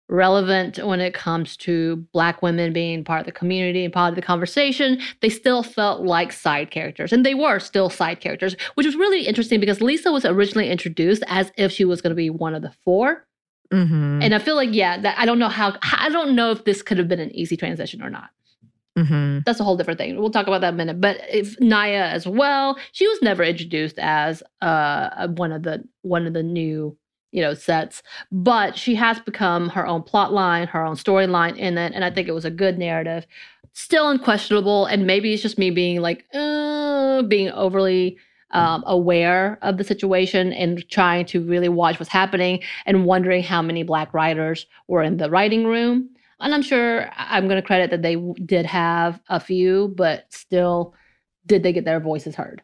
relevant 0.09 0.77
when 0.85 0.99
it 0.99 1.13
comes 1.13 1.55
to 1.57 1.95
black 2.13 2.41
women 2.41 2.73
being 2.73 3.03
part 3.03 3.21
of 3.21 3.25
the 3.25 3.31
community 3.31 3.83
and 3.83 3.93
part 3.93 4.09
of 4.09 4.15
the 4.15 4.21
conversation 4.21 4.99
they 5.21 5.29
still 5.29 5.63
felt 5.63 6.01
like 6.01 6.31
side 6.31 6.69
characters 6.71 7.13
and 7.13 7.25
they 7.25 7.33
were 7.33 7.57
still 7.57 7.89
side 7.89 8.19
characters 8.19 8.55
which 8.75 8.85
was 8.85 8.95
really 8.95 9.25
interesting 9.25 9.59
because 9.59 9.81
lisa 9.81 10.11
was 10.11 10.25
originally 10.25 10.69
introduced 10.69 11.23
as 11.27 11.51
if 11.57 11.71
she 11.71 11.85
was 11.85 12.01
going 12.01 12.11
to 12.11 12.15
be 12.15 12.29
one 12.29 12.53
of 12.53 12.61
the 12.61 12.71
four 12.83 13.25
Mhm. 13.71 14.23
and 14.23 14.35
i 14.35 14.39
feel 14.39 14.55
like 14.55 14.69
yeah 14.73 14.99
that 14.99 15.17
i 15.17 15.25
don't 15.25 15.39
know 15.39 15.49
how 15.49 15.73
i 15.93 16.09
don't 16.09 16.35
know 16.35 16.51
if 16.51 16.63
this 16.65 16.81
could 16.83 16.97
have 16.97 17.07
been 17.07 17.19
an 17.21 17.33
easy 17.33 17.55
transition 17.57 18.03
or 18.03 18.09
not 18.09 18.29
Mhm. 18.95 19.43
that's 19.45 19.59
a 19.59 19.63
whole 19.63 19.75
different 19.75 19.97
thing. 19.99 20.15
We'll 20.19 20.29
talk 20.29 20.45
about 20.45 20.61
that 20.61 20.67
in 20.67 20.73
a 20.75 20.77
minute. 20.77 21.01
But 21.01 21.17
if 21.27 21.57
Nya 21.57 22.11
as 22.11 22.27
well, 22.27 22.77
she 22.91 23.07
was 23.07 23.23
never 23.23 23.41
introduced 23.43 23.97
as 23.97 24.43
uh 24.61 25.29
one 25.29 25.51
of 25.51 25.63
the 25.63 25.83
one 26.03 26.27
of 26.27 26.33
the 26.33 26.43
new 26.43 26.95
you 27.33 27.41
know 27.41 27.53
sets, 27.53 28.01
but 28.31 28.77
she 28.77 28.95
has 28.95 29.19
become 29.19 29.69
her 29.69 29.85
own 29.85 30.03
plot 30.03 30.31
line, 30.31 30.67
her 30.67 30.85
own 30.85 30.95
storyline 30.95 31.57
in 31.57 31.77
it, 31.77 31.91
and 31.93 32.05
I 32.05 32.09
think 32.09 32.27
it 32.27 32.33
was 32.33 32.45
a 32.45 32.51
good 32.51 32.77
narrative. 32.77 33.27
Still 33.73 34.09
unquestionable, 34.09 34.85
and 34.85 35.05
maybe 35.05 35.33
it's 35.33 35.41
just 35.41 35.57
me 35.57 35.69
being 35.69 35.99
like 35.99 36.25
uh, 36.33 37.23
being 37.23 37.49
overly 37.51 38.17
um, 38.51 38.83
aware 38.85 39.57
of 39.61 39.77
the 39.77 39.83
situation 39.83 40.53
and 40.53 40.87
trying 40.89 41.25
to 41.25 41.43
really 41.43 41.69
watch 41.69 41.99
what's 41.99 42.11
happening 42.11 42.61
and 42.85 43.05
wondering 43.05 43.43
how 43.43 43.61
many 43.61 43.83
black 43.83 44.13
writers 44.13 44.67
were 44.87 45.01
in 45.01 45.17
the 45.17 45.29
writing 45.29 45.65
room 45.65 46.09
and 46.43 46.53
I'm 46.53 46.61
sure 46.61 47.09
I'm 47.15 47.47
going 47.47 47.61
to 47.61 47.65
credit 47.65 47.89
that 47.91 48.01
they 48.01 48.17
did 48.45 48.65
have 48.65 49.19
a 49.29 49.39
few, 49.39 49.93
but 49.95 50.25
still, 50.29 50.93
did 51.45 51.63
they 51.63 51.71
get 51.71 51.85
their 51.85 51.99
voices 51.99 52.35
heard? 52.35 52.61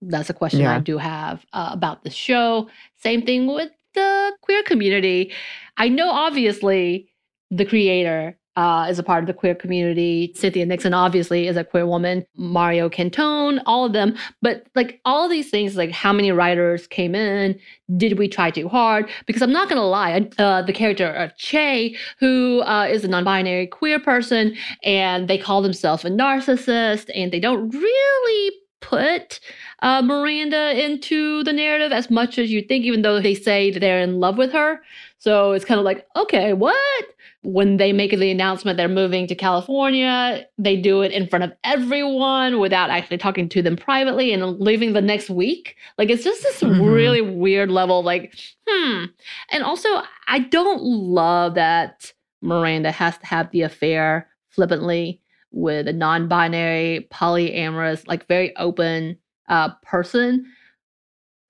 That's 0.00 0.30
a 0.30 0.34
question 0.34 0.64
I 0.64 0.80
do 0.80 0.96
have 0.96 1.44
uh, 1.52 1.70
about 1.72 2.04
the 2.04 2.10
show. 2.10 2.68
Same 2.96 3.22
thing 3.22 3.46
with 3.46 3.70
the 3.98 4.36
queer 4.42 4.62
community. 4.62 5.32
I 5.76 5.88
know, 5.88 6.10
obviously, 6.10 7.08
the 7.50 7.64
creator 7.64 8.38
uh, 8.56 8.88
is 8.90 8.98
a 8.98 9.04
part 9.04 9.22
of 9.22 9.28
the 9.28 9.34
queer 9.34 9.54
community. 9.54 10.32
Cynthia 10.34 10.66
Nixon, 10.66 10.92
obviously, 10.92 11.46
is 11.46 11.56
a 11.56 11.62
queer 11.62 11.86
woman. 11.86 12.26
Mario 12.36 12.88
Cantone, 12.88 13.60
all 13.66 13.84
of 13.84 13.92
them. 13.92 14.16
But 14.42 14.66
like 14.74 15.00
all 15.04 15.28
these 15.28 15.48
things, 15.48 15.76
like 15.76 15.92
how 15.92 16.12
many 16.12 16.32
writers 16.32 16.88
came 16.88 17.14
in? 17.14 17.58
Did 17.96 18.18
we 18.18 18.26
try 18.26 18.50
too 18.50 18.68
hard? 18.68 19.08
Because 19.26 19.42
I'm 19.42 19.52
not 19.52 19.68
going 19.68 19.80
to 19.80 19.86
lie, 19.86 20.28
uh, 20.38 20.62
the 20.62 20.72
character 20.72 21.06
of 21.06 21.36
Che, 21.36 21.96
who 22.18 22.62
uh, 22.62 22.88
is 22.90 23.04
a 23.04 23.08
non 23.08 23.22
binary 23.22 23.68
queer 23.68 24.00
person, 24.00 24.56
and 24.82 25.28
they 25.28 25.38
call 25.38 25.62
themselves 25.62 26.04
a 26.04 26.10
narcissist, 26.10 27.10
and 27.14 27.32
they 27.32 27.40
don't 27.40 27.70
really 27.70 28.52
put 28.80 29.40
uh, 29.82 30.02
Miranda 30.02 30.82
into 30.84 31.42
the 31.44 31.52
narrative 31.52 31.92
as 31.92 32.10
much 32.10 32.38
as 32.38 32.50
you 32.50 32.62
think, 32.62 32.84
even 32.84 33.02
though 33.02 33.20
they 33.20 33.34
say 33.34 33.70
they're 33.70 34.00
in 34.00 34.20
love 34.20 34.38
with 34.38 34.52
her. 34.52 34.80
So 35.18 35.52
it's 35.52 35.64
kind 35.64 35.78
of 35.80 35.84
like, 35.84 36.06
okay, 36.16 36.52
what? 36.52 37.04
When 37.42 37.76
they 37.76 37.92
make 37.92 38.10
the 38.10 38.30
announcement 38.30 38.76
they're 38.76 38.88
moving 38.88 39.26
to 39.28 39.34
California, 39.34 40.46
they 40.58 40.76
do 40.76 41.02
it 41.02 41.12
in 41.12 41.28
front 41.28 41.44
of 41.44 41.52
everyone 41.64 42.58
without 42.58 42.90
actually 42.90 43.18
talking 43.18 43.48
to 43.50 43.62
them 43.62 43.76
privately 43.76 44.32
and 44.32 44.58
leaving 44.60 44.92
the 44.92 45.00
next 45.00 45.30
week. 45.30 45.76
Like 45.98 46.10
it's 46.10 46.24
just 46.24 46.42
this 46.42 46.60
Mhm. 46.60 46.92
really 46.94 47.20
weird 47.20 47.70
level 47.70 48.02
like, 48.02 48.34
hmm. 48.68 49.04
And 49.50 49.62
also, 49.62 49.88
I 50.26 50.40
don't 50.40 50.82
love 50.82 51.54
that 51.54 52.12
Miranda 52.42 52.90
has 52.90 53.16
to 53.18 53.26
have 53.26 53.50
the 53.50 53.62
affair 53.62 54.28
flippantly 54.50 55.20
with 55.58 55.88
a 55.88 55.92
non-binary, 55.92 57.08
polyamorous, 57.12 58.06
like 58.06 58.26
very 58.28 58.54
open 58.56 59.18
uh, 59.48 59.70
person 59.82 60.46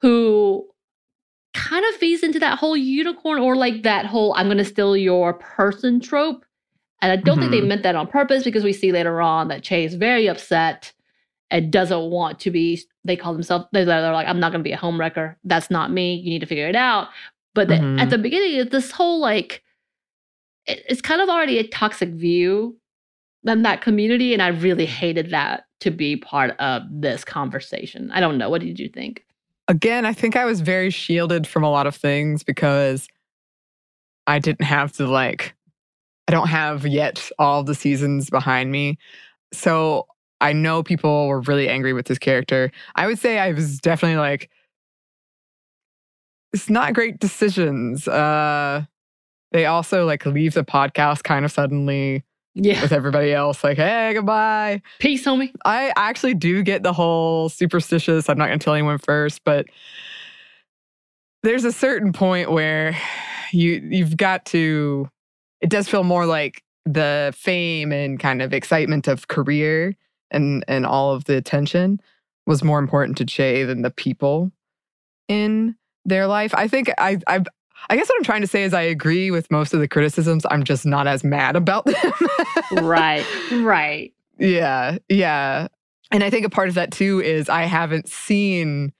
who 0.00 0.66
kind 1.54 1.84
of 1.86 1.94
feeds 1.96 2.22
into 2.22 2.38
that 2.38 2.58
whole 2.58 2.76
unicorn 2.76 3.40
or 3.40 3.56
like 3.56 3.82
that 3.82 4.06
whole 4.06 4.34
I'm 4.36 4.46
going 4.46 4.58
to 4.58 4.64
steal 4.64 4.96
your 4.96 5.34
person 5.34 6.00
trope. 6.00 6.44
And 7.02 7.12
I 7.12 7.16
don't 7.16 7.38
think 7.38 7.50
they 7.52 7.60
Mhm. 7.60 7.68
meant 7.68 7.82
that 7.84 7.96
on 7.96 8.06
purpose 8.06 8.44
because 8.44 8.64
we 8.64 8.72
see 8.72 8.92
later 8.92 9.20
on 9.20 9.48
that 9.48 9.62
Che 9.62 9.84
is 9.84 9.94
very 9.94 10.28
upset 10.28 10.92
and 11.50 11.72
doesn't 11.72 12.10
want 12.10 12.40
to 12.40 12.50
be. 12.50 12.80
They 13.04 13.16
call 13.16 13.32
themselves, 13.32 13.66
they're, 13.72 13.84
they're 13.84 14.12
like, 14.12 14.26
I'm 14.28 14.40
not 14.40 14.52
going 14.52 14.60
to 14.62 14.68
be 14.68 14.72
a 14.72 14.78
homewrecker. 14.78 15.36
That's 15.44 15.70
not 15.70 15.92
me. 15.92 16.14
You 16.16 16.30
need 16.30 16.40
to 16.40 16.46
figure 16.46 16.68
it 16.68 16.76
out. 16.76 17.08
But 17.54 17.68
the, 17.68 17.74
Mhm. 17.74 18.00
at 18.00 18.10
the 18.10 18.18
beginning, 18.18 18.56
it's 18.56 18.70
this 18.70 18.90
whole 18.90 19.20
like, 19.20 19.62
it- 20.66 20.84
it's 20.88 21.00
kind 21.00 21.20
of 21.20 21.28
already 21.28 21.58
a 21.58 21.66
toxic 21.66 22.10
view 22.10 22.76
than 23.48 23.62
that 23.62 23.80
community. 23.80 24.34
And 24.34 24.42
I 24.42 24.48
really 24.48 24.84
hated 24.84 25.30
that 25.30 25.64
to 25.80 25.90
be 25.90 26.16
part 26.16 26.54
of 26.58 26.82
this 26.90 27.24
conversation. 27.24 28.10
I 28.12 28.20
don't 28.20 28.36
know. 28.36 28.50
What 28.50 28.60
did 28.60 28.78
you 28.78 28.90
think? 28.90 29.24
Again, 29.68 30.04
I 30.04 30.12
think 30.12 30.36
I 30.36 30.44
was 30.44 30.60
very 30.60 30.90
shielded 30.90 31.46
from 31.46 31.64
a 31.64 31.70
lot 31.70 31.86
of 31.86 31.96
things 31.96 32.42
because 32.42 33.08
I 34.26 34.38
didn't 34.38 34.66
have 34.66 34.92
to 34.92 35.06
like 35.06 35.54
I 36.28 36.32
don't 36.32 36.48
have 36.48 36.86
yet 36.86 37.30
all 37.38 37.64
the 37.64 37.74
seasons 37.74 38.28
behind 38.28 38.70
me. 38.70 38.98
So 39.54 40.06
I 40.42 40.52
know 40.52 40.82
people 40.82 41.26
were 41.26 41.40
really 41.40 41.70
angry 41.70 41.94
with 41.94 42.04
this 42.04 42.18
character. 42.18 42.70
I 42.96 43.06
would 43.06 43.18
say 43.18 43.38
I 43.38 43.52
was 43.52 43.78
definitely 43.78 44.18
like 44.18 44.50
it's 46.52 46.68
not 46.68 46.92
great 46.92 47.18
decisions. 47.18 48.06
Uh, 48.06 48.84
they 49.52 49.64
also 49.64 50.04
like 50.04 50.26
leave 50.26 50.52
the 50.52 50.64
podcast 50.64 51.22
kind 51.22 51.46
of 51.46 51.52
suddenly 51.52 52.24
Yeah. 52.54 52.82
with 52.82 52.92
everybody 52.92 53.32
else, 53.32 53.62
like, 53.62 53.76
hey, 53.76 54.12
goodbye. 54.14 54.82
Peace, 54.98 55.24
homie. 55.24 55.52
I 55.64 55.92
actually 55.96 56.34
do 56.34 56.62
get 56.62 56.82
the 56.82 56.92
whole 56.92 57.48
superstitious. 57.48 58.28
I'm 58.28 58.36
not 58.36 58.46
going 58.46 58.58
to 58.58 58.64
tell 58.64 58.74
anyone 58.74 58.98
first, 58.98 59.44
but 59.44 59.66
there's 61.42 61.64
a 61.64 61.72
certain 61.72 62.12
point 62.12 62.50
where 62.50 62.96
you 63.52 63.86
you've 63.90 64.16
got 64.16 64.44
to. 64.46 65.08
It 65.60 65.70
does 65.70 65.88
feel 65.88 66.04
more 66.04 66.26
like 66.26 66.62
the 66.84 67.32
fame 67.36 67.92
and 67.92 68.18
kind 68.18 68.42
of 68.42 68.52
excitement 68.52 69.08
of 69.08 69.28
career 69.28 69.94
and 70.30 70.64
and 70.68 70.86
all 70.86 71.14
of 71.14 71.24
the 71.24 71.36
attention 71.36 72.00
was 72.46 72.64
more 72.64 72.78
important 72.78 73.18
to 73.18 73.24
Che 73.24 73.64
than 73.64 73.82
the 73.82 73.90
people 73.90 74.50
in 75.28 75.76
their 76.04 76.26
life. 76.26 76.54
I 76.54 76.66
think 76.68 76.90
I 76.98 77.18
I 77.26 77.44
I 77.90 77.96
guess 77.96 78.08
what 78.08 78.16
I'm 78.18 78.24
trying 78.24 78.42
to 78.42 78.46
say 78.46 78.64
is 78.64 78.74
I 78.74 78.82
agree 78.82 79.30
with 79.30 79.50
most 79.50 79.72
of 79.72 79.80
the 79.80 79.88
criticisms. 79.88 80.44
I'm 80.50 80.64
just 80.64 80.84
not 80.84 81.06
as 81.06 81.24
mad 81.24 81.56
about 81.56 81.84
them. 81.84 82.12
right. 82.72 83.24
Right. 83.52 84.12
Yeah, 84.38 84.98
yeah. 85.08 85.68
And 86.10 86.22
I 86.22 86.30
think 86.30 86.46
a 86.46 86.50
part 86.50 86.68
of 86.68 86.74
that 86.74 86.92
too 86.92 87.20
is 87.20 87.48
I 87.48 87.62
haven't 87.62 88.08
seen 88.08 88.92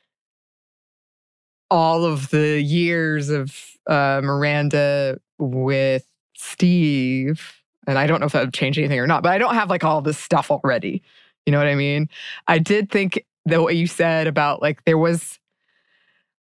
all 1.70 2.04
of 2.04 2.30
the 2.30 2.60
years 2.60 3.28
of 3.30 3.54
uh, 3.86 4.20
Miranda 4.22 5.18
with 5.38 6.04
Steve. 6.34 7.62
And 7.86 7.98
I 7.98 8.06
don't 8.06 8.20
know 8.20 8.26
if 8.26 8.32
that 8.32 8.44
would 8.44 8.54
change 8.54 8.78
anything 8.78 8.98
or 8.98 9.06
not, 9.06 9.22
but 9.22 9.32
I 9.32 9.38
don't 9.38 9.54
have 9.54 9.70
like 9.70 9.84
all 9.84 10.00
this 10.00 10.18
stuff 10.18 10.50
already. 10.50 11.02
You 11.46 11.52
know 11.52 11.58
what 11.58 11.66
I 11.66 11.74
mean? 11.74 12.08
I 12.46 12.58
did 12.58 12.90
think 12.90 13.24
that 13.46 13.62
what 13.62 13.76
you 13.76 13.86
said 13.86 14.26
about 14.26 14.60
like 14.60 14.84
there 14.84 14.98
was, 14.98 15.38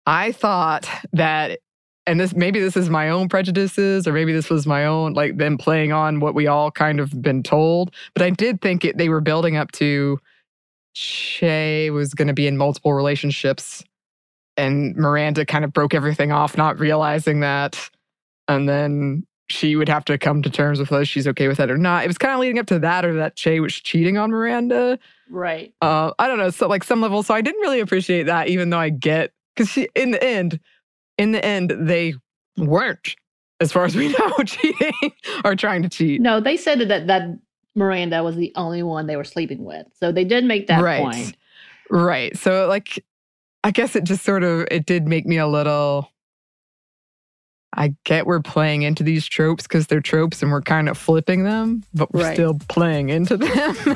I 0.05 0.31
thought 0.31 0.89
that 1.13 1.59
and 2.09 2.19
this 2.19 2.35
maybe 2.35 2.59
this 2.59 2.75
is 2.75 2.89
my 2.89 3.09
own 3.09 3.29
prejudices 3.29 4.07
or 4.07 4.13
maybe 4.13 4.33
this 4.33 4.49
was 4.49 4.65
my 4.65 4.83
own 4.85 5.13
like 5.13 5.37
them 5.37 5.57
playing 5.57 5.91
on 5.91 6.19
what 6.19 6.33
we 6.33 6.47
all 6.47 6.71
kind 6.71 6.99
of 6.99 7.21
been 7.21 7.43
told 7.43 7.93
but 8.15 8.23
i 8.23 8.29
did 8.31 8.61
think 8.61 8.83
it, 8.83 8.97
they 8.97 9.09
were 9.09 9.21
building 9.21 9.55
up 9.55 9.71
to 9.71 10.19
Che 10.95 11.91
was 11.91 12.15
going 12.15 12.27
to 12.27 12.33
be 12.33 12.47
in 12.47 12.57
multiple 12.57 12.93
relationships 12.93 13.83
and 14.57 14.95
miranda 14.95 15.45
kind 15.45 15.63
of 15.63 15.71
broke 15.71 15.93
everything 15.93 16.31
off 16.31 16.57
not 16.57 16.79
realizing 16.79 17.41
that 17.41 17.89
and 18.47 18.67
then 18.67 19.25
she 19.51 19.75
would 19.75 19.89
have 19.89 20.03
to 20.05 20.17
come 20.17 20.41
to 20.41 20.49
terms 20.49 20.79
with 20.79 20.89
whether 20.89 21.05
she's 21.05 21.27
okay 21.27 21.47
with 21.47 21.57
that 21.57 21.69
or 21.69 21.77
not 21.77 22.03
it 22.03 22.07
was 22.07 22.17
kind 22.17 22.33
of 22.33 22.39
leading 22.39 22.57
up 22.57 22.65
to 22.65 22.79
that 22.79 23.05
or 23.05 23.13
that 23.13 23.35
Che 23.35 23.59
was 23.59 23.73
cheating 23.73 24.17
on 24.17 24.31
miranda 24.31 24.97
Right. 25.31 25.75
uh, 25.79 26.11
I 26.17 26.27
don't 26.27 26.39
know, 26.39 26.49
so 26.49 26.67
like 26.67 26.83
some 26.83 27.01
level. 27.01 27.21
So 27.21 27.35
I 27.35 27.41
didn't 27.41 27.61
really 27.61 27.79
appreciate 27.79 28.23
that, 28.23 28.47
even 28.47 28.71
though 28.71 28.79
I 28.79 28.89
get 28.89 29.31
because 29.55 29.69
she 29.69 29.87
in 29.93 30.09
the 30.09 30.23
end, 30.23 30.59
in 31.19 31.33
the 31.33 31.45
end, 31.45 31.71
they 31.77 32.15
weren't, 32.57 33.15
as 33.59 33.71
far 33.71 33.85
as 33.85 33.95
we 33.95 34.07
know, 34.19 34.31
cheating 34.45 35.11
or 35.45 35.55
trying 35.55 35.83
to 35.83 35.89
cheat. 35.89 36.21
No, 36.21 36.39
they 36.39 36.57
said 36.57 36.79
that 36.79 37.05
that 37.07 37.37
Miranda 37.75 38.23
was 38.23 38.35
the 38.35 38.51
only 38.55 38.81
one 38.81 39.05
they 39.05 39.15
were 39.15 39.23
sleeping 39.23 39.63
with. 39.63 39.85
So 39.93 40.11
they 40.11 40.23
did 40.23 40.45
make 40.45 40.67
that 40.67 40.81
right, 40.81 41.01
point. 41.03 41.37
right. 41.91 42.35
So 42.37 42.67
like, 42.67 43.03
I 43.63 43.71
guess 43.71 43.95
it 43.95 44.05
just 44.05 44.23
sort 44.23 44.43
of 44.43 44.67
it 44.71 44.85
did 44.85 45.07
make 45.07 45.25
me 45.27 45.37
a 45.37 45.47
little. 45.47 46.09
I 47.75 47.93
get 48.03 48.25
we're 48.25 48.41
playing 48.41 48.81
into 48.81 49.03
these 49.03 49.27
tropes 49.27 49.63
because 49.63 49.85
they're 49.87 50.01
tropes 50.01 50.41
and 50.41 50.51
we're 50.51 50.61
kind 50.63 50.89
of 50.89 50.97
flipping 50.97 51.43
them, 51.43 51.83
but 51.93 52.11
we're 52.13 52.23
Right. 52.23 52.33
still 52.33 52.57
playing 52.67 53.09
into 53.09 53.37
them. 53.37 53.75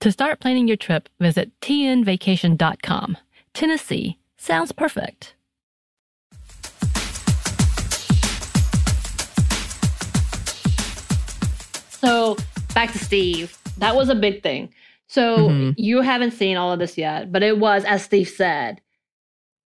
To 0.00 0.12
start 0.12 0.38
planning 0.38 0.68
your 0.68 0.76
trip, 0.76 1.08
visit 1.18 1.50
tnvacation.com. 1.60 3.16
Tennessee 3.52 4.18
sounds 4.36 4.70
perfect. 4.70 5.34
So, 11.90 12.36
back 12.74 12.92
to 12.92 12.98
Steve. 12.98 13.58
That 13.78 13.96
was 13.96 14.08
a 14.08 14.14
big 14.14 14.42
thing. 14.44 14.72
So, 15.08 15.48
Mhm. 15.48 15.74
you 15.76 16.00
haven't 16.02 16.30
seen 16.30 16.56
all 16.56 16.72
of 16.72 16.78
this 16.78 16.96
yet, 16.96 17.32
but 17.32 17.42
it 17.42 17.58
was, 17.58 17.84
as 17.84 18.04
Steve 18.04 18.28
said, 18.28 18.80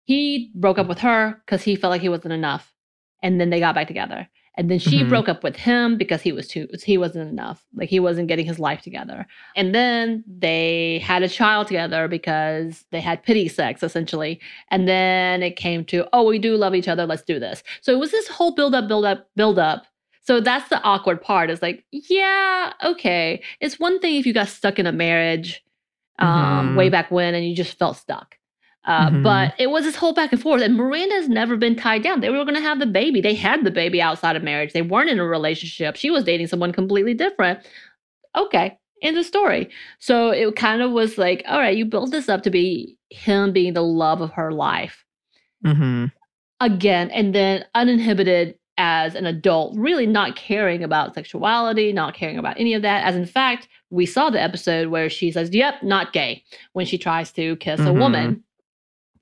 he 0.05 0.49
broke 0.55 0.79
up 0.79 0.87
with 0.87 0.99
her 0.99 1.41
because 1.45 1.63
he 1.63 1.75
felt 1.75 1.91
like 1.91 2.01
he 2.01 2.09
wasn't 2.09 2.33
enough. 2.33 2.73
And 3.21 3.39
then 3.39 3.49
they 3.49 3.59
got 3.59 3.75
back 3.75 3.87
together. 3.87 4.29
And 4.57 4.69
then 4.69 4.79
she 4.79 5.03
Mhm. 5.03 5.09
broke 5.09 5.29
up 5.29 5.43
with 5.43 5.55
him 5.55 5.97
because 5.97 6.21
he 6.21 6.31
was 6.33 6.47
too 6.47 6.67
he 6.83 6.97
wasn't 6.97 7.29
enough. 7.29 7.63
Like 7.73 7.89
he 7.89 7.99
wasn't 7.99 8.27
getting 8.27 8.45
his 8.45 8.59
life 8.59 8.81
together. 8.81 9.25
And 9.55 9.73
then 9.73 10.23
they 10.27 10.99
had 10.99 11.23
a 11.23 11.29
child 11.29 11.67
together 11.67 12.07
because 12.09 12.83
they 12.91 12.99
had 13.01 13.23
pity 13.23 13.47
sex 13.47 13.81
essentially. 13.81 14.39
And 14.69 14.87
then 14.87 15.41
it 15.41 15.55
came 15.55 15.85
to, 15.85 16.07
oh, 16.13 16.25
we 16.25 16.37
do 16.37 16.57
love 16.57 16.75
each 16.75 16.87
other, 16.89 17.05
let's 17.05 17.23
do 17.23 17.39
this. 17.39 17.63
So 17.81 17.93
it 17.93 17.99
was 17.99 18.11
this 18.11 18.27
whole 18.27 18.53
build 18.53 18.75
up, 18.75 18.87
build 18.89 19.05
up, 19.05 19.29
build 19.35 19.57
up. 19.57 19.85
So 20.23 20.39
that's 20.39 20.69
the 20.69 20.81
awkward 20.83 21.21
part. 21.21 21.49
Is 21.49 21.61
like, 21.61 21.83
yeah, 21.91 22.73
okay. 22.83 23.41
It's 23.61 23.79
one 23.79 23.99
thing 23.99 24.15
if 24.17 24.25
you 24.25 24.33
got 24.33 24.49
stuck 24.49 24.77
in 24.79 24.85
a 24.85 24.91
marriage 24.91 25.63
um, 26.19 26.73
Mhm. 26.73 26.75
way 26.75 26.89
back 26.89 27.09
when, 27.09 27.33
and 27.33 27.47
you 27.47 27.55
just 27.55 27.79
felt 27.79 27.97
stuck. 27.97 28.37
Uh, 28.85 29.09
Mhm. 29.11 29.23
But 29.23 29.53
it 29.59 29.69
was 29.69 29.83
this 29.85 29.95
whole 29.95 30.13
back 30.13 30.31
and 30.31 30.41
forth, 30.41 30.61
and 30.61 30.75
Miranda 30.75 31.13
has 31.15 31.29
never 31.29 31.55
been 31.55 31.75
tied 31.75 32.01
down. 32.01 32.19
They 32.21 32.29
were 32.29 32.43
going 32.43 32.55
to 32.55 32.61
have 32.61 32.79
the 32.79 32.87
baby. 32.87 33.21
They 33.21 33.35
had 33.35 33.63
the 33.63 33.69
baby 33.71 34.01
outside 34.01 34.35
of 34.35 34.41
marriage. 34.43 34.73
They 34.73 34.81
weren't 34.81 35.09
in 35.09 35.19
a 35.19 35.25
relationship. 35.25 35.95
She 35.95 36.09
was 36.09 36.23
dating 36.23 36.47
someone 36.47 36.71
completely 36.71 37.13
different. 37.13 37.59
Okay, 38.35 38.77
end 39.03 39.17
of 39.17 39.25
story. 39.25 39.69
So 39.99 40.31
it 40.31 40.55
kind 40.55 40.81
of 40.81 40.91
was 40.91 41.17
like, 41.19 41.43
all 41.47 41.59
right, 41.59 41.77
you 41.77 41.85
built 41.85 42.09
this 42.11 42.27
up 42.29 42.41
to 42.43 42.49
be 42.49 42.97
him 43.11 43.51
being 43.51 43.73
the 43.73 43.83
love 43.83 44.21
of 44.21 44.31
her 44.33 44.51
life 44.51 45.05
hmm 45.63 46.05
again, 46.59 47.09
and 47.11 47.33
then 47.35 47.65
uninhibited 47.75 48.55
as 48.77 49.15
an 49.15 49.25
adult, 49.25 49.75
really 49.77 50.05
not 50.07 50.35
caring 50.35 50.83
about 50.83 51.13
sexuality, 51.13 51.91
not 51.91 52.13
caring 52.13 52.37
about 52.37 52.59
any 52.59 52.73
of 52.73 52.81
that. 52.83 53.03
As 53.03 53.15
in 53.15 53.25
fact, 53.25 53.67
we 53.89 54.05
saw 54.05 54.29
the 54.29 54.41
episode 54.41 54.87
where 54.89 55.09
she 55.09 55.31
says, 55.31 55.53
Yep, 55.53 55.83
not 55.83 56.13
gay, 56.13 56.43
when 56.73 56.85
she 56.85 56.97
tries 56.97 57.31
to 57.33 57.55
kiss 57.57 57.79
a 57.81 57.85
Mhm. 57.85 57.97
woman. 57.99 58.43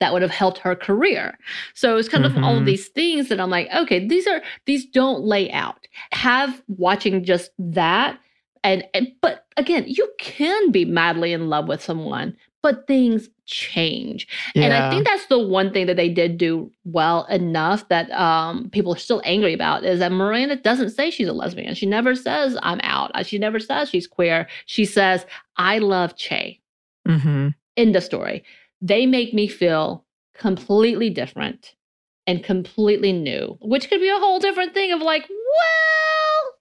That 0.00 0.12
would 0.12 0.22
have 0.22 0.30
helped 0.30 0.58
her 0.58 0.74
career. 0.74 1.38
So 1.74 1.96
it's 1.98 2.08
kind 2.08 2.24
of 2.24 2.36
all 2.38 2.56
of 2.56 2.62
Mhm. 2.62 2.66
these 2.66 2.88
things 2.88 3.28
that 3.28 3.38
I'm 3.38 3.50
like, 3.50 3.68
okay, 3.74 4.06
these 4.06 4.26
are 4.26 4.42
these 4.66 4.86
don't 4.86 5.22
lay 5.24 5.50
out. 5.52 5.86
Have 6.12 6.62
watching 6.68 7.22
just 7.22 7.50
that, 7.58 8.18
and, 8.64 8.84
and 8.94 9.08
but 9.20 9.46
again, 9.56 9.84
you 9.86 10.08
can 10.18 10.70
be 10.70 10.84
madly 10.84 11.32
in 11.34 11.48
love 11.50 11.68
with 11.68 11.82
someone, 11.82 12.34
but 12.62 12.86
things 12.86 13.28
change. 13.46 14.26
And 14.54 14.72
I 14.72 14.88
think 14.90 15.06
that's 15.06 15.26
the 15.26 15.38
one 15.38 15.72
thing 15.72 15.86
that 15.86 15.96
they 15.96 16.08
did 16.08 16.38
do 16.38 16.70
well 16.84 17.24
enough 17.26 17.88
that 17.88 18.10
um, 18.12 18.70
people 18.70 18.92
are 18.94 18.98
still 18.98 19.20
angry 19.24 19.52
about 19.52 19.84
is 19.84 19.98
that 19.98 20.12
Miranda 20.12 20.56
doesn't 20.56 20.90
say 20.90 21.10
she's 21.10 21.28
a 21.28 21.32
lesbian. 21.32 21.74
She 21.74 21.86
never 21.86 22.14
says 22.14 22.56
I'm 22.62 22.80
out. 22.82 23.10
Uh, 23.14 23.22
She 23.22 23.38
never 23.38 23.58
says 23.60 23.90
she's 23.90 24.06
queer. 24.06 24.46
She 24.66 24.84
says 24.86 25.26
I 25.56 25.78
love 25.78 26.16
Che. 26.16 26.58
hmm 27.06 27.48
End 27.76 27.96
of 27.96 28.02
story. 28.04 28.44
They 28.80 29.06
make 29.06 29.34
me 29.34 29.46
feel 29.48 30.04
completely 30.34 31.10
different 31.10 31.74
and 32.26 32.42
completely 32.44 33.12
new, 33.12 33.58
which 33.60 33.88
could 33.88 34.00
be 34.00 34.08
a 34.08 34.18
whole 34.18 34.38
different 34.38 34.72
thing 34.74 34.92
of 34.92 35.00
like, 35.02 35.28
well, 35.28 36.52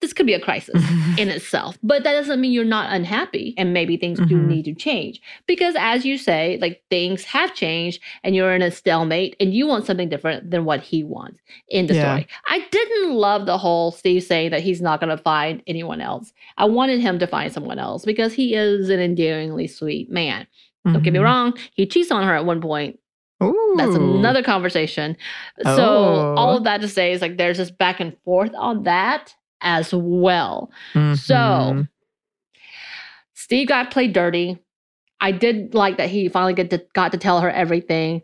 this 0.00 0.12
could 0.12 0.26
be 0.26 0.34
a 0.34 0.40
crisis 0.40 0.82
in 1.18 1.28
itself. 1.28 1.78
But 1.82 2.02
that 2.02 2.12
doesn't 2.14 2.40
mean 2.40 2.50
you're 2.52 2.64
not 2.64 2.92
unhappy 2.92 3.54
and 3.56 3.72
maybe 3.72 3.96
things 3.96 4.18
do 4.20 4.36
Mhm. 4.36 4.46
need 4.46 4.64
to 4.64 4.74
change. 4.74 5.20
Because 5.46 5.76
as 5.78 6.04
you 6.04 6.18
say, 6.18 6.58
like 6.60 6.82
things 6.90 7.22
have 7.24 7.54
changed 7.54 8.00
and 8.24 8.34
you're 8.34 8.52
in 8.54 8.62
a 8.62 8.70
stalemate 8.72 9.36
and 9.38 9.54
you 9.54 9.66
want 9.68 9.86
something 9.86 10.08
different 10.08 10.50
than 10.50 10.64
what 10.64 10.80
he 10.82 11.04
wants 11.04 11.40
in 11.68 11.86
the 11.86 11.94
Yeah. 11.94 12.00
story. 12.00 12.26
I 12.48 12.66
didn't 12.72 13.14
love 13.14 13.46
the 13.46 13.58
whole 13.58 13.92
Steve 13.92 14.24
saying 14.24 14.50
that 14.50 14.62
he's 14.62 14.82
not 14.82 14.98
going 14.98 15.16
to 15.16 15.22
find 15.22 15.62
anyone 15.68 16.00
else. 16.00 16.32
I 16.56 16.64
wanted 16.64 17.00
him 17.00 17.20
to 17.20 17.26
find 17.28 17.52
someone 17.52 17.78
else 17.78 18.04
because 18.04 18.32
he 18.34 18.54
is 18.54 18.88
an 18.90 18.98
endearingly 18.98 19.68
sweet 19.68 20.10
man. 20.10 20.48
Don't 20.84 21.02
get 21.02 21.12
me 21.12 21.20
Mhm. 21.20 21.24
wrong, 21.24 21.54
he 21.74 21.86
cheats 21.86 22.10
on 22.10 22.24
her 22.26 22.34
at 22.34 22.44
one 22.44 22.60
point. 22.60 22.98
Ooh. 23.42 23.74
That's 23.76 23.94
another 23.94 24.42
conversation. 24.42 25.16
So 25.62 25.84
Oh. 25.84 26.34
all 26.36 26.56
of 26.56 26.64
that 26.64 26.80
to 26.80 26.88
say 26.88 27.12
is 27.12 27.20
like 27.22 27.38
there's 27.38 27.58
this 27.58 27.70
back 27.70 28.00
and 28.00 28.16
forth 28.24 28.52
on 28.56 28.82
that 28.84 29.34
as 29.60 29.92
well. 29.94 30.70
So 30.94 31.00
Mhm. 31.34 31.88
Steve 33.34 33.68
got 33.68 33.90
played 33.90 34.12
dirty. 34.12 34.58
I 35.20 35.30
did 35.32 35.74
like 35.74 35.98
that 35.98 36.08
he 36.10 36.28
finally 36.28 36.54
get 36.54 36.70
to, 36.70 36.84
got 36.94 37.12
to 37.12 37.18
tell 37.18 37.40
her 37.40 37.50
everything. 37.50 38.22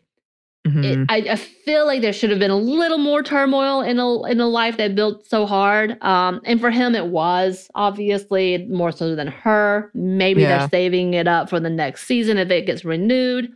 It, 0.69 0.99
Mhm. 0.99 1.07
I, 1.09 1.17
I 1.33 1.37
feel 1.37 1.87
like 1.87 2.03
there 2.03 2.13
should 2.13 2.31
have 2.31 2.39
been 2.39 2.51
a 2.51 2.57
little 2.57 2.99
more 2.99 3.23
turmoil 3.23 3.81
in 3.83 3.99
a 3.99 4.23
in 4.25 4.41
a 4.41 4.47
life 4.47 4.77
that 4.77 4.95
built 4.95 5.27
so 5.27 5.47
hard. 5.47 6.03
Um, 6.03 6.41
and 6.45 6.61
for 6.61 6.71
him, 6.71 6.95
it 6.95 7.07
was 7.07 7.71
obviously 7.75 8.67
more 8.69 8.93
so 8.93 9.15
than 9.15 9.29
her. 9.29 9.91
Maybe 9.95 10.43
Yeah. 10.43 10.59
they're 10.59 10.69
saving 10.69 11.15
it 11.15 11.27
up 11.29 11.49
for 11.51 11.61
the 11.61 11.71
next 11.71 12.07
season 12.07 12.39
if 12.39 12.51
it 12.51 12.67
gets 12.67 12.85
renewed. 12.85 13.51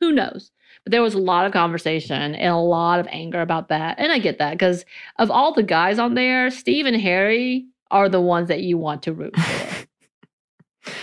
Who 0.00 0.12
knows? 0.12 0.50
But 0.84 0.90
there 0.90 1.02
was 1.02 1.14
a 1.14 1.18
lot 1.18 1.46
of 1.46 1.52
conversation 1.52 2.34
and 2.34 2.52
a 2.52 2.56
lot 2.58 3.00
of 3.00 3.06
anger 3.10 3.40
about 3.40 3.68
that, 3.68 3.98
and 3.98 4.12
I 4.12 4.18
get 4.18 4.38
that 4.38 4.52
because 4.52 4.84
of 5.18 5.30
all 5.30 5.54
the 5.54 5.62
guys 5.62 5.98
on 5.98 6.14
there, 6.14 6.50
Steve 6.50 6.84
and 6.86 7.00
Harry 7.00 7.64
are 7.90 8.08
the 8.08 8.20
ones 8.20 8.48
that 8.48 8.60
you 8.62 8.76
want 8.78 9.02
to 9.04 9.12
root 9.12 9.34
for. 9.36 9.86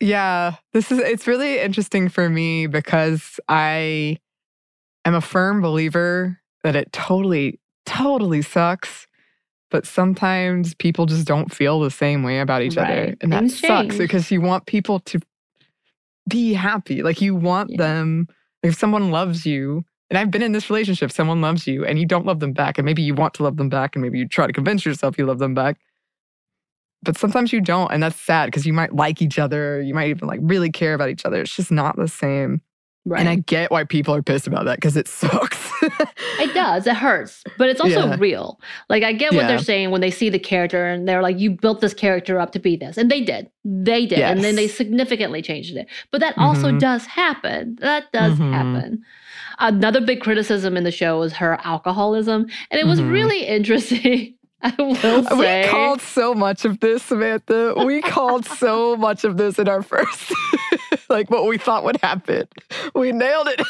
Yeah, 0.00 0.54
this 0.72 0.92
is 0.92 1.00
it's 1.00 1.26
really 1.26 1.58
interesting 1.58 2.08
for 2.08 2.28
me 2.30 2.68
because 2.68 3.40
I 3.48 4.18
am 5.08 5.14
a 5.14 5.20
firm 5.20 5.60
believer 5.60 6.38
that 6.62 6.76
it 6.76 6.92
totally 6.92 7.58
totally 7.86 8.42
sucks, 8.42 9.06
but 9.70 9.86
sometimes 9.86 10.74
people 10.74 11.06
just 11.06 11.26
don't 11.26 11.52
feel 11.52 11.80
the 11.80 11.90
same 11.90 12.22
way 12.22 12.40
about 12.40 12.62
each 12.62 12.76
other 12.78 12.88
Right. 13.06 13.16
and 13.20 13.32
that 13.32 13.50
sucks 13.50 13.60
change. 13.88 13.98
because 13.98 14.30
you 14.30 14.40
want 14.40 14.66
people 14.66 15.00
to 15.00 15.18
be 16.28 16.52
happy. 16.52 17.02
Like 17.02 17.20
you 17.20 17.34
want 17.34 17.70
Yeah. 17.70 17.78
them 17.78 18.28
if 18.62 18.74
someone 18.76 19.10
loves 19.10 19.46
you 19.46 19.84
and 20.10 20.18
I've 20.18 20.30
been 20.30 20.42
in 20.42 20.52
this 20.52 20.68
relationship, 20.70 21.10
someone 21.12 21.40
loves 21.40 21.66
you 21.66 21.84
and 21.84 21.98
you 21.98 22.06
don't 22.06 22.26
love 22.26 22.40
them 22.40 22.52
back 22.52 22.76
and 22.78 22.84
maybe 22.84 23.02
you 23.02 23.14
want 23.14 23.34
to 23.34 23.42
love 23.42 23.56
them 23.56 23.68
back 23.68 23.94
and 23.94 24.02
maybe 24.02 24.18
you 24.18 24.26
try 24.28 24.46
to 24.46 24.52
convince 24.52 24.84
yourself 24.84 25.16
you 25.18 25.24
love 25.26 25.38
them 25.38 25.54
back 25.54 25.76
but 27.02 27.16
sometimes 27.16 27.52
you 27.52 27.60
don't 27.60 27.92
and 27.92 28.02
that's 28.02 28.20
sad 28.20 28.46
because 28.46 28.66
you 28.66 28.72
might 28.72 28.92
like 28.94 29.22
each 29.22 29.38
other 29.38 29.80
you 29.80 29.94
might 29.94 30.08
even 30.10 30.26
like 30.26 30.40
really 30.42 30.70
care 30.70 30.94
about 30.94 31.08
each 31.08 31.24
other 31.24 31.40
it's 31.42 31.54
just 31.54 31.70
not 31.70 31.94
the 31.96 32.08
same 32.08 32.60
Right. 33.08 33.20
and 33.20 33.28
i 33.28 33.36
get 33.36 33.70
why 33.70 33.84
people 33.84 34.14
are 34.14 34.22
pissed 34.22 34.46
about 34.46 34.64
that 34.66 34.76
because 34.76 34.96
it 34.96 35.08
sucks 35.20 35.66
It 36.40 36.52
does. 36.54 36.86
It 36.86 36.96
hurts, 36.96 37.42
but 37.56 37.68
it's 37.68 37.80
also 37.80 38.06
Yeah. 38.08 38.16
real. 38.18 38.60
Like 38.88 39.02
I 39.04 39.12
get 39.12 39.32
what 39.32 39.46
they're 39.46 39.58
saying 39.60 39.90
when 39.92 40.00
they 40.00 40.10
see 40.10 40.28
the 40.28 40.38
character 40.38 40.86
and 40.86 41.06
they're 41.08 41.22
like, 41.22 41.38
"You 41.38 41.52
built 41.52 41.80
this 41.80 41.94
character 41.94 42.38
up 42.40 42.50
to 42.52 42.58
be 42.58 42.76
this," 42.76 42.96
and 42.96 43.10
they 43.10 43.20
did. 43.20 43.48
They 43.64 44.06
did, 44.06 44.18
and 44.20 44.42
then 44.42 44.56
they 44.56 44.66
significantly 44.68 45.40
changed 45.42 45.76
it. 45.76 45.86
But 46.10 46.20
that 46.20 46.36
also 46.36 46.70
Mhm. 46.72 46.80
does 46.80 47.06
happen. 47.06 47.76
That 47.80 48.10
does 48.12 48.38
Mhm. 48.38 48.52
happen. 48.52 49.02
Another 49.60 50.00
big 50.00 50.20
criticism 50.20 50.76
in 50.76 50.82
the 50.84 50.90
show 50.90 51.18
was 51.20 51.32
her 51.34 51.58
alcoholism, 51.64 52.46
and 52.70 52.80
it 52.80 52.86
was 52.86 53.00
Mhm. 53.00 53.10
really 53.10 53.44
interesting. 53.56 54.34
I 54.62 54.74
will 54.78 55.38
we 55.38 55.68
called 55.68 56.00
so 56.00 56.34
much 56.34 56.64
of 56.64 56.80
this 56.80 57.02
samantha 57.02 57.74
we 57.84 58.02
called 58.16 58.44
so 58.44 58.96
much 58.96 59.24
of 59.24 59.36
this 59.36 59.58
in 59.58 59.68
our 59.68 59.82
first 59.82 60.32
like 61.08 61.30
what 61.30 61.46
we 61.46 61.58
thought 61.58 61.84
would 61.84 62.00
happen 62.00 62.48
we 62.94 63.12
nailed 63.12 63.48
it 63.48 63.60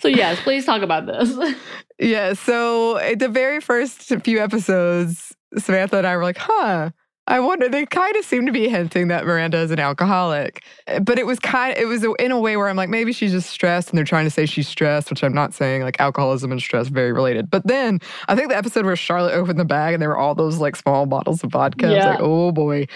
so 0.00 0.08
yes, 0.08 0.40
please 0.42 0.64
talk 0.64 0.82
about 0.82 1.06
this. 1.06 1.56
Yeah. 1.98 2.34
So 2.34 2.96
at 2.98 3.18
the 3.18 3.28
very 3.28 3.60
first 3.60 4.00
few 4.24 4.40
episodes, 4.40 5.34
Samantha 5.56 5.98
and 5.98 6.06
I 6.06 6.16
were 6.16 6.22
like, 6.22 6.38
huh. 6.38 6.90
I 7.26 7.40
wonder. 7.40 7.68
They 7.70 7.86
kind 7.86 8.14
of 8.16 8.24
seem 8.24 8.44
to 8.44 8.52
be 8.52 8.68
hinting 8.68 9.08
that 9.08 9.24
Miranda 9.24 9.56
is 9.58 9.70
an 9.70 9.78
alcoholic, 9.80 10.62
but 11.02 11.18
it 11.18 11.24
was 11.26 11.38
kind. 11.38 11.74
Of, 11.76 11.82
it 11.82 11.86
was 11.86 12.04
in 12.18 12.30
a 12.30 12.38
way 12.38 12.56
where 12.58 12.68
I'm 12.68 12.76
like, 12.76 12.90
maybe 12.90 13.12
she's 13.12 13.32
just 13.32 13.48
stressed, 13.48 13.88
and 13.88 13.96
they're 13.96 14.04
trying 14.04 14.24
to 14.26 14.30
say 14.30 14.44
she's 14.44 14.68
stressed, 14.68 15.08
which 15.08 15.24
I'm 15.24 15.32
not 15.32 15.54
saying. 15.54 15.82
Like 15.82 15.98
alcoholism 16.00 16.52
and 16.52 16.60
stress 16.60 16.88
very 16.88 17.12
related. 17.12 17.50
But 17.50 17.66
then 17.66 18.00
I 18.28 18.36
think 18.36 18.50
the 18.50 18.56
episode 18.56 18.84
where 18.84 18.94
Charlotte 18.96 19.32
opened 19.34 19.58
the 19.58 19.64
bag 19.64 19.94
and 19.94 20.02
there 20.02 20.10
were 20.10 20.18
all 20.18 20.34
those 20.34 20.58
like 20.58 20.76
small 20.76 21.06
bottles 21.06 21.42
of 21.42 21.50
vodka. 21.52 21.86
I 21.86 21.88
was 21.90 21.96
Yeah. 21.96 22.10
like, 22.10 22.20
oh 22.20 22.52
boy. 22.52 22.86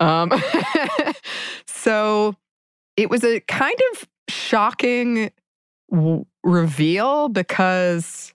Um, 0.00 0.32
so 1.66 2.34
it 2.96 3.10
was 3.10 3.24
a 3.24 3.40
kind 3.40 3.76
of 3.92 4.08
shocking 4.28 5.30
w- 5.90 6.24
reveal 6.44 7.28
because 7.28 8.34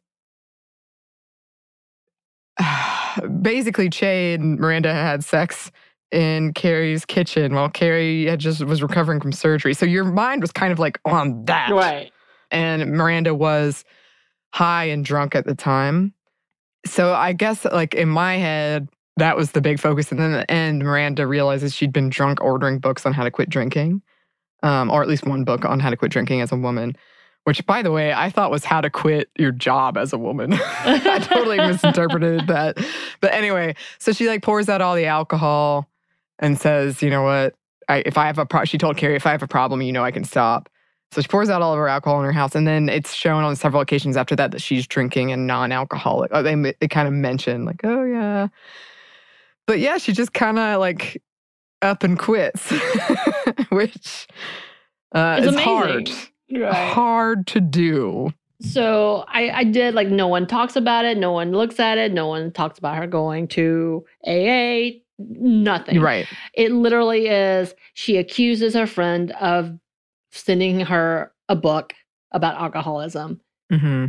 basically 3.41 3.89
Che 3.89 4.34
and 4.34 4.60
Miranda 4.60 4.93
had 4.93 5.24
sex 5.24 5.72
in 6.12 6.54
Carrie's 6.54 7.06
kitchen 7.06 7.56
while 7.56 7.70
Carrie 7.70 8.26
had 8.26 8.39
just 8.39 8.64
was 8.64 8.84
recovering 8.84 9.20
from 9.20 9.32
surgery. 9.32 9.74
So 9.74 9.86
your 9.86 10.04
mind 10.04 10.41
was 10.41 10.51
kind 10.51 10.72
of 10.72 10.80
like 10.80 10.99
on 11.06 11.45
that. 11.45 11.72
right. 11.72 12.12
And 12.51 12.91
Miranda 12.91 13.34
was 13.34 13.84
high 14.54 14.86
and 14.86 15.04
drunk 15.04 15.34
at 15.36 15.45
the 15.45 15.56
time. 15.56 16.14
So 16.86 17.14
I 17.14 17.34
guess 17.34 17.66
like 17.66 17.95
in 17.95 18.10
my 18.10 18.36
head, 18.36 18.89
that 19.18 19.36
was 19.36 19.51
the 19.51 19.62
big 19.62 19.80
focus. 19.80 20.12
And 20.12 20.20
then 20.20 20.34
at 20.34 20.47
the 20.47 20.54
end, 20.54 20.84
Miranda 20.84 21.26
realizes 21.26 21.74
she'd 21.74 21.93
been 21.93 22.10
drunk 22.10 22.41
ordering 22.41 22.80
books 22.80 23.06
on 23.06 23.14
how 23.14 23.24
to 23.24 23.32
quit 23.32 23.49
drinking. 23.49 24.01
Um, 24.62 24.89
or 24.89 25.01
at 25.01 25.10
least 25.10 25.26
one 25.26 25.43
book 25.43 25.66
on 25.66 25.82
how 25.82 25.89
to 25.89 25.97
quit 25.97 26.12
drinking 26.12 26.39
as 26.39 26.51
a 26.51 26.56
woman. 26.56 26.95
Which, 27.45 27.65
by 27.65 27.81
the 27.81 27.91
way, 27.91 28.13
I 28.13 28.29
thought 28.29 28.51
was 28.51 28.63
how 28.63 28.79
to 28.81 28.89
quit 28.89 29.29
your 29.37 29.51
job 29.51 29.97
as 29.97 30.13
a 30.13 30.17
woman. 30.17 30.53
I 30.85 31.19
totally 31.19 31.57
misinterpreted 31.57 32.47
that. 32.47 32.77
But 33.19 33.33
anyway, 33.33 33.75
so 33.99 34.13
she 34.13 34.27
like 34.29 34.41
pours 34.43 34.69
out 34.69 34.81
all 34.81 34.95
the 34.95 35.05
alcohol 35.07 35.89
and 36.39 36.57
says, 36.59 37.01
you 37.01 37.09
know 37.09 37.23
what? 37.23 37.55
I, 37.89 38.01
if 38.05 38.17
I 38.17 38.27
have 38.27 38.37
a 38.37 38.45
pro, 38.45 38.63
she 38.63 38.77
told 38.77 38.95
Carrie, 38.95 39.15
if 39.17 39.27
I 39.27 39.31
have 39.31 39.43
a 39.43 39.47
problem, 39.47 39.81
you 39.81 39.91
know 39.91 40.05
I 40.05 40.11
can 40.11 40.23
stop. 40.23 40.69
So 41.11 41.21
she 41.21 41.27
pours 41.27 41.49
out 41.49 41.61
all 41.61 41.73
of 41.73 41.77
her 41.77 41.87
alcohol 41.89 42.19
in 42.19 42.25
her 42.25 42.31
house, 42.31 42.55
and 42.55 42.65
then 42.65 42.87
it's 42.89 43.13
shown 43.13 43.43
on 43.43 43.55
several 43.57 43.81
occasions 43.81 44.15
after 44.17 44.35
that 44.37 44.51
that 44.51 44.61
she's 44.61 44.87
drinking 44.87 45.31
and 45.31 45.45
non-alcoholic. 45.45 46.31
Oh, 46.33 46.41
they 46.41 46.55
they 46.79 46.87
kind 46.87 47.07
of 47.07 47.13
mention 47.13 47.65
like, 47.65 47.81
oh 47.83 48.03
yeah, 48.03 48.47
but 49.67 49.77
yeah, 49.79 49.97
she 49.99 50.11
just 50.13 50.33
kind 50.33 50.57
of 50.57 50.79
like 50.79 51.21
up 51.83 52.01
and 52.03 52.17
quits, 52.17 52.71
which 53.69 54.27
uh, 55.13 55.35
It's 55.37 55.47
is 55.47 55.53
amazing. 55.53 55.57
hard, 55.59 56.09
Right. 56.54 56.93
hard 56.93 57.47
to 57.47 57.60
do. 57.62 58.34
So 58.62 59.26
I, 59.28 59.49
I 59.49 59.64
did 59.66 59.93
like 59.93 60.08
no 60.08 60.28
one 60.28 60.47
talks 60.47 60.76
about 60.76 61.06
it, 61.06 61.18
no 61.18 61.32
one 61.32 61.51
looks 61.51 61.80
at 61.80 61.97
it, 61.97 62.14
no 62.14 62.28
one 62.28 62.51
talks 62.51 62.78
about 62.80 62.95
her 62.95 63.08
going 63.08 63.47
to 63.49 64.06
AA, 64.26 64.99
nothing. 65.20 65.99
Right. 65.99 66.26
It 66.54 66.72
literally 66.72 67.28
is 67.28 67.74
she 67.93 68.18
accuses 68.18 68.74
her 68.74 68.88
friend 68.88 69.32
of 69.32 69.78
sending 70.32 70.80
her 70.80 71.32
a 71.49 71.56
book 71.56 71.93
about 72.32 72.56
alcoholism, 72.56 73.41
hmm 73.70 74.06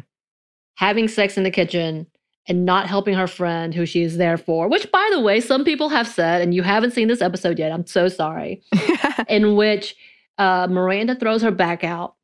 having 0.77 1.07
sex 1.07 1.37
in 1.37 1.45
the 1.45 1.51
kitchen, 1.53 2.05
and 2.49 2.65
not 2.67 2.89
helping 2.89 3.15
her 3.15 3.27
friend 3.27 3.73
who 3.75 3.87
she 3.87 4.03
is 4.03 4.17
there 4.17 4.37
for, 4.37 4.69
which, 4.69 4.91
by 4.91 5.09
the 5.13 5.21
way, 5.21 5.41
some 5.41 5.65
people 5.65 5.89
have 5.89 6.07
said, 6.07 6.43
and 6.43 6.53
you 6.53 6.63
haven't 6.63 6.91
seen 6.91 7.09
this 7.09 7.23
episode 7.23 7.59
yet, 7.59 7.73
I'm 7.73 7.87
so 7.87 8.09
sorry, 8.09 8.63
in 9.29 9.55
which 9.55 9.97
uh, 10.39 10.67
Miranda 10.69 11.15
throws 11.15 11.43
her 11.43 11.51
back 11.51 11.85
out, 11.85 12.17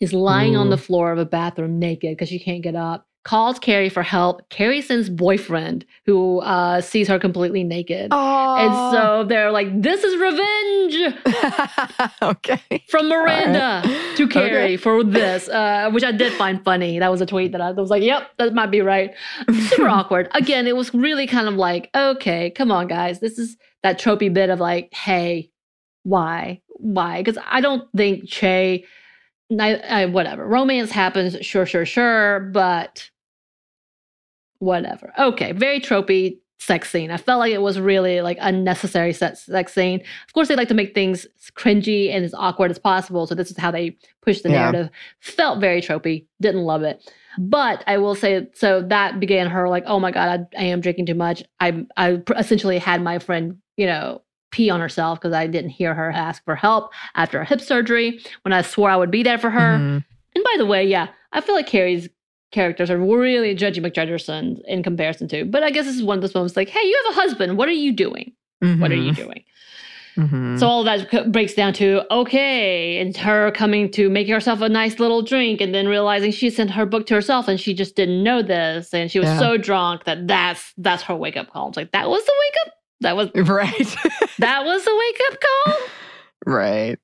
is 0.00 0.12
lying 0.12 0.56
on 0.56 0.70
the 0.70 0.76
floor 0.78 1.12
of 1.12 1.18
a 1.18 1.24
bathroom 1.26 1.78
naked 1.78 2.12
because 2.12 2.28
she 2.28 2.38
can't 2.38 2.62
get 2.62 2.74
up, 2.76 3.06
calls 3.24 3.58
Carrie 3.58 3.88
for 3.88 4.02
help. 4.02 4.48
Carrie 4.48 4.80
sends 4.80 5.10
boyfriend 5.10 5.84
who 6.06 6.38
uh, 6.40 6.80
sees 6.80 7.08
her 7.08 7.18
completely 7.18 7.64
naked. 7.64 8.08
oh. 8.12 8.56
And 8.56 8.72
so 8.94 9.24
they're 9.24 9.50
like, 9.50 9.68
this 9.82 10.02
is 10.04 10.16
revenge 10.16 11.14
okay. 12.22 12.84
from 12.88 13.08
Miranda 13.08 13.82
right. 13.84 14.16
to 14.16 14.28
Carrie 14.28 14.48
Okay. 14.50 14.76
for 14.76 15.04
this, 15.04 15.48
uh, 15.48 15.90
which 15.90 16.04
I 16.04 16.12
did 16.12 16.32
find 16.34 16.62
funny. 16.64 16.98
That 16.98 17.10
was 17.10 17.20
a 17.20 17.26
tweet 17.26 17.52
that 17.52 17.60
I 17.60 17.72
was 17.72 17.90
like, 17.90 18.02
yep, 18.02 18.30
that 18.38 18.54
might 18.54 18.70
be 18.70 18.80
right. 18.80 19.12
Super 19.50 19.88
awkward. 19.88 20.28
Again, 20.34 20.66
it 20.66 20.76
was 20.76 20.94
really 20.94 21.26
kind 21.26 21.48
of 21.48 21.54
like, 21.54 21.90
okay, 21.94 22.50
come 22.50 22.70
on, 22.70 22.86
guys. 22.86 23.20
This 23.20 23.38
is 23.38 23.56
that 23.82 23.98
tropey 24.00 24.32
bit 24.32 24.48
of 24.48 24.58
like, 24.60 24.92
hey, 24.94 25.50
why? 26.04 26.62
Why? 26.68 27.20
Because 27.22 27.42
I 27.50 27.60
don't 27.60 27.88
think 27.96 28.28
Che, 28.28 28.84
I, 29.50 30.06
whatever, 30.06 30.46
romance 30.46 30.90
happens, 30.90 31.36
sure, 31.44 31.64
sure, 31.66 31.86
sure, 31.86 32.40
but 32.40 33.10
whatever. 34.58 35.12
Okay, 35.18 35.52
very 35.52 35.80
tropey 35.80 36.38
sex 36.60 36.90
scene. 36.90 37.10
I 37.10 37.16
felt 37.16 37.38
like 37.38 37.52
it 37.52 37.62
was 37.62 37.78
really 37.78 38.20
like 38.20 38.36
unnecessary 38.40 39.12
sex, 39.12 39.46
sex 39.46 39.72
scene. 39.72 40.00
Of 40.26 40.32
course, 40.34 40.48
they 40.48 40.56
like 40.56 40.68
to 40.68 40.74
make 40.74 40.92
things 40.92 41.26
cringy 41.56 42.12
and 42.12 42.24
as 42.24 42.34
awkward 42.34 42.70
as 42.70 42.78
possible. 42.78 43.26
So 43.26 43.34
this 43.34 43.50
is 43.50 43.56
how 43.56 43.70
they 43.70 43.96
push 44.22 44.40
the 44.40 44.48
Yeah. 44.50 44.70
narrative. 44.70 44.90
Felt 45.20 45.60
very 45.60 45.80
tropey. 45.80 46.26
Didn't 46.40 46.62
love 46.62 46.82
it. 46.82 47.08
But 47.38 47.84
I 47.86 47.98
will 47.98 48.16
say, 48.16 48.48
so 48.54 48.82
that 48.82 49.20
began 49.20 49.46
her 49.48 49.68
like, 49.68 49.84
oh 49.86 50.00
my 50.00 50.10
god, 50.10 50.48
I, 50.56 50.62
I 50.62 50.64
am 50.64 50.80
drinking 50.80 51.06
too 51.06 51.14
much. 51.14 51.44
I 51.60 51.86
I 51.96 52.20
essentially 52.36 52.78
had 52.78 53.00
my 53.02 53.20
friend, 53.20 53.58
you 53.76 53.86
know, 53.86 54.22
pee 54.50 54.70
on 54.70 54.80
herself 54.80 55.20
because 55.20 55.34
I 55.34 55.46
didn't 55.46 55.70
hear 55.70 55.94
her 55.94 56.10
ask 56.10 56.44
for 56.44 56.56
help 56.56 56.92
after 57.14 57.40
a 57.40 57.44
hip 57.44 57.60
surgery 57.60 58.20
when 58.42 58.52
I 58.52 58.62
swore 58.62 58.90
I 58.90 58.96
would 58.96 59.10
be 59.10 59.22
there 59.22 59.38
for 59.38 59.50
her. 59.50 59.76
Mhm. 59.78 60.04
And 60.34 60.44
by 60.44 60.54
the 60.58 60.66
way, 60.66 60.84
yeah, 60.86 61.08
I 61.32 61.40
feel 61.40 61.54
like 61.54 61.66
Carrie's 61.66 62.08
characters 62.50 62.90
are 62.90 62.96
really 62.98 63.54
Judgy 63.54 63.84
McJudgerson 63.84 64.60
in 64.66 64.82
comparison 64.82 65.28
to. 65.28 65.44
But 65.44 65.62
I 65.62 65.70
guess 65.70 65.84
this 65.84 65.96
is 65.96 66.02
one 66.02 66.16
of 66.18 66.22
those 66.22 66.34
moments 66.34 66.56
like, 66.56 66.68
hey, 66.70 66.80
you 66.86 67.02
have 67.04 67.16
a 67.16 67.20
husband. 67.20 67.58
What 67.58 67.68
are 67.68 67.72
you 67.72 67.92
doing? 67.92 68.32
What 68.60 68.90
are 68.90 68.96
you 68.96 69.12
doing? 69.12 69.44
Mhm. 70.16 70.58
So 70.58 70.66
all 70.66 70.80
of 70.80 70.86
that 71.10 71.30
breaks 71.30 71.54
down 71.54 71.72
to 71.74 72.02
okay, 72.12 72.98
and 72.98 73.16
her 73.18 73.52
coming 73.52 73.88
to 73.92 74.10
make 74.10 74.28
herself 74.28 74.60
a 74.62 74.68
nice 74.68 74.98
little 74.98 75.22
drink, 75.22 75.60
and 75.60 75.72
then 75.72 75.86
realizing 75.86 76.32
she 76.32 76.50
sent 76.50 76.70
her 76.72 76.84
book 76.86 77.06
to 77.06 77.14
herself, 77.14 77.46
and 77.46 77.60
she 77.60 77.72
just 77.72 77.94
didn't 77.94 78.24
know 78.24 78.42
this, 78.42 78.92
and 78.92 79.12
she 79.12 79.20
was 79.20 79.28
Yeah. 79.28 79.38
so 79.38 79.56
drunk 79.58 80.04
that 80.04 80.26
that's 80.26 80.72
that's 80.78 81.04
her 81.04 81.14
wake 81.14 81.36
up 81.36 81.52
call. 81.52 81.68
It's 81.68 81.76
like 81.76 81.92
that 81.92 82.08
was 82.10 82.24
the 82.24 82.32
wake 82.46 82.54
up. 82.66 82.72
That 83.00 83.16
was 83.16 83.30
Right. 83.34 83.96
that 84.38 84.64
was 84.64 84.86
a 84.86 84.96
wake 84.96 85.20
up 85.30 85.40
call. 85.40 85.74
right. 86.46 86.98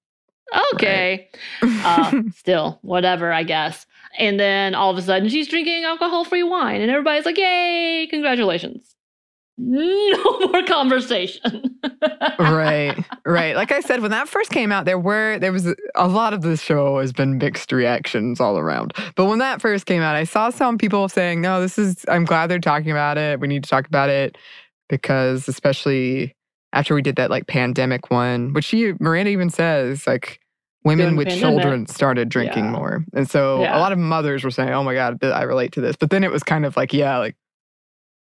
Okay. 0.72 1.28
uh, 1.62 2.22
still, 2.36 2.78
whatever, 2.82 3.32
I 3.32 3.42
guess. 3.42 3.86
And 4.18 4.38
then 4.38 4.74
all 4.74 4.90
of 4.90 4.98
a 4.98 5.02
sudden, 5.02 5.28
she's 5.28 5.48
drinking 5.48 5.84
alcohol 5.84 6.24
free 6.24 6.42
wine, 6.44 6.80
and 6.80 6.90
everybody's 6.90 7.24
like, 7.24 7.38
Yay, 7.38 8.06
congratulations. 8.08 8.94
No 9.56 10.38
more 10.40 10.62
conversation. 10.64 11.78
right 12.38 12.96
right 13.24 13.54
like 13.54 13.70
i 13.70 13.78
said 13.80 14.00
when 14.02 14.10
that 14.10 14.28
first 14.28 14.50
came 14.50 14.72
out 14.72 14.84
there 14.84 14.98
were 14.98 15.38
there 15.38 15.52
was 15.52 15.72
a, 15.94 16.08
lot 16.08 16.32
of 16.32 16.42
this 16.42 16.60
show 16.60 16.98
has 16.98 17.12
been 17.12 17.38
mixed 17.38 17.70
reactions 17.70 18.40
all 18.40 18.58
around 18.58 18.92
but 19.14 19.26
when 19.26 19.38
that 19.38 19.60
first 19.60 19.86
came 19.86 20.02
out 20.02 20.16
i 20.16 20.24
saw 20.24 20.50
some 20.50 20.76
people 20.76 21.08
saying 21.08 21.40
no 21.40 21.60
this 21.60 21.78
is 21.78 22.04
i'm 22.08 22.24
glad 22.24 22.48
they're 22.48 22.58
talking 22.58 22.90
about 22.90 23.16
it 23.16 23.38
we 23.38 23.46
need 23.46 23.62
to 23.62 23.70
talk 23.70 23.86
about 23.86 24.08
it 24.08 24.36
because 24.88 25.48
especially 25.48 26.34
after 26.72 26.94
we 26.94 27.02
did 27.02 27.16
that 27.16 27.30
like 27.30 27.46
pandemic 27.46 28.10
one 28.10 28.52
which 28.52 28.64
she 28.64 28.92
miranda 29.00 29.30
even 29.30 29.50
says 29.50 30.06
like 30.06 30.40
women 30.84 31.16
with 31.16 31.28
pandemic. 31.28 31.40
children 31.62 31.86
started 31.86 32.28
drinking 32.28 32.64
Yeah. 32.64 32.70
more 32.72 33.04
and 33.14 33.28
so 33.30 33.60
Yeah. 33.62 33.76
a 33.76 33.80
lot 33.80 33.92
of 33.92 33.98
mothers 33.98 34.44
were 34.44 34.50
saying 34.50 34.70
oh 34.70 34.82
my 34.84 34.94
god 34.94 35.22
i 35.24 35.42
relate 35.42 35.72
to 35.72 35.80
this 35.80 35.96
but 35.96 36.10
then 36.10 36.24
it 36.24 36.30
was 36.30 36.42
kind 36.42 36.66
of 36.66 36.76
like 36.76 36.92
yeah 36.92 37.18
like 37.18 37.36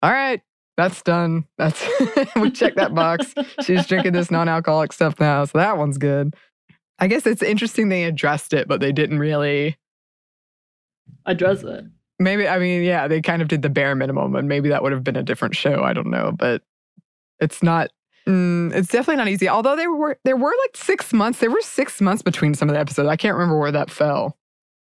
all 0.02 0.10
right 0.12 0.40
that's 0.76 1.02
done 1.02 1.44
that's 1.58 1.84
we 2.36 2.50
checked 2.50 2.76
that 2.76 2.94
box 2.94 3.34
she's 3.64 3.86
drinking 3.86 4.12
this 4.12 4.30
non-alcoholic 4.30 4.92
stuff 4.92 5.18
now 5.18 5.44
so 5.44 5.58
that 5.58 5.76
one's 5.76 5.98
good 5.98 6.34
i 7.00 7.06
guess 7.08 7.26
it's 7.26 7.42
interesting 7.42 7.88
they 7.88 8.04
addressed 8.04 8.52
it 8.52 8.68
but 8.68 8.80
they 8.80 8.92
didn't 8.92 9.18
really 9.18 9.76
Address 11.26 11.62
it. 11.62 11.84
Maybe 12.18 12.48
i 12.48 12.58
mean 12.58 12.82
yeah 12.82 13.06
they 13.08 13.20
kind 13.20 13.42
of 13.42 13.48
did 13.48 13.62
the 13.62 13.68
bare 13.70 13.94
minimum 13.94 14.34
and 14.36 14.48
maybe 14.48 14.68
that 14.68 14.82
would 14.82 14.92
have 14.92 15.04
been 15.04 15.16
a 15.16 15.22
different 15.22 15.54
show 15.54 15.82
i 15.84 15.92
don't 15.92 16.10
know 16.10 16.32
but 16.32 16.62
it's 17.40 17.62
not 17.62 17.90
mm, 18.26 18.72
it's 18.74 18.88
definitely 18.88 19.16
not 19.16 19.28
easy 19.28 19.48
although 19.48 19.76
there 19.76 19.92
were 19.92 20.18
there 20.24 20.36
were 20.36 20.52
like 20.64 20.76
six 20.76 21.12
months 21.12 21.38
there 21.40 21.50
were 21.50 21.60
six 21.60 22.00
months 22.00 22.22
between 22.22 22.54
some 22.54 22.68
of 22.68 22.74
the 22.74 22.80
episodes 22.80 23.08
i 23.08 23.16
can't 23.16 23.34
remember 23.34 23.58
where 23.58 23.72
that 23.72 23.90
fell 23.90 24.36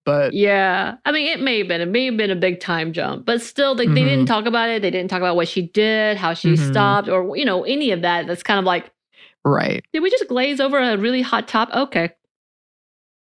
but 0.06 0.34
Yeah. 0.34 0.98
I 1.04 1.12
mean, 1.12 1.26
it 1.26 1.40
may 1.42 1.58
have 1.58 1.68
been, 1.68 1.82
it 1.82 1.88
may 1.88 2.06
have 2.06 2.16
been 2.16 2.30
a 2.30 2.36
big 2.36 2.60
time 2.60 2.94
jump, 2.94 3.26
but 3.26 3.42
still, 3.42 3.76
like, 3.76 3.88
they 3.96 4.04
Mhm. 4.04 4.06
didn't 4.06 4.26
talk 4.28 4.46
about 4.46 4.70
it. 4.70 4.84
They 4.84 4.92
didn't 4.92 5.10
talk 5.10 5.18
about 5.18 5.36
what 5.36 5.48
she 5.48 5.64
did, 5.64 6.16
how 6.18 6.36
she 6.36 6.54
Mhm. 6.54 6.60
stopped, 6.60 7.10
or, 7.10 7.36
you 7.36 7.44
know, 7.44 7.64
any 7.64 7.90
of 7.90 8.04
that. 8.04 8.28
That's 8.28 8.44
kind 8.44 8.60
of 8.60 8.66
like, 8.66 8.92
right 9.44 9.84
did 9.94 10.02
we 10.02 10.12
just 10.12 10.28
glaze 10.28 10.60
over 10.60 10.78
a 10.80 10.96
really 10.96 11.24
hot 11.24 11.48
top? 11.48 11.72
Okay. 11.74 12.12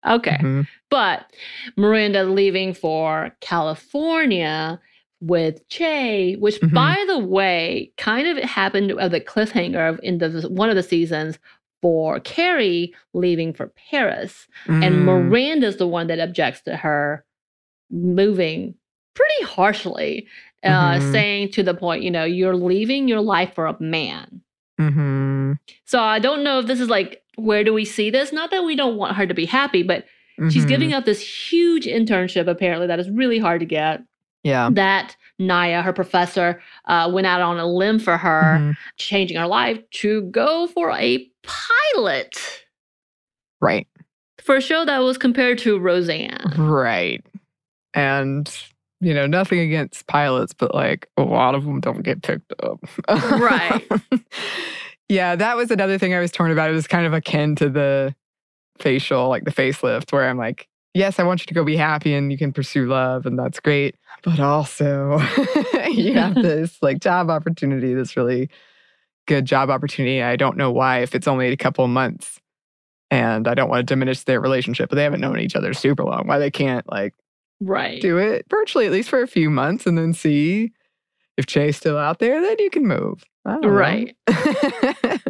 Okay. 0.06 0.38
Mhm. 0.40 0.66
But 0.90 1.26
Miranda 1.76 2.24
leaving 2.24 2.74
for 2.74 3.34
California 3.40 4.80
with 5.20 5.66
Che, 5.68 6.34
which 6.36 6.60
Mhm. 6.60 6.72
by 6.74 7.04
the 7.08 7.18
way, 7.18 7.90
kind 7.96 8.26
of 8.28 8.36
happened 8.44 8.92
of 8.92 9.10
the 9.10 9.20
cliffhanger 9.20 9.88
of 9.88 9.98
in 10.02 10.18
the 10.18 10.46
one 10.50 10.68
of 10.70 10.76
the 10.76 10.82
seasons 10.82 11.38
for 11.80 12.20
Carrie 12.20 12.94
leaving 13.12 13.52
for 13.52 13.68
Paris. 13.90 14.46
And 14.66 14.94
Mm, 14.96 15.04
Miranda's 15.04 15.76
the 15.76 15.88
one 15.88 16.06
that 16.08 16.18
objects 16.20 16.60
to 16.62 16.76
her 16.76 17.24
moving 17.90 18.74
pretty 19.14 19.44
harshly, 19.44 20.26
uh, 20.64 20.96
Mhm. 20.96 21.02
saying 21.12 21.48
to 21.52 21.62
the 21.62 21.74
point, 21.74 22.02
you 22.02 22.10
know, 22.10 22.24
you're 22.24 22.56
leaving 22.56 23.06
your 23.08 23.20
life 23.20 23.54
for 23.54 23.66
a 23.66 23.76
man. 23.80 24.40
mhm, 24.80 25.58
So 25.84 26.00
I 26.00 26.18
don't 26.18 26.42
know 26.42 26.58
if 26.58 26.66
this 26.66 26.80
is 26.80 26.88
like, 26.88 27.22
where 27.36 27.64
do 27.64 27.72
we 27.72 27.84
see 27.84 28.10
this? 28.10 28.32
Not 28.32 28.50
that 28.50 28.64
we 28.64 28.76
don't 28.76 28.96
want 28.96 29.16
her 29.16 29.26
to 29.26 29.34
be 29.34 29.46
happy, 29.46 29.82
but 29.82 30.04
She's 30.50 30.64
mhm. 30.64 30.68
giving 30.68 30.92
up 30.92 31.04
this 31.04 31.20
huge 31.20 31.86
internship, 31.86 32.48
apparently, 32.48 32.88
that 32.88 32.98
is 32.98 33.08
really 33.08 33.38
hard 33.38 33.60
to 33.60 33.66
get. 33.66 34.02
yeah 34.42 34.68
That 34.72 35.16
Nya, 35.40 35.80
her 35.82 35.92
professor, 35.92 36.60
uh, 36.86 37.08
went 37.12 37.26
out 37.28 37.40
on 37.40 37.58
a 37.60 37.66
limb 37.66 38.00
for 38.00 38.16
her, 38.16 38.58
Mhm. 38.58 38.76
changing 38.96 39.36
her 39.36 39.46
life 39.46 39.78
to 40.02 40.22
go 40.32 40.66
for 40.66 40.90
a 40.90 41.24
pilot 41.44 42.64
right 43.60 43.86
for 44.42 44.56
a 44.56 44.60
show 44.60 44.84
that 44.84 44.98
was 44.98 45.16
compared 45.16 45.58
to 45.58 45.78
Roseanne. 45.78 46.52
Right. 46.58 47.24
And, 47.94 48.52
you 49.00 49.14
know, 49.14 49.26
nothing 49.26 49.60
against 49.60 50.06
pilots, 50.08 50.52
but 50.52 50.74
like 50.74 51.08
a 51.16 51.22
lot 51.22 51.54
of 51.54 51.64
them 51.64 51.80
don't 51.80 52.02
get 52.02 52.22
picked 52.22 52.52
up. 52.62 52.80
Right. 53.08 53.86
yeah, 55.08 55.36
that 55.36 55.56
was 55.56 55.70
another 55.70 55.98
thing 55.98 56.14
I 56.14 56.20
was 56.20 56.30
torn 56.30 56.50
about. 56.50 56.70
It 56.70 56.74
was 56.74 56.86
kind 56.86 57.06
of 57.06 57.12
akin 57.12 57.56
to 57.56 57.68
the 57.68 58.14
facial, 58.78 59.28
like 59.28 59.44
the 59.44 59.50
facelift, 59.52 60.12
where 60.12 60.28
I'm 60.28 60.38
like, 60.38 60.68
yes, 60.94 61.18
I 61.18 61.22
want 61.24 61.40
you 61.40 61.46
to 61.46 61.54
go 61.54 61.64
be 61.64 61.76
happy 61.76 62.14
and 62.14 62.30
you 62.32 62.38
can 62.38 62.52
pursue 62.52 62.86
love, 62.86 63.26
and 63.26 63.38
that's 63.38 63.60
great. 63.60 63.96
But 64.22 64.40
also, 64.40 65.18
you 65.90 66.14
have 66.14 66.34
this 66.42 66.78
like 66.82 67.00
job 67.00 67.30
opportunity, 67.30 67.94
this 67.94 68.16
really 68.16 68.48
good 69.26 69.44
job 69.44 69.70
opportunity. 69.70 70.22
I 70.22 70.36
don't 70.36 70.56
know 70.56 70.70
why, 70.70 70.98
if 71.00 71.14
it's 71.14 71.28
only 71.28 71.48
a 71.48 71.56
couple 71.56 71.84
of 71.84 71.90
months 71.90 72.40
and 73.10 73.46
I 73.48 73.54
don't 73.54 73.68
want 73.68 73.80
to 73.80 73.94
diminish 73.94 74.24
their 74.24 74.40
relationship, 74.40 74.88
but 74.90 74.96
they 74.96 75.02
haven't 75.04 75.20
known 75.20 75.38
each 75.38 75.56
other 75.56 75.72
super 75.72 76.04
long. 76.04 76.26
Why 76.26 76.38
they 76.38 76.50
can't 76.50 76.90
like 76.90 77.14
Right. 77.60 78.02
do 78.02 78.18
it 78.18 78.44
virtually 78.50 78.84
at 78.84 78.92
least 78.92 79.08
for 79.08 79.22
a 79.22 79.26
few 79.28 79.48
months 79.48 79.86
and 79.86 79.96
then 79.96 80.12
see 80.12 80.72
if 81.36 81.46
Che's 81.46 81.76
still 81.76 81.96
out 81.96 82.18
there, 82.18 82.40
then 82.40 82.56
you 82.58 82.68
can 82.68 82.86
move. 82.86 83.24
Know. 83.46 83.68
Right. 83.68 84.16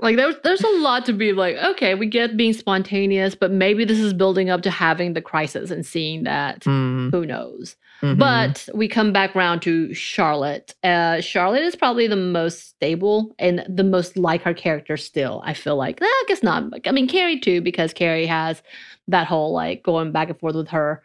Like 0.03 0.17
there's 0.17 0.35
there's 0.45 0.63
a 0.63 0.79
lot 0.79 1.05
to 1.07 1.13
be 1.13 1.33
like, 1.33 1.57
okay, 1.57 1.95
we 1.95 2.07
get 2.07 2.37
being 2.37 2.53
spontaneous, 2.53 3.35
but 3.35 3.51
maybe 3.51 3.85
this 3.85 3.99
is 3.99 4.13
building 4.13 4.51
up 4.51 4.63
to 4.63 4.71
having 4.71 5.15
the 5.15 5.23
crisis 5.23 5.71
and 5.71 5.85
seeing 5.87 6.25
that. 6.25 6.61
Mm, 6.61 7.11
Who 7.11 7.25
knows? 7.25 7.77
mhm. 8.03 8.19
But 8.19 8.69
we 8.75 8.87
come 8.87 9.13
back 9.13 9.35
round 9.35 9.63
to 9.63 9.95
Charlotte. 9.95 10.75
Uh, 10.85 11.21
Charlotte 11.23 11.63
is 11.63 11.75
probably 11.75 12.07
the 12.07 12.17
most 12.17 12.69
stable 12.69 13.35
and 13.39 13.65
the 13.69 13.85
most 13.85 14.17
like 14.19 14.43
her 14.43 14.53
character 14.55 14.97
still. 14.97 15.41
I 15.45 15.55
feel 15.55 15.77
like, 15.77 16.03
Eh, 16.03 16.05
I 16.05 16.25
guess 16.29 16.43
not. 16.43 16.65
I 16.87 16.93
mean, 16.93 17.09
Carrie 17.09 17.41
too, 17.41 17.61
because 17.63 17.93
Carrie 17.95 18.27
has 18.27 18.63
that 19.09 19.27
whole 19.27 19.53
like 19.53 19.83
going 19.83 20.13
back 20.13 20.29
and 20.29 20.39
forth 20.39 20.55
with 20.55 20.69
her 20.69 21.03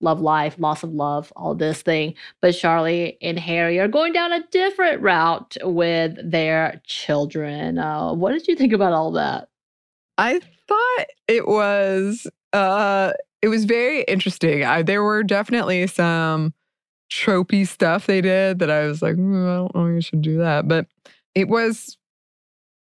love 0.00 0.20
life, 0.20 0.56
loss 0.58 0.82
of 0.82 0.92
love, 0.92 1.32
all 1.36 1.54
this 1.54 1.82
thing. 1.82 2.14
But 2.40 2.52
Charlie 2.52 3.18
and 3.22 3.38
Harry 3.38 3.78
are 3.78 3.88
going 3.88 4.12
down 4.12 4.32
a 4.32 4.46
different 4.48 5.02
route 5.02 5.56
with 5.62 6.18
their 6.22 6.80
children. 6.84 7.78
Uh, 7.78 8.12
what 8.12 8.32
did 8.32 8.48
you 8.48 8.56
think 8.56 8.72
about 8.72 8.92
all 8.92 9.12
that? 9.12 9.48
I 10.18 10.40
thought 10.68 11.06
it 11.28 11.46
was 11.46 12.26
uh 12.52 13.12
it 13.42 13.48
was 13.48 13.64
very 13.64 14.02
interesting. 14.02 14.64
I, 14.64 14.82
there 14.82 15.02
were 15.02 15.22
definitely 15.22 15.86
some 15.86 16.54
tropey 17.10 17.66
stuff 17.66 18.06
they 18.06 18.20
did 18.20 18.58
that 18.58 18.70
I 18.70 18.86
was 18.86 19.02
like, 19.02 19.16
mm, 19.16 19.44
I 19.44 19.56
don't 19.56 19.74
know, 19.74 19.94
you 19.94 20.00
should 20.00 20.22
do 20.22 20.38
that. 20.38 20.66
But 20.66 20.86
it 21.34 21.48
was 21.48 21.96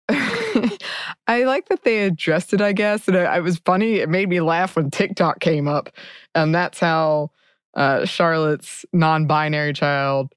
I 1.28 1.44
like 1.44 1.70
that 1.70 1.84
they 1.84 2.06
addressed 2.06 2.54
it, 2.54 2.62
I 2.62 2.74
guess. 2.74 3.08
And 3.08 3.18
it, 3.18 3.30
it, 3.30 3.44
was 3.44 3.58
funny. 3.60 3.96
It 3.96 4.10
made 4.10 4.30
me 4.30 4.42
laugh 4.42 4.76
when 4.76 4.92
TikTok 4.92 5.40
came 5.40 5.68
up. 5.68 5.90
And 6.36 6.54
that's 6.54 6.80
how 6.80 7.32
uh, 7.74 8.06
Charlotte's 8.06 8.86
non 8.94 9.26
binary 9.28 9.74
child 9.74 10.34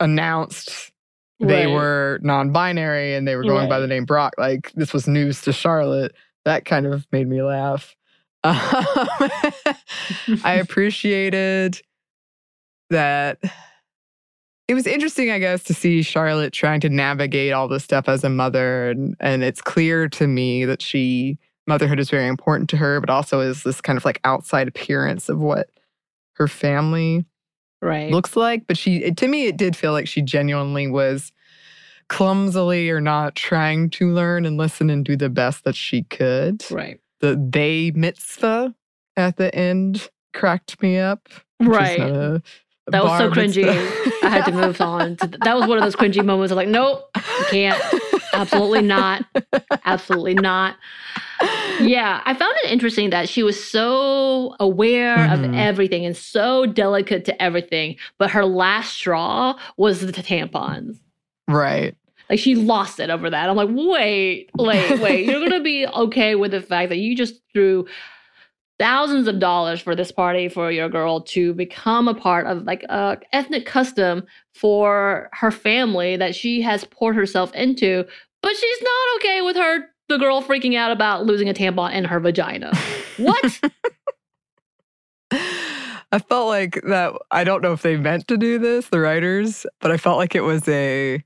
announced 0.00 0.92
they 1.40 1.66
right. 1.66 1.74
were 1.74 2.20
non 2.22 2.52
binary 2.52 3.14
and 3.14 3.26
they 3.26 3.36
were 3.36 3.42
going 3.42 3.62
right. 3.62 3.68
by 3.68 3.80
the 3.80 3.86
name 3.86 4.06
Rock. 4.08 4.34
Like, 4.38 4.72
this 4.72 4.92
was 4.92 5.06
news 5.06 5.42
to 5.42 5.52
Charlotte. 5.52 6.14
That 6.44 6.64
kind 6.64 6.86
of 6.86 7.06
made 7.12 7.28
me 7.28 7.42
laugh. 7.42 7.94
Um, 8.44 8.54
I 10.44 10.56
appreciated 10.60 11.80
that 12.90 13.38
it 14.66 14.74
was 14.74 14.86
interesting, 14.86 15.30
I 15.30 15.38
guess, 15.38 15.62
to 15.64 15.74
see 15.74 16.02
Charlotte 16.02 16.52
trying 16.52 16.80
to 16.80 16.88
navigate 16.88 17.52
all 17.52 17.68
this 17.68 17.84
stuff 17.84 18.08
as 18.08 18.24
a 18.24 18.30
mother. 18.30 18.90
And, 18.90 19.16
and 19.20 19.44
it's 19.44 19.60
clear 19.60 20.08
to 20.08 20.26
me 20.26 20.64
that 20.64 20.80
she, 20.80 21.38
motherhood 21.66 22.00
is 22.00 22.10
very 22.10 22.26
important 22.26 22.70
to 22.70 22.76
her, 22.78 23.00
but 23.00 23.10
also 23.10 23.40
is 23.40 23.62
this 23.62 23.80
kind 23.80 23.96
of 23.96 24.04
like 24.04 24.20
outside 24.24 24.68
appearance 24.68 25.28
of 25.28 25.38
what 25.38 25.68
her 26.34 26.48
family 26.48 27.24
right. 27.82 28.10
looks 28.10 28.36
like. 28.36 28.66
But 28.66 28.78
she, 28.78 29.10
to 29.10 29.28
me, 29.28 29.46
it 29.46 29.56
did 29.56 29.76
feel 29.76 29.92
like 29.92 30.08
she 30.08 30.22
genuinely 30.22 30.88
was 30.88 31.32
clumsily 32.08 32.90
or 32.90 33.00
not 33.00 33.34
trying 33.34 33.90
to 33.90 34.10
learn 34.10 34.46
and 34.46 34.56
listen 34.56 34.88
and 34.88 35.04
do 35.04 35.16
the 35.16 35.30
best 35.30 35.64
that 35.64 35.76
she 35.76 36.04
could. 36.04 36.64
Right. 36.70 37.00
The 37.20 37.36
they 37.50 37.90
mitzvah 37.94 38.74
at 39.16 39.36
the 39.36 39.54
end 39.54 40.08
cracked 40.32 40.80
me 40.82 40.98
up. 40.98 41.28
Right. 41.60 42.40
That 42.88 43.02
was 43.02 43.18
so 43.18 43.30
cringy. 43.30 43.66
I 44.22 44.28
had 44.28 44.44
to 44.44 44.52
move 44.66 44.80
on. 44.80 45.16
To, 45.16 45.26
that 45.26 45.56
was 45.56 45.66
one 45.66 45.78
of 45.78 45.84
those 45.84 45.96
cringy 45.96 46.24
moments. 46.24 46.52
of 46.52 46.56
like, 46.56 46.68
nope, 46.68 47.08
you 47.16 47.44
can't. 47.50 47.82
Absolutely 48.34 48.82
not. 48.82 49.24
Absolutely 49.84 50.34
not. 50.34 50.76
Yeah, 51.80 52.20
I 52.24 52.34
found 52.34 52.54
it 52.62 52.70
interesting 52.70 53.10
that 53.10 53.28
she 53.28 53.42
was 53.42 53.62
so 53.62 54.54
aware 54.60 55.16
mm-hmm. 55.16 55.44
of 55.44 55.54
everything 55.54 56.04
and 56.04 56.16
so 56.16 56.66
delicate 56.66 57.24
to 57.26 57.42
everything, 57.42 57.96
but 58.18 58.30
her 58.30 58.44
last 58.44 58.94
straw 58.94 59.58
was 59.76 60.00
the 60.00 60.12
tampons. 60.12 60.98
Right. 61.48 61.96
Like 62.30 62.38
she 62.38 62.54
lost 62.54 63.00
it 63.00 63.10
over 63.10 63.28
that. 63.28 63.50
I'm 63.50 63.56
like, 63.56 63.68
wait, 63.70 64.50
wait, 64.56 65.00
wait. 65.00 65.26
You're 65.26 65.40
gonna 65.40 65.62
be 65.62 65.86
okay 65.86 66.34
with 66.34 66.52
the 66.52 66.62
fact 66.62 66.88
that 66.88 66.98
you 66.98 67.16
just 67.16 67.40
threw 67.52 67.86
thousands 68.78 69.28
of 69.28 69.38
dollars 69.38 69.80
for 69.80 69.94
this 69.94 70.10
party 70.10 70.48
for 70.48 70.70
your 70.70 70.88
girl 70.88 71.20
to 71.20 71.54
become 71.54 72.08
a 72.08 72.14
part 72.14 72.46
of 72.46 72.64
like 72.64 72.82
a 72.84 73.18
ethnic 73.32 73.66
custom 73.66 74.24
for 74.54 75.28
her 75.32 75.50
family 75.50 76.16
that 76.16 76.34
she 76.34 76.60
has 76.60 76.84
poured 76.84 77.14
herself 77.14 77.52
into 77.54 78.04
but 78.42 78.56
she's 78.56 78.82
not 78.82 79.16
okay 79.16 79.42
with 79.42 79.56
her 79.56 79.88
the 80.08 80.18
girl 80.18 80.42
freaking 80.42 80.76
out 80.76 80.92
about 80.92 81.24
losing 81.24 81.48
a 81.48 81.54
tampon 81.54 81.92
in 81.94 82.04
her 82.04 82.20
vagina. 82.20 82.72
What? 83.16 83.60
I 86.12 86.18
felt 86.18 86.48
like 86.48 86.80
that 86.86 87.12
I 87.30 87.44
don't 87.44 87.62
know 87.62 87.72
if 87.72 87.82
they 87.82 87.96
meant 87.96 88.28
to 88.28 88.36
do 88.36 88.58
this 88.58 88.88
the 88.88 89.00
writers 89.00 89.66
but 89.80 89.90
I 89.90 89.96
felt 89.96 90.18
like 90.18 90.34
it 90.34 90.42
was 90.42 90.68
a 90.68 91.24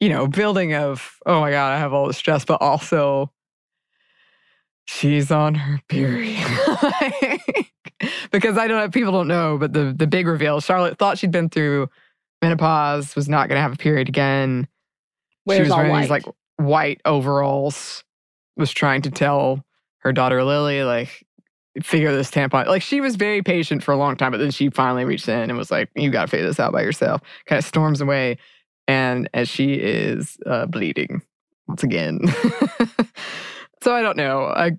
you 0.00 0.08
know 0.08 0.26
building 0.26 0.74
of 0.74 1.18
oh 1.26 1.40
my 1.40 1.50
god 1.50 1.74
I 1.74 1.78
have 1.78 1.92
all 1.92 2.06
this 2.06 2.16
stress 2.16 2.44
but 2.44 2.60
also 2.60 3.30
she's 4.84 5.30
on 5.30 5.54
her 5.54 5.80
period. 5.88 6.38
because 8.30 8.58
I 8.58 8.66
don't 8.66 8.78
know, 8.78 8.88
people 8.90 9.12
don't 9.12 9.28
know, 9.28 9.58
but 9.58 9.72
the 9.72 9.94
the 9.96 10.06
big 10.06 10.26
reveal, 10.26 10.60
Charlotte 10.60 10.98
thought 10.98 11.18
she'd 11.18 11.30
been 11.30 11.48
through 11.48 11.88
menopause, 12.40 13.14
was 13.16 13.28
not 13.28 13.48
gonna 13.48 13.60
have 13.60 13.74
a 13.74 13.76
period 13.76 14.08
again. 14.08 14.68
Wears 15.46 15.58
she 15.58 15.62
was 15.62 15.72
wearing 15.72 16.00
these 16.00 16.10
like 16.10 16.24
white 16.56 17.00
overalls, 17.04 18.04
was 18.56 18.72
trying 18.72 19.02
to 19.02 19.10
tell 19.10 19.64
her 19.98 20.12
daughter 20.12 20.42
Lily, 20.42 20.82
like, 20.82 21.24
figure 21.82 22.12
this 22.12 22.30
tampon. 22.30 22.66
Like 22.66 22.82
she 22.82 23.00
was 23.00 23.16
very 23.16 23.42
patient 23.42 23.82
for 23.82 23.92
a 23.92 23.96
long 23.96 24.16
time, 24.16 24.32
but 24.32 24.38
then 24.38 24.50
she 24.50 24.68
finally 24.68 25.04
reached 25.04 25.28
in 25.28 25.48
and 25.48 25.56
was 25.56 25.70
like, 25.70 25.88
You 25.94 26.10
gotta 26.10 26.28
figure 26.28 26.46
this 26.46 26.60
out 26.60 26.72
by 26.72 26.82
yourself. 26.82 27.22
Kind 27.46 27.58
of 27.58 27.64
storms 27.64 28.00
away. 28.00 28.38
And 28.88 29.28
as 29.32 29.48
she 29.48 29.74
is 29.74 30.36
uh, 30.44 30.66
bleeding 30.66 31.22
once 31.68 31.82
again. 31.82 32.20
So 33.82 33.94
I 33.94 34.00
don't 34.00 34.16
know. 34.16 34.44
I 34.46 34.72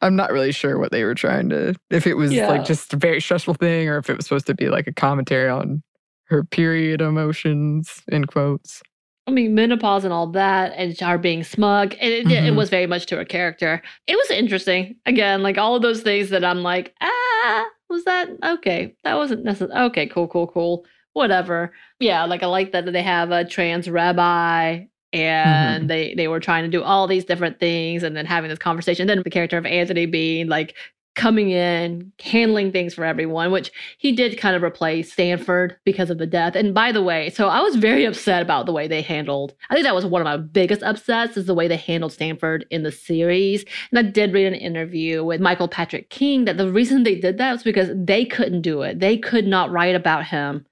I'm 0.00 0.16
not 0.16 0.32
really 0.32 0.52
sure 0.52 0.78
what 0.78 0.92
they 0.92 1.04
were 1.04 1.14
trying 1.14 1.48
to 1.50 1.74
if 1.90 2.06
it 2.06 2.14
was 2.14 2.32
yeah. 2.32 2.48
like 2.48 2.64
just 2.64 2.94
a 2.94 2.96
very 2.96 3.20
stressful 3.20 3.54
thing 3.54 3.88
or 3.88 3.98
if 3.98 4.08
it 4.08 4.16
was 4.16 4.26
supposed 4.26 4.46
to 4.46 4.54
be 4.54 4.68
like 4.68 4.86
a 4.86 4.92
commentary 4.92 5.50
on 5.50 5.82
her 6.24 6.44
period 6.44 7.00
emotions 7.00 8.02
in 8.08 8.26
quotes. 8.26 8.80
I 9.26 9.30
mean, 9.30 9.54
menopause 9.54 10.04
and 10.04 10.12
all 10.12 10.28
that, 10.28 10.72
and 10.76 10.98
her 11.00 11.18
being 11.18 11.44
smug. 11.44 11.94
It, 12.00 12.26
mm-hmm. 12.26 12.46
it, 12.46 12.54
was 12.54 12.70
very 12.70 12.86
much 12.86 13.04
to 13.06 13.16
her 13.16 13.26
character. 13.26 13.82
It 14.06 14.16
was 14.16 14.30
interesting. 14.30 14.96
Again, 15.04 15.42
like 15.42 15.58
all 15.58 15.76
of 15.76 15.82
those 15.82 16.00
things 16.00 16.30
that 16.30 16.44
I'm 16.44 16.62
like, 16.62 16.94
ah, 17.02 17.66
was 17.90 18.04
that 18.04 18.30
okay? 18.42 18.94
That 19.04 19.16
wasn't 19.16 19.44
necessary. 19.44 19.78
Okay, 19.86 20.06
cool, 20.06 20.28
cool, 20.28 20.46
cool. 20.46 20.86
Whatever. 21.12 21.74
Yeah, 22.00 22.24
like 22.24 22.42
I 22.42 22.46
like 22.46 22.72
that 22.72 22.90
they 22.90 23.02
have 23.02 23.30
a 23.30 23.44
trans 23.44 23.90
rabbi 23.90 24.84
and 25.12 25.82
mm-hmm. 25.82 25.86
they 25.88 26.14
they 26.14 26.28
were 26.28 26.40
trying 26.40 26.64
to 26.64 26.70
do 26.70 26.82
all 26.82 27.06
these 27.06 27.24
different 27.24 27.58
things 27.58 28.02
and 28.02 28.16
then 28.16 28.26
having 28.26 28.50
this 28.50 28.58
conversation. 28.58 29.06
Then 29.06 29.22
the 29.22 29.30
character 29.30 29.58
of 29.58 29.66
anthony 29.66 30.06
being 30.06 30.48
like 30.48 30.74
coming 31.18 31.50
in 31.50 32.12
handling 32.22 32.70
things 32.70 32.94
for 32.94 33.04
everyone 33.04 33.50
which 33.50 33.72
he 33.98 34.12
did 34.12 34.38
kind 34.38 34.54
of 34.54 34.62
replace 34.62 35.12
stanford 35.12 35.76
because 35.84 36.10
of 36.10 36.18
the 36.18 36.28
death. 36.28 36.54
And 36.54 36.72
by 36.72 36.92
the 36.92 37.02
way 37.02 37.30
so 37.30 37.48
i 37.48 37.60
was 37.60 37.74
very 37.74 38.04
upset 38.04 38.40
about 38.40 38.66
the 38.66 38.72
way 38.72 38.86
they 38.86 39.02
handled 39.02 39.52
i 39.68 39.74
think 39.74 39.84
that 39.84 39.96
was 39.96 40.06
one 40.06 40.22
of 40.22 40.26
my 40.26 40.36
biggest 40.36 40.82
upsets 40.84 41.36
is 41.36 41.46
the 41.46 41.54
way 41.54 41.66
they 41.66 41.76
handled 41.76 42.12
stanford 42.12 42.66
in 42.70 42.84
the 42.84 42.92
series. 42.92 43.64
And 43.90 43.98
i 43.98 44.02
did 44.02 44.32
read 44.32 44.46
an 44.46 44.54
interview 44.54 45.24
with 45.24 45.40
michael 45.40 45.66
patrick 45.66 46.08
king 46.10 46.44
that 46.44 46.56
the 46.56 46.70
reason 46.70 47.02
they 47.02 47.16
did 47.18 47.38
that 47.38 47.50
was 47.50 47.64
because 47.64 47.90
they 47.94 48.24
couldn't 48.24 48.62
do 48.62 48.82
it. 48.82 49.00
They 49.00 49.18
could 49.18 49.46
not 49.46 49.72
write 49.72 49.96
about 49.96 50.26
him 50.26 50.66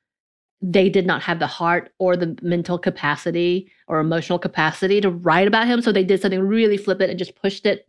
they 0.69 0.89
did 0.89 1.07
not 1.07 1.23
have 1.23 1.39
the 1.39 1.47
heart 1.47 1.93
or 1.99 2.17
the 2.17 2.37
mental 2.43 2.77
capacity 2.77 3.71
or 3.87 4.01
emotional 4.01 4.39
capacity 4.39 5.01
to 5.01 5.11
write 5.11 5.47
about 5.47 5.69
him. 5.69 5.81
So 5.81 5.93
they 5.93 6.03
did 6.03 6.21
something 6.21 6.41
really 6.41 6.77
flippant 6.77 7.11
and 7.11 7.19
just 7.19 7.37
pushed 7.37 7.67
it 7.67 7.87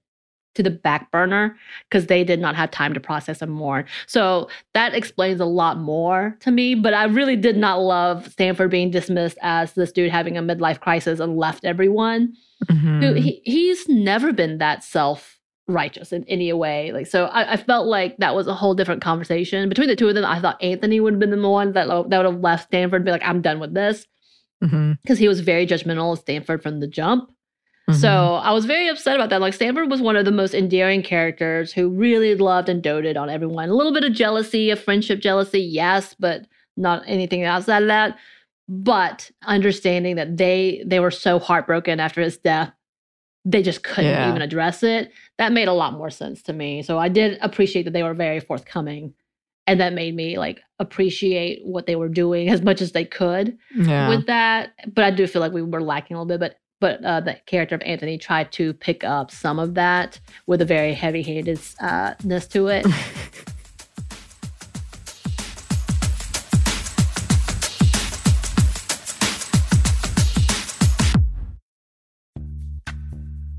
to 0.54 0.62
the 0.62 0.70
back 0.70 1.10
burner 1.12 1.58
because 1.90 2.06
they 2.06 2.24
did 2.24 2.40
not 2.40 2.56
have 2.56 2.70
time 2.70 2.94
to 2.94 3.00
process 3.00 3.42
him 3.42 3.50
more. 3.50 3.86
So 4.06 4.48
that 4.76 4.94
explains 4.94 5.40
a 5.40 5.46
lot 5.46 5.80
more 5.80 6.38
to 6.42 6.52
me. 6.52 6.76
But 6.76 6.94
I 6.94 7.06
really 7.06 7.36
did 7.36 7.58
not 7.58 7.80
love 7.80 8.32
Stanford 8.32 8.70
being 8.70 8.92
dismissed 8.92 9.40
as 9.42 9.74
this 9.74 9.92
dude 9.92 10.12
having 10.12 10.38
a 10.38 10.44
midlife 10.44 10.80
crisis 10.80 11.20
and 11.20 11.36
left 11.36 11.66
everyone. 11.66 12.34
Mm-hmm. 12.66 13.18
He, 13.18 13.42
he's 13.44 13.90
never 13.90 14.32
been 14.32 14.60
that 14.60 14.84
self 14.84 15.37
righteous 15.68 16.14
in 16.14 16.24
any 16.26 16.52
way. 16.54 16.92
Like, 16.92 17.08
so 17.08 17.26
I, 17.26 17.54
I, 17.54 17.58
felt 17.58 17.88
like 17.88 18.18
that 18.18 18.36
was 18.36 18.48
a 18.48 18.54
whole 18.54 18.74
different 18.74 19.02
conversation 19.02 19.68
between 19.68 19.90
the 19.90 19.96
two 19.96 20.08
of 20.08 20.16
them. 20.16 20.26
I 20.26 20.40
thought 20.40 20.62
Anthony 20.64 21.00
would 21.00 21.14
have 21.14 21.20
been 21.20 21.32
the 21.32 21.50
one 21.50 21.74
that 21.74 21.88
that 21.88 22.18
would 22.18 22.26
have 22.26 22.40
left 22.40 22.68
Stanford 22.68 23.02
and 23.02 23.06
be 23.06 23.12
like, 23.12 23.26
I'm 23.26 23.42
done 23.42 23.60
with 23.60 23.74
this, 23.74 24.06
because 24.62 24.74
mm-hmm. 24.74 25.14
he 25.16 25.28
was 25.28 25.42
very 25.42 25.68
judgmental 25.68 26.14
of 26.14 26.20
Stanford 26.20 26.64
from 26.64 26.80
the 26.80 26.88
jump. 26.88 27.30
Mm-hmm. 27.90 28.00
So 28.00 28.36
I 28.36 28.52
was 28.52 28.66
very 28.66 28.88
upset 28.88 29.16
about 29.16 29.30
that. 29.30 29.42
Like 29.42 29.54
Stanford 29.54 29.90
was 29.90 30.02
one 30.02 30.16
of 30.16 30.26
the 30.26 30.32
most 30.32 30.54
endearing 30.54 31.04
characters 31.04 31.72
who 31.72 31.90
really 31.90 32.36
loved 32.36 32.70
and 32.70 32.82
doted 32.82 33.16
on 33.16 33.30
everyone. 33.30 33.70
A 33.70 33.74
little 33.74 33.94
bit 33.94 34.04
of 34.04 34.14
jealousy, 34.14 34.70
of 34.72 34.80
friendship 34.80 35.20
jealousy, 35.20 35.62
yes, 35.62 36.16
but 36.18 36.48
not 36.76 37.04
anything 37.08 37.44
outside 37.44 37.84
of 37.84 37.88
that. 37.88 38.18
But 38.70 39.32
understanding 39.44 40.18
that 40.18 40.38
they 40.38 40.84
they 40.86 41.00
were 41.00 41.12
so 41.12 41.40
heartbroken 41.40 42.02
after 42.02 42.22
his 42.22 42.38
death 42.38 42.72
they 43.48 43.64
just 43.64 43.82
couldn't 43.82 44.12
yeah. 44.12 44.30
even 44.30 44.42
address 44.42 44.84
it. 44.84 45.12
That 45.38 45.54
made 45.54 45.70
a 45.70 45.74
lot 45.74 45.94
more 45.94 46.10
sense 46.10 46.42
to 46.44 46.54
me. 46.54 46.84
So 46.84 47.00
I 47.00 47.08
did 47.08 47.38
appreciate 47.42 47.84
that 47.84 47.92
they 47.94 48.04
were 48.04 48.14
very 48.14 48.42
forthcoming. 48.42 49.14
And 49.66 49.80
that 49.80 49.94
made 49.94 50.16
me 50.16 50.38
like 50.38 50.62
appreciate 50.80 51.62
what 51.66 51.88
they 51.88 51.96
were 51.96 52.10
doing 52.10 52.50
as 52.50 52.62
much 52.62 52.82
as 52.82 52.92
they 52.92 53.06
could 53.06 53.58
yeah. 53.76 54.10
with 54.10 54.28
that. 54.28 54.74
But 54.94 55.06
I 55.06 55.12
do 55.12 55.28
feel 55.28 55.42
like 55.42 55.54
we 55.54 55.62
were 55.62 55.82
lacking 55.82 56.16
a 56.16 56.22
little 56.22 56.38
bit. 56.38 56.40
But 56.40 56.60
but 56.80 57.04
uh, 57.04 57.22
the 57.22 57.38
character 57.48 57.74
of 57.74 57.82
Anthony 57.82 58.20
tried 58.20 58.52
to 58.52 58.72
pick 58.74 59.04
up 59.04 59.32
some 59.32 59.58
of 59.58 59.74
that 59.74 60.20
with 60.46 60.62
a 60.62 60.66
very 60.66 60.94
heavy-handedness 60.94 61.76
uh, 61.82 62.14
to 62.52 62.68
it. 62.68 62.86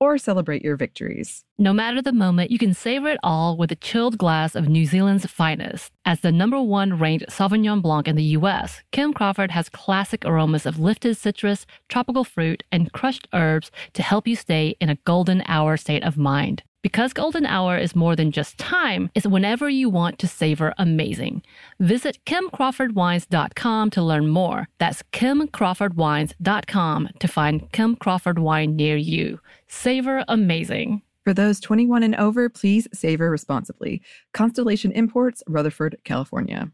or 0.00 0.16
celebrate 0.16 0.62
your 0.62 0.76
victories. 0.76 1.44
No 1.58 1.72
matter 1.72 2.00
the 2.00 2.12
moment, 2.12 2.50
you 2.50 2.58
can 2.58 2.72
savor 2.72 3.08
it 3.10 3.20
all 3.22 3.56
with 3.56 3.70
a 3.70 3.76
chilled 3.76 4.16
glass 4.16 4.54
of 4.54 4.68
New 4.68 4.86
Zealand's 4.86 5.26
finest. 5.26 5.92
As 6.04 6.20
the 6.20 6.32
number 6.32 6.60
one 6.60 6.98
ranked 6.98 7.26
Sauvignon 7.28 7.82
Blanc 7.82 8.08
in 8.08 8.16
the 8.16 8.32
US, 8.38 8.82
Kim 8.92 9.12
Crawford 9.12 9.50
has 9.50 9.68
classic 9.68 10.24
aromas 10.24 10.64
of 10.64 10.78
lifted 10.78 11.16
citrus, 11.16 11.66
tropical 11.88 12.24
fruit, 12.24 12.64
and 12.72 12.92
crushed 12.92 13.28
herbs 13.34 13.70
to 13.92 14.02
help 14.02 14.26
you 14.26 14.36
stay 14.36 14.74
in 14.80 14.88
a 14.88 14.98
golden 15.04 15.42
hour 15.46 15.76
state 15.76 16.02
of 16.02 16.16
mind. 16.16 16.62
Because 16.82 17.12
golden 17.12 17.44
hour 17.44 17.76
is 17.76 17.94
more 17.94 18.16
than 18.16 18.32
just 18.32 18.56
time, 18.56 19.10
it's 19.14 19.26
whenever 19.26 19.68
you 19.68 19.90
want 19.90 20.18
to 20.20 20.26
savor 20.26 20.72
amazing. 20.78 21.42
Visit 21.78 22.18
kimcrawfordwines.com 22.24 23.90
to 23.90 24.02
learn 24.02 24.28
more. 24.28 24.66
That's 24.78 25.02
kimcrawfordwines.com 25.12 27.08
to 27.18 27.28
find 27.28 27.70
Kim 27.72 27.96
Crawford 27.96 28.38
wine 28.38 28.76
near 28.76 28.96
you. 28.96 29.40
Savor 29.72 30.24
amazing. 30.26 31.00
For 31.22 31.32
those 31.32 31.60
21 31.60 32.02
and 32.02 32.16
over, 32.16 32.48
please 32.48 32.88
savor 32.92 33.30
responsibly. 33.30 34.02
Constellation 34.34 34.90
Imports, 34.90 35.44
Rutherford, 35.46 35.96
California. 36.02 36.72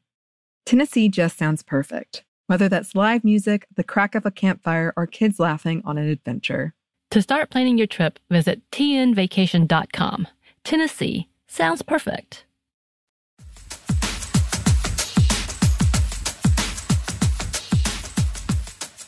Tennessee 0.65 1.11
just 1.11 1.37
sounds 1.37 1.63
perfect. 1.63 2.25
Whether 2.47 2.71
that's 2.71 2.95
live 2.95 3.23
music, 3.23 3.67
the 3.77 3.85
crack 3.85 4.15
of 4.15 4.25
a 4.25 4.31
campfire, 4.31 4.95
or 4.97 5.07
kids 5.07 5.39
laughing 5.39 5.83
on 5.85 5.99
an 5.99 6.09
adventure. 6.09 6.73
To 7.11 7.21
start 7.21 7.51
planning 7.51 7.77
your 7.77 7.87
trip, 7.87 8.19
visit 8.31 8.63
tnvacation.com. 8.71 10.29
Tennessee 10.65 11.29
sounds 11.47 11.83
perfect. 11.83 12.47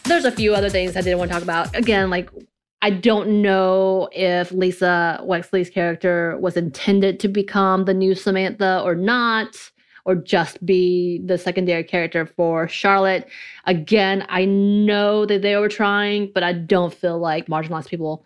There's 0.05 0.27
a 0.27 0.33
few 0.33 0.55
other 0.55 0.69
things 0.69 0.95
I 0.95 1.01
didn't 1.01 1.19
want 1.19 1.31
to 1.31 1.35
talk 1.35 1.43
about. 1.43 1.75
Again, 1.75 2.11
like 2.11 2.31
I 2.81 2.91
don't 2.91 3.43
know 3.43 4.09
if 4.13 4.53
Lisa 4.53 5.21
Wexley's 5.25 5.71
character 5.71 6.39
was 6.39 6.57
intended 6.57 7.19
to 7.21 7.29
become 7.29 7.85
the 7.85 7.95
new 7.95 8.15
Samantha 8.15 8.81
or 8.85 8.95
not, 8.95 9.57
or 10.05 10.15
just 10.15 10.65
be 10.65 11.21
the 11.27 11.37
secondary 11.37 11.85
character 11.85 12.25
for 12.25 12.69
Charlotte. 12.69 13.29
Again, 13.67 14.25
I 14.29 14.45
know 14.45 15.27
that 15.27 15.43
they 15.43 15.57
were 15.57 15.69
trying, 15.69 16.31
but 16.33 16.43
I 16.43 16.53
don't 16.53 16.95
feel 16.95 17.19
like 17.19 17.47
marginalized 17.47 17.89
people 17.89 18.25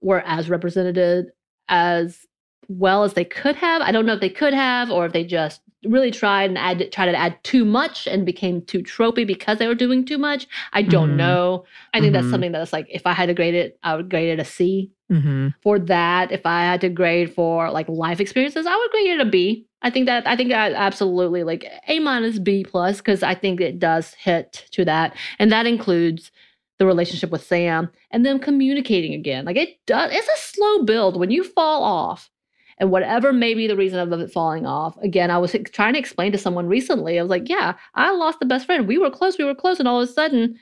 were 0.00 0.22
as 0.26 0.48
represented 0.48 1.32
as 1.68 2.24
well 2.68 3.02
as 3.02 3.14
they 3.14 3.24
could 3.24 3.56
have. 3.56 3.82
I 3.82 3.92
don't 3.92 4.06
know 4.06 4.14
if 4.14 4.20
they 4.20 4.30
could 4.30 4.54
have, 4.54 4.90
or 4.90 5.06
if 5.06 5.12
they 5.12 5.24
just 5.24 5.60
really 5.88 6.10
tried 6.10 6.50
and 6.50 6.58
add, 6.58 6.92
tried 6.92 7.10
to 7.10 7.16
add 7.18 7.42
too 7.44 7.64
much 7.64 8.06
and 8.06 8.24
became 8.26 8.62
too 8.62 8.80
tropey 8.80 9.26
because 9.26 9.58
they 9.58 9.66
were 9.66 9.74
doing 9.74 10.04
too 10.04 10.18
much. 10.18 10.46
I 10.72 10.82
don't 10.82 11.12
Mhm. 11.12 11.16
know. 11.16 11.64
I 11.94 12.00
think 12.00 12.12
that's 12.12 12.26
Mhm. 12.26 12.30
something 12.30 12.52
that's 12.52 12.72
like 12.72 12.86
if 12.90 13.06
I 13.06 13.12
had 13.12 13.26
to 13.26 13.34
grade 13.34 13.54
it, 13.54 13.78
I 13.82 13.96
would 13.96 14.08
grade 14.10 14.28
it 14.28 14.40
a 14.40 14.44
C 14.44 14.90
Mm-hmm. 15.10 15.48
for 15.62 15.78
that. 15.78 16.30
If 16.32 16.44
I 16.44 16.60
had 16.64 16.80
to 16.82 16.88
grade 16.90 17.32
for 17.32 17.70
like 17.70 17.88
life 17.88 18.20
experiences, 18.20 18.66
I 18.66 18.76
would 18.76 18.90
grade 18.90 19.10
it 19.18 19.20
a 19.20 19.24
B. 19.24 19.64
I 19.80 19.90
think 19.90 20.06
that 20.06 20.26
I 20.26 20.36
think 20.36 20.52
I 20.52 20.72
absolutely 20.74 21.44
like 21.44 21.64
A 21.88 21.98
minus 22.00 22.38
B 22.38 22.64
plus 22.64 22.98
because 22.98 23.22
I 23.22 23.34
think 23.34 23.60
it 23.60 23.78
does 23.78 24.14
hit 24.14 24.66
to 24.72 24.84
that, 24.84 25.16
and 25.38 25.50
that 25.50 25.66
includes 25.66 26.30
the 26.78 26.86
relationship 26.86 27.30
with 27.30 27.42
Sam 27.44 27.90
and 28.10 28.24
them 28.24 28.38
communicating 28.38 29.14
again. 29.14 29.44
Like 29.44 29.56
it 29.56 29.78
does. 29.86 30.10
It's 30.12 30.28
a 30.28 30.36
slow 30.54 30.82
build 30.84 31.18
when 31.18 31.30
you 31.30 31.42
fall 31.42 31.82
off. 31.82 32.30
And 32.78 32.90
whatever 32.90 33.32
may 33.32 33.54
be 33.54 33.66
the 33.66 33.76
reason 33.76 33.98
of 33.98 34.12
it 34.20 34.30
falling 34.30 34.64
off, 34.66 34.96
again, 35.02 35.30
I 35.30 35.38
was 35.38 35.54
trying 35.72 35.94
to 35.94 35.98
explain 35.98 36.32
to 36.32 36.38
someone 36.38 36.66
recently. 36.66 37.18
I 37.18 37.22
was 37.22 37.30
like, 37.30 37.48
"Yeah, 37.48 37.74
I 37.94 38.12
lost 38.12 38.38
the 38.40 38.46
best 38.46 38.66
friend. 38.66 38.86
We 38.86 38.98
were 38.98 39.10
close. 39.10 39.36
We 39.36 39.44
were 39.44 39.54
close, 39.54 39.78
and 39.78 39.88
all 39.88 40.00
of 40.00 40.08
a 40.08 40.12
sudden, 40.12 40.58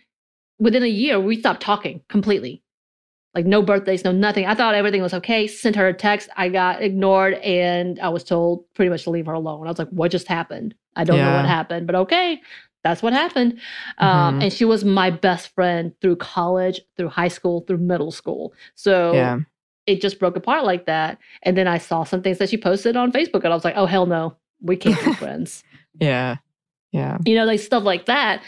within 0.59 0.83
a 0.83 0.87
year, 0.89 1.21
we 1.21 1.39
stopped 1.39 1.61
talking 1.61 2.03
completely 2.09 2.63
like 3.35 3.45
no 3.45 3.61
birthdays, 3.61 4.03
no 4.03 4.13
nothing. 4.13 4.47
I 4.47 4.55
thought 4.55 4.75
everything 4.75 5.03
was 5.03 5.13
okay. 5.13 5.47
Sent 5.47 5.77
her 5.77 5.87
a 5.89 5.93
text. 5.93 6.31
I 6.39 6.49
got 6.49 6.83
ignored 6.83 7.35
and 7.35 8.01
I 8.01 8.09
was 8.09 8.25
told 8.25 8.65
pretty 8.73 8.89
much 8.89 9.05
to 9.05 9.11
leave 9.11 9.27
her 9.27 9.35
alone. 9.35 9.67
I 9.67 9.71
was 9.71 9.79
like, 9.79 9.91
what 9.91 10.11
just 10.11 10.27
happened? 10.27 10.75
I 10.97 11.05
don't 11.05 11.19
know 11.19 11.35
what 11.35 11.45
happened, 11.45 11.87
but 11.87 11.95
okay, 11.97 12.41
that's 12.83 13.03
what 13.03 13.13
happened. 13.13 13.61
Um, 13.99 14.39
Mhm. 14.39 14.45
and 14.45 14.53
she 14.55 14.65
was 14.65 14.87
my 14.87 15.11
best 15.11 15.49
friend 15.55 15.93
through 16.01 16.17
college, 16.17 16.81
through 16.97 17.09
high 17.09 17.29
school, 17.29 17.61
through 17.61 17.77
middle 17.77 18.11
school. 18.11 18.55
So 18.75 19.13
Yeah. 19.13 19.39
It 19.87 20.01
just 20.01 20.19
broke 20.19 20.37
apart 20.37 20.65
like 20.65 20.87
that. 20.87 21.19
And 21.43 21.57
then 21.57 21.67
I 21.69 21.79
saw 21.79 22.05
some 22.05 22.23
things 22.23 22.39
that 22.39 22.49
she 22.51 22.57
posted 22.57 22.97
on 22.97 23.13
Facebook 23.13 23.45
and 23.45 23.53
I 23.53 23.55
was 23.57 23.65
like, 23.65 23.77
oh, 23.77 23.87
hell 23.87 24.07
no, 24.07 24.37
we 24.61 24.77
can't 24.77 25.03
be 25.05 25.13
friends 25.25 25.63
Yeah. 26.01 26.37
Yeah. 26.93 27.19
you 27.27 27.35
know, 27.35 27.45
like 27.45 27.61
stuff 27.61 27.85
like 27.85 28.07
that. 28.07 28.43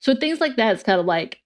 So 0.00 0.14
things 0.14 0.40
like 0.40 0.56
that, 0.56 0.74
it's 0.74 0.82
kind 0.82 0.98
of 1.00 1.06
like 1.06 1.38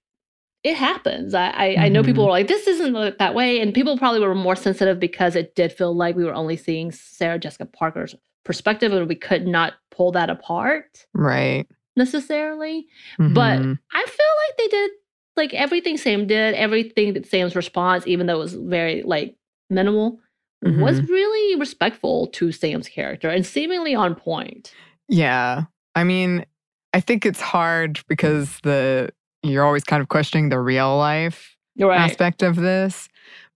it 0.65 0.75
happens. 0.77 1.33
I 1.35 1.51
I, 1.51 1.77
I 1.79 1.89
know 1.89 2.03
people 2.03 2.25
Mhm. 2.25 2.27
were 2.27 2.33
like, 2.33 2.49
this 2.49 2.67
isn't 2.67 3.19
that 3.19 3.35
way, 3.35 3.61
and 3.61 3.73
people 3.73 3.97
probably 3.99 4.19
were 4.21 4.35
more 4.35 4.57
sensitive 4.57 4.99
because 4.99 5.37
it 5.37 5.55
did 5.55 5.73
feel 5.73 5.95
like 5.95 6.17
we 6.17 6.25
were 6.25 6.35
only 6.35 6.57
seeing 6.57 6.91
Sarah 6.91 7.39
Jessica 7.39 7.67
Parker's 7.67 8.17
perspective, 8.45 8.93
and 8.93 9.07
we 9.09 9.15
could 9.15 9.47
not 9.47 9.75
pull 9.93 10.11
that 10.13 10.29
apart 10.31 11.07
Right. 11.15 11.67
necessarily. 11.95 12.87
But 13.19 13.59
Mhm. 13.61 13.79
I 13.93 14.05
feel 14.07 14.35
like 14.49 14.57
they 14.59 14.69
did 14.69 14.91
like 15.37 15.53
everything 15.55 15.97
Sam 15.97 16.27
did, 16.27 16.55
everything 16.55 17.13
that 17.15 17.27
Sam's 17.27 17.55
response, 17.57 18.07
even 18.07 18.27
though 18.27 18.37
it 18.37 18.45
was 18.45 18.55
very 18.55 19.03
like 19.03 19.37
minimal, 19.71 20.21
was 20.63 21.01
Mhm. 21.01 21.09
really 21.09 21.61
respectful 21.61 22.27
to 22.29 22.51
Sam's 22.51 22.89
character 22.89 23.29
and 23.29 23.45
seemingly 23.47 23.95
on 23.95 24.15
point. 24.15 24.73
Yeah. 25.09 25.65
I 25.95 26.03
mean, 26.05 26.45
I 26.93 27.01
think 27.01 27.25
it's 27.27 27.41
hard 27.41 28.01
because 28.09 28.59
the 28.63 29.11
you're 29.43 29.65
always 29.65 29.85
kind 29.85 30.01
of 30.03 30.09
questioning 30.09 30.49
the 30.49 30.59
real 30.59 30.97
life 30.97 31.57
right. 31.79 32.01
aspect 32.01 32.43
of 32.43 32.57
this. 32.57 33.09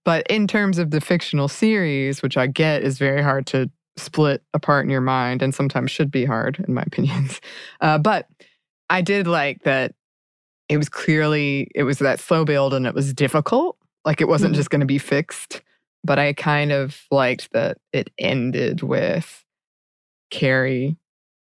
But 0.05 0.26
in 0.28 0.47
terms 0.47 0.78
of 0.78 0.91
the 0.93 1.01
fictional 1.01 1.49
series, 1.49 2.22
which 2.22 2.37
I 2.37 2.47
get 2.47 2.83
is 2.83 2.99
very 2.99 3.22
hard 3.22 3.47
to 3.49 3.70
split 3.97 4.43
apart 4.55 4.85
in 4.85 4.91
your 4.91 5.01
mind 5.01 5.43
and 5.43 5.55
sometimes 5.55 5.91
should 5.91 6.11
be 6.11 6.24
hard, 6.24 6.64
in 6.68 6.74
my 6.74 6.83
opinions. 6.87 7.41
Uh, 7.81 7.99
but 7.99 8.28
I 8.89 9.01
did 9.03 9.26
like 9.26 9.62
that 9.64 9.95
it 10.71 10.79
was 10.79 10.89
clearly, 10.89 11.68
it 11.75 11.83
was 11.83 11.99
that 11.99 12.21
slow 12.21 12.45
build 12.45 12.73
and 12.73 12.87
it 12.87 12.95
was 12.95 13.12
difficult. 13.12 13.77
Like 14.05 14.21
it 14.23 14.29
wasn't 14.29 14.55
Mhm. 14.55 14.57
just 14.57 14.71
going 14.71 14.81
to 14.81 14.87
be 14.87 14.99
fixed. 14.99 15.61
But 16.05 16.18
I 16.18 16.33
kind 16.33 16.73
of 16.73 17.03
liked 17.11 17.53
that 17.53 17.77
it 17.93 18.09
ended 18.18 18.83
with 18.83 19.45
Carrie 20.31 20.97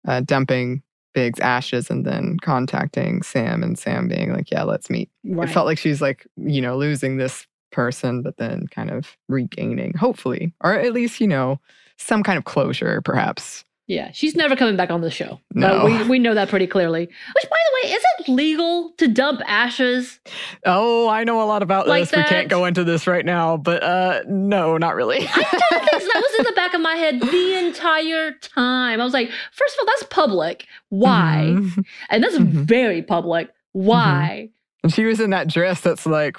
uh, 0.08 0.20
dumping 0.20 0.82
Big's 1.14 1.40
ashes 1.40 1.90
and 1.90 2.04
then 2.06 2.36
contacting 2.42 3.22
Sam 3.22 3.62
and 3.62 3.78
Sam 3.78 4.06
being 4.08 4.32
like, 4.32 4.50
yeah, 4.50 4.62
let's 4.62 4.88
meet 4.90 5.10
Right. 5.24 5.48
it 5.48 5.52
felt 5.52 5.66
like 5.66 5.78
she's 5.78 6.00
like 6.00 6.26
you 6.36 6.60
know 6.62 6.76
losing 6.76 7.16
this 7.16 7.46
person 7.72 8.22
but 8.22 8.36
then 8.38 8.66
kind 8.68 8.90
of 8.90 9.16
regaining 9.28 9.92
hopefully 9.94 10.54
or 10.62 10.72
at 10.74 10.92
least 10.94 11.20
you 11.20 11.26
know 11.26 11.60
some 11.98 12.22
kind 12.22 12.38
of 12.38 12.44
closure 12.44 13.02
perhaps 13.02 13.64
Yeah, 13.88 14.10
she's 14.12 14.34
never 14.34 14.56
coming 14.56 14.76
back 14.76 14.90
on 14.90 15.00
the 15.00 15.10
show. 15.12 15.40
No. 15.54 15.82
Uh, 15.82 15.84
we, 15.86 16.08
we 16.08 16.18
know 16.18 16.34
that 16.34 16.48
pretty 16.48 16.66
clearly. 16.66 17.02
Which, 17.06 17.44
by 17.50 17.56
the 17.84 17.88
way, 17.88 17.94
is 17.94 18.02
it 18.18 18.28
legal 18.28 18.90
to 18.98 19.06
dump 19.06 19.40
ashes? 19.46 20.18
Oh, 20.64 21.08
I 21.08 21.22
know 21.22 21.40
a 21.40 21.46
lot 21.46 21.62
about 21.62 21.86
Like 21.86 22.08
this. 22.08 22.16
We 22.16 22.24
can't 22.24 22.48
go 22.48 22.64
into 22.64 22.82
this 22.82 23.06
right 23.06 23.24
now, 23.24 23.56
but 23.56 23.84
uh 23.84 24.22
no, 24.26 24.76
not 24.76 24.96
really. 24.96 25.18
I 25.20 25.20
don't 25.20 25.84
think 25.90 26.02
so. 26.02 26.08
That 26.12 26.22
was 26.22 26.34
in 26.40 26.44
the 26.46 26.52
back 26.56 26.74
of 26.74 26.80
my 26.80 26.94
head 26.96 27.20
the 27.20 27.54
entire 27.64 28.32
time. 28.32 29.00
I 29.00 29.04
was 29.04 29.12
like, 29.12 29.30
first 29.52 29.74
of 29.74 29.80
all, 29.80 29.86
that's 29.86 30.02
public. 30.10 30.66
Why? 30.88 31.50
Mhm. 31.54 31.84
And 32.10 32.24
that's 32.24 32.36
Mhm. 32.38 32.46
very 32.48 33.02
public. 33.02 33.50
Why? 33.70 34.48
And 34.82 34.92
she 34.92 35.04
was 35.04 35.20
in 35.20 35.30
that 35.30 35.46
dress 35.48 35.80
that's 35.80 36.06
like, 36.06 36.38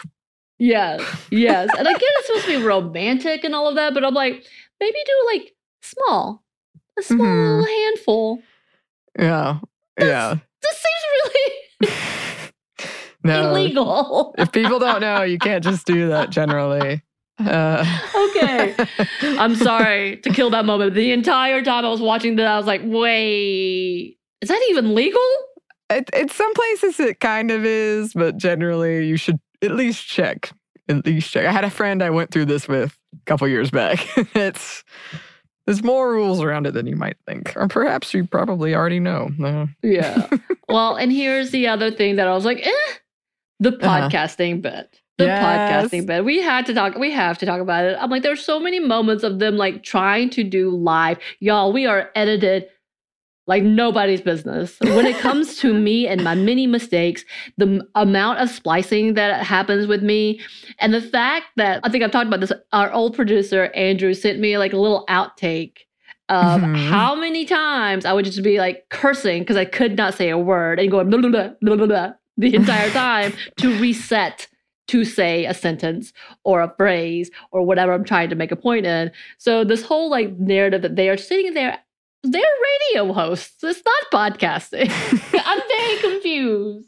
Yes, 0.60 1.02
yes. 1.32 1.70
And 1.78 1.88
I 1.88 1.94
get 1.94 2.02
it's 2.04 2.28
supposed 2.28 2.46
to 2.48 2.60
be 2.60 2.66
romantic 2.66 3.44
and 3.46 3.56
all 3.56 3.70
of 3.70 3.76
that, 3.76 3.94
but 3.94 4.04
I'm 4.04 4.14
like, 4.16 4.44
maybe 4.82 4.98
do 5.06 5.28
like 5.38 5.54
small, 5.82 6.44
a 7.00 7.04
small 7.04 7.26
Mhm. 7.26 7.60
little 7.60 7.66
handful. 7.66 8.44
yeah, 9.20 9.60
yeah. 10.00 10.36
This 10.62 10.84
seems 10.86 11.04
really 11.14 11.92
No. 13.24 13.50
illegal. 13.52 14.36
If 14.38 14.52
people 14.52 14.80
don't 14.80 15.02
know, 15.02 15.24
you 15.24 15.38
can't 15.38 15.64
just 15.64 15.86
do 15.86 16.08
that 16.10 16.30
generally. 16.30 17.02
Uh, 17.40 17.86
Okay. 18.30 18.76
I'm 19.38 19.56
sorry 19.56 20.18
to 20.18 20.30
kill 20.30 20.50
that 20.52 20.66
moment. 20.66 20.94
The 20.94 21.12
entire 21.12 21.62
time 21.62 21.86
I 21.86 21.90
was 21.90 22.02
watching 22.02 22.36
that, 22.38 22.48
I 22.48 22.58
was 22.58 22.66
like, 22.68 22.82
wait, 22.84 24.18
is 24.42 24.50
that 24.50 24.62
even 24.70 24.96
legal? 24.96 25.22
It, 25.90 26.10
in 26.16 26.30
some 26.30 26.54
places 26.54 27.00
it 27.00 27.20
kind 27.20 27.52
of 27.52 27.66
is, 27.66 28.14
but 28.14 28.38
generally 28.38 29.06
you 29.08 29.18
should 29.18 29.40
at 29.62 29.72
least 29.72 30.06
check. 30.08 30.52
At 30.90 31.06
least 31.06 31.32
check. 31.32 31.46
I 31.46 31.52
had 31.52 31.64
a 31.66 31.70
friend 31.70 32.02
I 32.02 32.10
went 32.10 32.32
through 32.32 32.46
this 32.46 32.68
with 32.68 32.98
a 33.14 33.26
couple 33.26 33.48
years 33.48 33.72
back. 33.72 34.06
it's 34.36 34.84
there's 35.68 35.84
more 35.84 36.12
rules 36.12 36.42
around 36.42 36.66
it 36.66 36.74
than 36.74 36.88
you 36.88 36.96
might 36.96 37.18
think, 37.28 37.54
or 37.56 37.68
perhaps 37.68 38.14
you 38.14 38.26
probably 38.26 38.74
already 38.74 39.00
know. 39.00 39.30
Uh, 39.44 39.68
Yeah. 39.84 40.28
well, 40.70 40.96
and 40.96 41.12
here's 41.12 41.52
the 41.52 41.68
other 41.68 41.92
thing 41.92 42.16
that 42.16 42.28
I 42.28 42.34
was 42.34 42.46
like, 42.46 42.66
eh, 42.66 42.72
the 43.60 43.74
Uh-huh. 43.74 44.08
podcasting 44.10 44.62
bit. 44.64 45.00
The 45.18 45.26
Yes. 45.26 45.44
podcasting 45.92 46.06
bit. 46.06 46.24
We 46.26 46.42
had 46.42 46.66
to 46.68 46.74
talk, 46.74 46.96
we 46.98 47.12
have 47.12 47.38
to 47.40 47.46
talk 47.46 47.60
about 47.60 47.86
it. 47.86 47.98
I'm 48.00 48.10
like, 48.10 48.24
there's 48.24 48.44
so 48.46 48.60
many 48.60 48.80
moments 48.80 49.24
of 49.24 49.40
them 49.40 49.58
like 49.58 49.84
trying 49.84 50.30
to 50.32 50.44
do 50.44 50.70
live. 50.70 51.18
Y'all, 51.40 51.74
we 51.74 51.86
are 51.86 52.10
edited 52.16 52.68
like 53.48 53.64
nobody's 53.64 54.22
business. 54.22 54.78
When 54.82 55.06
it 55.06 55.18
comes 55.20 55.58
to 55.60 55.74
me 55.74 56.08
and 56.08 56.24
my 56.24 56.36
many 56.36 56.68
mistakes, 56.68 57.24
the 57.58 57.66
m- 57.66 57.82
amount 57.96 58.40
of 58.40 58.50
splicing 58.50 59.14
that 59.16 59.44
happens 59.46 59.88
with 59.88 60.04
me, 60.04 60.40
and 60.80 60.94
the 60.94 61.02
fact 61.02 61.46
that 61.56 61.80
I 61.84 61.90
think 61.90 62.04
I've 62.04 62.12
talked 62.12 62.28
about 62.28 62.42
this, 62.42 62.52
our 62.74 62.92
old 62.92 63.16
producer, 63.16 63.66
Andrew, 63.74 64.14
sent 64.14 64.40
me 64.40 64.58
like 64.58 64.74
a 64.74 64.78
little 64.78 65.06
outtake 65.10 65.78
of 66.30 66.60
Mhm. 66.62 66.90
how 66.90 67.16
many 67.16 67.46
times 67.46 68.04
I 68.04 68.12
would 68.12 68.26
just 68.26 68.44
be 68.44 68.60
like 68.60 68.86
cursing 68.90 69.44
because 69.44 69.56
I 69.56 69.64
could 69.66 69.96
not 69.96 70.14
say 70.14 70.30
a 70.30 70.38
word 70.38 70.78
and 70.80 70.92
going 70.92 71.10
blah, 71.10 71.20
blah, 71.22 71.30
blah, 71.30 71.50
blah, 71.62 71.76
blah, 71.78 71.86
blah, 71.88 72.14
the 72.38 72.54
entire 72.54 72.90
time 72.90 73.32
to 73.60 73.80
reset 73.80 74.48
to 74.90 75.04
say 75.06 75.46
a 75.46 75.54
sentence 75.54 76.12
or 76.44 76.62
a 76.62 76.74
phrase 76.78 77.30
or 77.52 77.62
whatever 77.66 77.92
I'm 77.94 78.04
trying 78.06 78.30
to 78.30 78.36
make 78.36 78.52
a 78.52 78.56
point 78.58 78.86
in. 78.86 79.12
So 79.38 79.64
this 79.64 79.82
whole 79.84 80.10
like 80.10 80.38
narrative 80.38 80.82
that 80.82 80.96
they 80.98 81.10
are 81.10 81.18
sitting 81.18 81.54
there, 81.54 81.78
they're 82.24 82.42
radio 82.92 83.14
hosts. 83.14 83.64
It's 83.64 83.82
not 83.86 84.38
podcasting. 84.40 84.90
I'm 85.46 85.62
very 85.68 85.98
confused. 86.12 86.88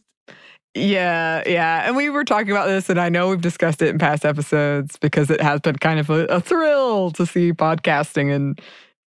Yeah, 0.76 1.44
yeah. 1.48 1.88
And 1.88 1.96
we 1.96 2.10
were 2.10 2.24
talking 2.24 2.52
about 2.52 2.68
this, 2.68 2.90
and 2.90 3.00
I 3.00 3.10
know 3.10 3.30
we've 3.30 3.42
discussed 3.42 3.82
it 3.82 3.90
in 3.90 3.98
past 3.98 4.24
episodes 4.24 4.98
because 4.98 5.30
it 5.30 5.42
has 5.42 5.62
been 5.62 5.78
kind 5.78 6.00
of 6.00 6.10
a, 6.10 6.26
a 6.26 6.40
thrill 6.40 7.12
to 7.12 7.26
see 7.26 7.52
podcasting 7.54 8.32
in, 8.32 8.56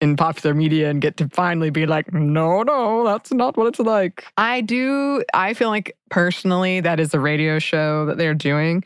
in 0.00 0.16
popular 0.16 0.54
media 0.54 0.88
and 0.88 1.02
get 1.02 1.16
to 1.16 1.28
finally 1.30 1.70
be 1.70 1.84
like, 1.84 2.12
no, 2.12 2.62
no, 2.62 3.04
that's 3.04 3.32
not 3.32 3.56
what 3.56 3.66
it's 3.66 3.80
like. 3.80 4.24
I 4.36 4.60
do, 4.60 5.24
I 5.34 5.52
feel 5.52 5.68
like 5.68 5.96
personally 6.10 6.80
that 6.80 7.00
is 7.00 7.12
a 7.12 7.20
radio 7.20 7.58
show 7.58 8.06
that 8.06 8.18
they're 8.18 8.34
doing, 8.34 8.84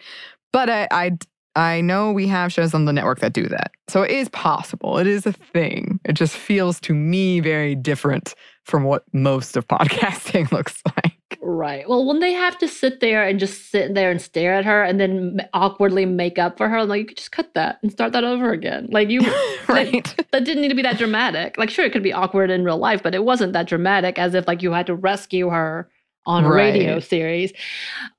but 0.53 0.71
I, 0.71 0.89
I, 0.91 1.19
I 1.55 1.81
know 1.81 2.13
we 2.13 2.27
have 2.29 2.53
shows 2.53 2.75
on 2.75 2.87
the 2.87 2.93
network 2.93 3.21
that 3.21 3.33
do 3.33 3.47
that. 3.49 3.73
So 3.89 4.03
it 4.03 4.11
is 4.11 4.29
possible. 4.31 4.99
It 4.99 5.07
is 5.07 5.27
a 5.27 5.33
thing. 5.33 6.01
It 6.05 6.15
just 6.15 6.35
feels 6.37 6.81
to 6.81 6.95
me 6.95 7.41
very 7.41 7.75
different 7.75 8.35
from 8.65 8.85
what 8.85 9.05
most 9.13 9.57
of 9.57 9.69
podcasting 9.69 10.51
looks 10.51 10.83
like. 10.97 11.39
Right. 11.41 11.89
Well, 11.89 12.07
when 12.07 12.21
they 12.21 12.33
have 12.33 12.57
to 12.59 12.69
sit 12.69 13.01
there 13.01 13.27
and 13.27 13.39
just 13.39 13.71
sit 13.71 13.95
there 13.95 14.11
and 14.11 14.21
stare 14.21 14.55
at 14.55 14.65
her 14.65 14.83
and 14.83 15.01
then 15.01 15.41
awkwardly 15.53 16.07
make 16.07 16.39
up 16.39 16.57
for 16.57 16.69
her, 16.69 16.79
I'm 16.79 16.89
like, 16.89 17.01
you 17.01 17.07
could 17.07 17.17
just 17.17 17.33
cut 17.33 17.53
that 17.55 17.79
and 17.83 17.91
start 17.91 18.13
that 18.13 18.25
over 18.25 18.53
again. 18.53 18.89
Like 18.91 19.11
you, 19.11 19.21
right. 19.69 20.15
that 20.31 20.45
didn't 20.45 20.63
need 20.63 20.69
to 20.69 20.75
be 20.75 20.83
that 20.83 20.99
dramatic. 20.99 21.59
Like, 21.59 21.71
sure, 21.71 21.85
it 21.85 21.93
could 21.93 22.03
be 22.03 22.13
awkward 22.13 22.51
in 22.51 22.65
real 22.65 22.79
life, 22.79 23.03
but 23.03 23.15
it 23.15 23.25
wasn't 23.25 23.53
that 23.55 23.67
dramatic 23.67 24.19
as 24.19 24.35
if 24.35 24.47
like 24.47 24.63
you 24.63 24.73
had 24.73 24.87
to 24.87 24.95
rescue 24.95 25.49
her 25.49 25.91
on 26.27 26.45
a 26.45 26.53
radio 26.53 27.01
series. 27.01 27.53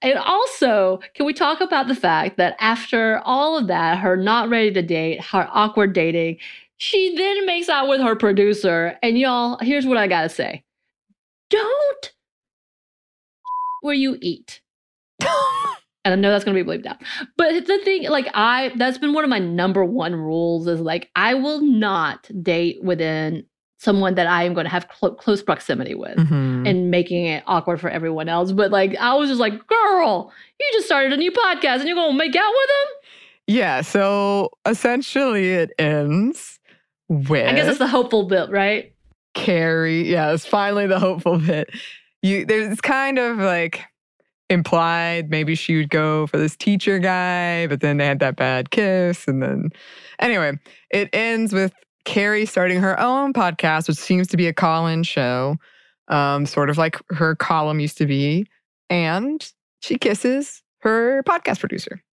And 0.02 0.18
also, 0.18 1.00
can 1.16 1.26
we 1.26 1.34
talk 1.34 1.62
about 1.62 1.88
the 1.88 1.96
fact 1.96 2.38
that 2.38 2.56
after 2.60 3.22
all 3.24 3.58
of 3.58 3.68
that, 3.68 4.00
her 4.00 4.18
not 4.18 4.50
ready 4.50 4.72
to 4.72 4.82
date, 4.82 5.24
her 5.26 5.48
awkward 5.52 5.94
dating, 5.94 6.38
she 6.78 7.16
then 7.16 7.46
makes 7.46 7.70
out 7.70 7.88
with 7.88 8.02
her 8.02 8.16
producer. 8.16 8.98
And 9.02 9.18
y'all, 9.18 9.58
here's 9.62 9.86
what 9.86 9.98
I 9.98 10.08
gotta 10.08 10.30
say 10.30 10.64
don't 11.50 12.14
where 13.82 13.96
you 13.96 14.18
eat. 14.22 14.62
And 16.06 16.12
I 16.12 16.16
know 16.18 16.32
that's 16.32 16.44
to 16.44 16.52
be 16.52 16.64
bleeped 16.64 16.86
out. 16.86 16.98
But 17.38 17.66
the 17.66 17.80
thing, 17.80 18.10
like, 18.10 18.28
I, 18.34 18.74
that's 18.76 18.98
been 18.98 19.14
one 19.14 19.24
of 19.24 19.30
my 19.30 19.40
number 19.40 19.86
one 19.86 20.14
rules 20.14 20.68
is 20.68 20.82
like, 20.82 21.10
I 21.16 21.36
will 21.36 21.62
not 21.62 22.30
date 22.44 22.84
within 22.84 23.46
someone 23.84 24.16
that 24.16 24.28
I 24.28 24.44
am 24.44 24.54
going 24.54 24.66
to 24.66 24.70
have 24.72 24.88
clo- 24.88 25.14
close 25.16 25.44
proximity 25.44 25.94
with 25.96 26.18
Mhm. 26.18 26.68
and 26.68 26.90
making 26.90 27.26
it 27.26 27.44
awkward 27.48 27.82
for 27.82 27.90
everyone 27.90 28.30
else. 28.30 28.52
But 28.52 28.72
like, 28.72 28.96
I 28.98 29.14
was 29.16 29.30
just 29.30 29.40
like, 29.42 29.54
girl, 29.68 30.32
you 30.60 30.70
just 30.74 30.86
started 30.86 31.12
a 31.14 31.18
new 31.18 31.32
podcast 31.32 31.80
and 31.80 31.88
you're 31.88 31.96
going 31.96 32.12
to 32.12 32.18
make 32.18 32.36
out 32.36 32.52
with 32.52 32.70
him? 32.70 33.10
Yeah, 33.48 33.82
so 33.82 34.52
essentially 34.66 35.52
it 35.52 35.72
ends 35.78 36.60
with 37.10 37.48
I 37.48 37.54
guess 37.54 37.68
it's 37.68 37.78
the 37.80 37.88
hopeful 37.88 38.24
bit, 38.24 38.50
right? 38.50 38.94
Carrie. 39.34 40.10
Yeah, 40.10 40.32
it's 40.32 40.46
finally 40.46 40.88
the 40.88 41.00
hopeful 41.00 41.40
bit. 41.40 41.70
You 42.22 42.46
there's 42.46 42.80
kind 42.80 43.20
of 43.20 43.38
like 43.40 43.82
implied 44.50 45.30
maybe 45.30 45.56
she 45.56 45.76
would 45.78 45.90
go 45.90 46.28
for 46.28 46.38
this 46.38 46.56
teacher 46.56 47.00
guy, 47.00 47.68
but 47.68 47.82
then 47.82 47.98
they 47.98 48.06
had 48.06 48.20
that 48.20 48.36
bad 48.36 48.70
kiss. 48.72 49.28
And 49.28 49.42
then 49.42 49.70
anyway, 50.20 50.54
it 50.90 51.10
ends 51.14 51.52
with 51.54 51.74
Carrie 52.06 52.46
starting 52.46 52.82
her 52.82 53.00
own 53.00 53.34
podcast, 53.34 53.88
which 53.88 53.98
seems 53.98 54.28
to 54.28 54.38
be 54.38 54.48
a 54.48 54.54
call-in 54.54 55.04
show, 55.04 55.56
um, 56.10 56.46
sort 56.46 56.70
of 56.70 56.78
like 56.78 57.00
her 57.12 57.36
column 57.36 57.80
used 57.80 57.98
to 58.00 58.06
be. 58.06 58.46
And 58.90 59.46
she 59.82 59.98
kisses 59.98 60.62
her 60.80 61.24
podcast 61.24 61.60
producer. 61.60 62.04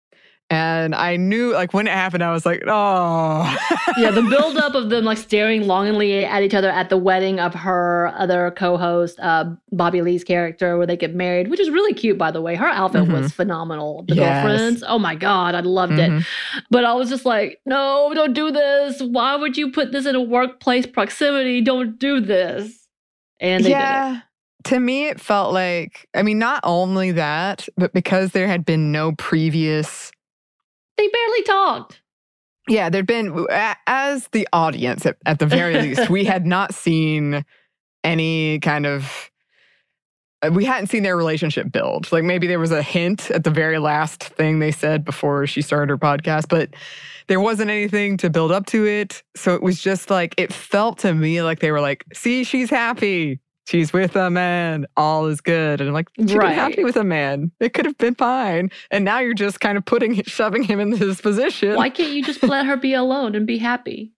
And 0.53 0.97
I 0.97 1.15
knew, 1.17 1.53
like, 1.53 1.73
when 1.73 1.87
it 1.87 1.93
happened, 1.93 2.25
I 2.25 2.33
was 2.33 2.45
like, 2.45 2.61
oh. 2.67 3.57
yeah, 3.97 4.11
the 4.11 4.23
buildup 4.29 4.75
of 4.75 4.91
them 4.91 5.05
like 5.05 5.17
staring 5.19 5.69
longingly 5.69 6.25
at 6.25 6.43
each 6.43 6.55
other 6.55 6.69
at 6.69 6.89
the 6.91 6.97
wedding 6.97 7.39
of 7.39 7.55
her 7.55 8.13
other 8.19 8.51
co-host, 8.57 9.21
uh, 9.21 9.45
Bobby 9.71 10.03
Lee's 10.03 10.25
character, 10.25 10.77
where 10.77 10.89
they 10.89 10.97
get 10.97 11.15
married, 11.15 11.49
which 11.51 11.61
is 11.61 11.71
really 11.71 11.95
cute, 11.95 12.19
by 12.19 12.33
the 12.33 12.41
way. 12.43 12.57
Her 12.57 12.67
outfit 12.67 13.07
was 13.07 13.31
phenomenal. 13.33 14.03
The 14.09 14.15
Mm-hmm. 14.15 14.21
Yes. 14.23 14.45
girlfriends, 14.45 14.85
oh 14.89 14.99
my 14.99 15.15
god, 15.15 15.55
I 15.55 15.61
loved 15.61 15.93
it. 15.93 16.11
Mhm. 16.11 16.27
But 16.69 16.85
I 16.85 16.95
was 16.95 17.09
just 17.09 17.25
like, 17.25 17.61
no, 17.65 18.11
don't 18.13 18.33
do 18.33 18.51
this. 18.51 19.01
Why 19.01 19.37
would 19.37 19.57
you 19.57 19.71
put 19.71 19.93
this 19.93 20.05
in 20.05 20.17
a 20.17 20.21
workplace 20.21 20.85
proximity? 20.87 21.61
Don't 21.61 21.97
do 21.97 22.19
this. 22.21 22.89
And 23.39 23.65
they 23.65 23.69
did 23.69 23.77
it. 23.77 23.79
yeah. 23.79 24.21
To 24.65 24.81
me, 24.81 25.07
it 25.07 25.21
felt 25.21 25.55
like, 25.55 26.09
I 26.15 26.23
mean, 26.23 26.39
not 26.41 26.61
only 26.65 27.13
that, 27.13 27.69
but 27.77 27.93
because 27.95 28.33
there 28.33 28.47
had 28.49 28.65
been 28.65 28.91
no 28.93 29.13
previous, 29.13 30.11
They 31.01 31.09
barely 31.09 31.43
talked. 31.45 32.03
yeah, 32.69 32.91
there'd 32.91 33.07
been, 33.07 33.47
as 33.87 34.29
the 34.33 34.47
audience 34.53 35.07
at, 35.07 35.17
at 35.25 35.39
the 35.39 35.47
very 35.47 35.75
least, 35.81 36.11
we 36.11 36.25
had 36.25 36.45
not 36.45 36.75
seen 36.75 37.43
any 38.05 38.59
kind 38.59 38.85
of, 38.85 39.31
uh, 40.43 40.51
we 40.53 40.67
hadn't 40.67 40.89
seen 40.89 41.03
their 41.03 41.17
relationship 41.17 41.73
build. 41.73 42.13
Like 42.13 42.25
maybe 42.25 42.47
there 42.47 42.59
was 42.59 42.71
a 42.71 42.83
hint 42.83 43.31
at 43.31 43.45
the 43.45 43.51
very 43.51 43.79
last 43.79 44.23
thing 44.23 44.59
they 44.59 44.73
said 44.73 45.03
before 45.03 45.47
she 45.47 45.63
started 45.63 45.89
her 45.89 45.97
podcast, 45.97 46.51
but 46.51 46.69
there 47.29 47.41
wasn't 47.41 47.71
anything 47.71 48.19
to 48.19 48.29
build 48.29 48.53
up 48.53 48.67
to 48.67 48.87
it. 48.87 49.23
So 49.35 49.55
it 49.55 49.63
was 49.63 49.81
just 49.81 50.11
like, 50.11 50.35
it 50.37 50.53
felt 50.53 50.99
to 50.99 51.15
me 51.15 51.41
like 51.43 51.61
they 51.61 51.71
were 51.71 51.81
like, 51.81 52.05
see, 52.13 52.45
she's 52.45 52.69
happy. 52.69 53.41
She's 53.71 53.93
with 53.93 54.17
a 54.17 54.31
man. 54.31 54.85
All 54.97 55.27
is 55.27 55.41
good. 55.41 55.81
And 55.81 55.89
I'm 55.89 55.95
like, 55.95 56.09
she 56.27 56.37
Right. 56.37 56.53
happy 56.55 56.83
with 56.83 56.97
a 56.97 57.05
man. 57.05 57.53
It 57.61 57.73
could 57.73 57.85
have 57.85 57.97
been 57.99 58.17
fine. 58.17 58.71
And 58.91 59.05
now 59.05 59.21
you're 59.21 59.33
just 59.33 59.61
kind 59.61 59.79
of 59.79 59.85
putting, 59.85 60.21
shoving 60.25 60.65
him 60.65 60.81
in 60.81 60.91
this 60.91 61.21
position. 61.21 61.77
Why 61.77 61.89
can't 61.89 62.13
you 62.13 62.25
just 62.25 62.43
let 62.43 62.67
her 62.67 62.77
be 62.77 62.95
alone 62.95 63.37
and 63.37 63.47
be 63.47 63.59
happy? 63.59 64.13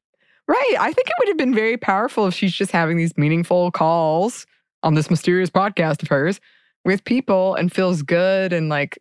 Right. 0.49 0.75
I 0.81 0.91
think 0.91 1.07
it 1.07 1.15
would 1.19 1.29
have 1.29 1.37
been 1.37 1.55
very 1.55 1.77
powerful 1.77 2.27
if 2.27 2.33
she's 2.35 2.55
just 2.55 2.71
having 2.71 2.97
these 2.97 3.17
meaningful 3.19 3.71
calls 3.71 4.47
on 4.83 4.95
this 4.95 5.11
mysterious 5.11 5.51
podcast 5.51 6.03
of 6.03 6.09
hers 6.09 6.41
with 6.87 7.05
people 7.05 7.55
and 7.55 7.71
feels 7.71 8.03
good 8.03 8.55
and 8.55 8.71
like 8.71 8.99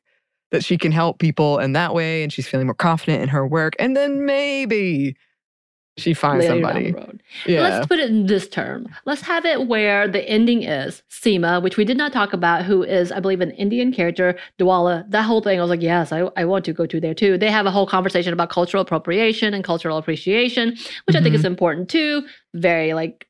that 0.52 0.66
she 0.66 0.78
can 0.78 0.92
help 0.92 1.18
people 1.20 1.60
in 1.60 1.72
that 1.74 1.94
way 1.94 2.24
and 2.24 2.34
she's 2.34 2.46
feeling 2.46 2.68
more 2.68 2.74
confident 2.74 3.24
in 3.24 3.30
her 3.30 3.48
work. 3.48 3.74
And 3.80 3.96
then 3.96 4.26
maybe 4.26 5.16
She 5.98 6.14
finds 6.14 6.46
later 6.46 6.54
somebody. 6.54 6.96
Yeah. 7.46 7.62
Let's 7.62 7.88
put 7.88 8.00
it 8.00 8.10
in 8.10 8.26
this 8.26 8.48
term. 8.48 8.88
Let's 9.06 9.22
have 9.22 9.46
it 9.46 9.68
where 9.68 10.08
the 10.08 10.28
ending 10.28 10.64
is 10.64 11.04
Seema, 11.10 11.62
which 11.62 11.76
we 11.76 11.84
did 11.84 11.98
not 11.98 12.14
talk 12.14 12.32
about, 12.32 12.64
who 12.64 12.82
is, 12.82 13.12
I 13.12 13.20
believe, 13.20 13.42
an 13.42 13.52
Indian 13.52 13.92
character, 13.92 14.38
Dwala. 14.58 15.10
That 15.12 15.24
whole 15.24 15.42
thing, 15.42 15.60
I 15.60 15.62
was 15.62 15.70
like, 15.70 15.82
yes, 15.82 16.12
I, 16.12 16.30
I 16.38 16.46
want 16.46 16.64
to 16.66 16.74
go 16.74 16.86
to 16.86 17.00
there 17.02 17.14
too. 17.14 17.38
They 17.38 17.52
have 17.52 17.66
a 17.66 17.72
whole 17.72 17.86
conversation 17.86 18.32
about 18.32 18.50
cultural 18.50 18.82
appropriation 18.82 19.54
and 19.54 19.64
cultural 19.64 19.98
appreciation, 19.98 20.78
which 21.06 21.16
I 21.16 21.22
think 21.22 21.36
is 21.36 21.42
mm-hmm. 21.42 21.48
important 21.48 21.90
too. 21.90 22.26
Very 22.54 22.94
like 22.94 23.28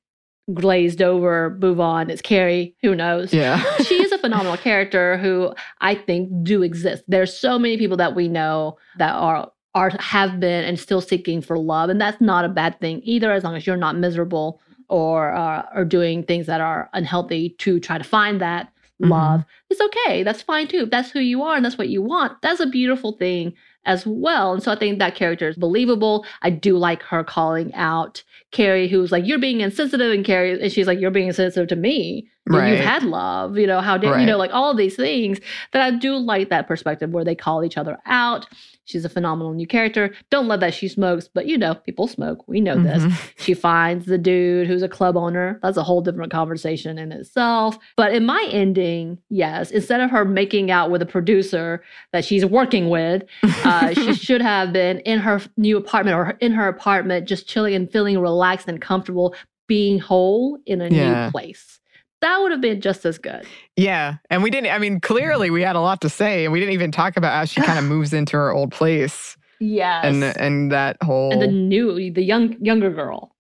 glazed 0.53 1.01
over, 1.01 1.57
move 1.61 1.79
on. 1.79 2.09
It's 2.09 2.21
Carrie. 2.21 2.75
Who 2.81 2.95
knows? 2.95 3.33
yeah. 3.33 3.63
she 3.83 4.03
is 4.03 4.11
a 4.11 4.17
phenomenal 4.17 4.57
character 4.57 5.17
who 5.17 5.53
I 5.79 5.95
think 5.95 6.29
do 6.43 6.61
exist. 6.61 7.03
There's 7.07 7.35
so 7.35 7.57
many 7.57 7.77
people 7.77 7.97
that 7.97 8.15
we 8.15 8.27
know 8.27 8.77
that 8.97 9.13
are 9.13 9.51
are 9.73 9.91
have 9.99 10.39
been 10.39 10.63
and 10.63 10.79
still 10.79 11.01
seeking 11.01 11.41
for 11.41 11.57
love, 11.57 11.89
and 11.89 11.99
that's 11.99 12.21
not 12.21 12.45
a 12.45 12.49
bad 12.49 12.79
thing 12.79 13.01
either, 13.03 13.31
as 13.31 13.43
long 13.43 13.55
as 13.55 13.65
you're 13.65 13.77
not 13.77 13.95
miserable 13.95 14.61
or 14.89 15.33
uh, 15.33 15.65
or 15.73 15.85
doing 15.85 16.23
things 16.23 16.45
that 16.47 16.61
are 16.61 16.89
unhealthy 16.93 17.55
to 17.59 17.79
try 17.79 17.97
to 17.97 18.03
find 18.03 18.41
that 18.41 18.71
love. 18.99 19.43
It's 19.69 19.81
okay. 19.81 20.23
That's 20.23 20.41
fine 20.41 20.67
too. 20.67 20.83
If 20.83 20.89
that's 20.91 21.11
who 21.11 21.19
you 21.19 21.41
are 21.41 21.55
and 21.55 21.65
that's 21.65 21.77
what 21.77 21.89
you 21.89 22.01
want, 22.01 22.41
that's 22.41 22.59
a 22.59 22.67
beautiful 22.67 23.13
thing 23.13 23.53
as 23.85 24.05
well. 24.05 24.53
And 24.53 24.61
so 24.61 24.71
I 24.71 24.75
think 24.75 24.99
that 24.99 25.15
character 25.15 25.47
is 25.47 25.55
believable. 25.55 26.25
I 26.43 26.51
do 26.51 26.77
like 26.77 27.01
her 27.03 27.23
calling 27.23 27.73
out 27.73 28.23
Carrie, 28.51 28.89
who's 28.89 29.11
like, 29.11 29.25
"You're 29.25 29.39
being 29.39 29.61
insensitive," 29.61 30.11
and 30.11 30.25
Carrie, 30.25 30.61
and 30.61 30.71
she's 30.71 30.87
like, 30.87 30.99
"You're 30.99 31.09
being 31.09 31.27
insensitive 31.29 31.69
to 31.69 31.75
me. 31.75 32.27
Right. 32.47 32.71
You've 32.71 32.85
had 32.85 33.03
love. 33.03 33.57
You 33.57 33.65
know 33.65 33.79
how 33.79 33.97
dare 33.97 34.19
you 34.19 34.25
know 34.25 34.37
like 34.37 34.53
all 34.53 34.75
these 34.75 34.97
things." 34.97 35.39
That 35.71 35.81
I 35.81 35.91
do 35.91 36.17
like 36.17 36.49
that 36.49 36.67
perspective 36.67 37.11
where 37.11 37.23
they 37.23 37.35
call 37.35 37.63
each 37.63 37.77
other 37.77 37.97
out. 38.05 38.45
She's 38.91 39.05
a 39.05 39.09
phenomenal 39.09 39.53
new 39.53 39.65
character. 39.65 40.13
Don't 40.29 40.47
love 40.47 40.59
that 40.59 40.73
she 40.73 40.87
smokes, 40.87 41.27
but 41.33 41.45
you 41.47 41.57
know, 41.57 41.75
people 41.75 42.07
smoke. 42.07 42.43
We 42.47 42.61
know 42.61 42.77
this. 42.81 43.03
Mhm. 43.03 43.11
She 43.41 43.53
finds 43.55 44.05
the 44.05 44.17
dude 44.17 44.67
who's 44.67 44.83
a 44.83 44.87
club 44.89 45.17
owner. 45.17 45.59
That's 45.63 45.77
a 45.77 45.83
whole 45.83 46.01
different 46.01 46.31
conversation 46.31 46.97
in 46.99 47.11
itself. 47.11 47.77
But 47.97 48.13
in 48.13 48.25
my 48.25 48.47
ending, 48.51 49.17
yes, 49.29 49.71
instead 49.71 49.99
of 50.01 50.11
her 50.11 50.25
making 50.25 50.69
out 50.69 50.91
with 50.91 51.01
a 51.01 51.05
producer 51.07 51.81
that 52.13 52.23
she's 52.25 52.45
working 52.45 52.89
with, 52.89 53.23
uh, 53.65 53.93
she 53.93 54.13
should 54.13 54.41
have 54.41 54.71
been 54.73 54.99
in 54.99 55.19
her 55.19 55.41
new 55.57 55.77
apartment 55.77 56.15
or 56.17 56.37
in 56.39 56.51
her 56.51 56.67
apartment, 56.67 57.27
just 57.27 57.47
chilling 57.47 57.73
and 57.73 57.91
feeling 57.91 58.19
relaxed 58.19 58.67
and 58.67 58.79
comfortable, 58.81 59.33
being 59.67 59.99
whole 59.99 60.59
in 60.65 60.81
a 60.81 60.87
Yeah. 60.89 61.25
new 61.25 61.31
place. 61.31 61.79
That 62.21 62.39
would 62.41 62.51
have 62.51 62.61
been 62.61 62.81
just 62.81 63.03
as 63.05 63.17
good. 63.17 63.45
Yeah. 63.75 64.15
And 64.29 64.43
we 64.43 64.51
didn't, 64.51 64.71
I 64.71 64.77
mean, 64.77 64.99
clearly 64.99 65.49
we 65.49 65.63
had 65.63 65.75
a 65.75 65.79
lot 65.81 66.01
to 66.01 66.09
say, 66.09 66.45
and 66.45 66.53
we 66.53 66.59
didn't 66.59 66.73
even 66.73 66.91
talk 66.91 67.17
about 67.17 67.33
how 67.33 67.45
she 67.45 67.61
kind 67.61 67.79
of 67.79 67.85
moves 67.89 68.13
into 68.13 68.37
her 68.37 68.51
old 68.51 68.71
place 68.71 69.35
Yes. 69.59 70.05
and 70.05 70.23
and 70.23 70.71
that 70.71 70.97
whole. 71.03 71.31
and 71.31 71.41
the 71.41 71.47
new, 71.47 72.11
the 72.11 72.23
young, 72.23 72.55
younger 72.63 72.89
girl, 72.91 73.35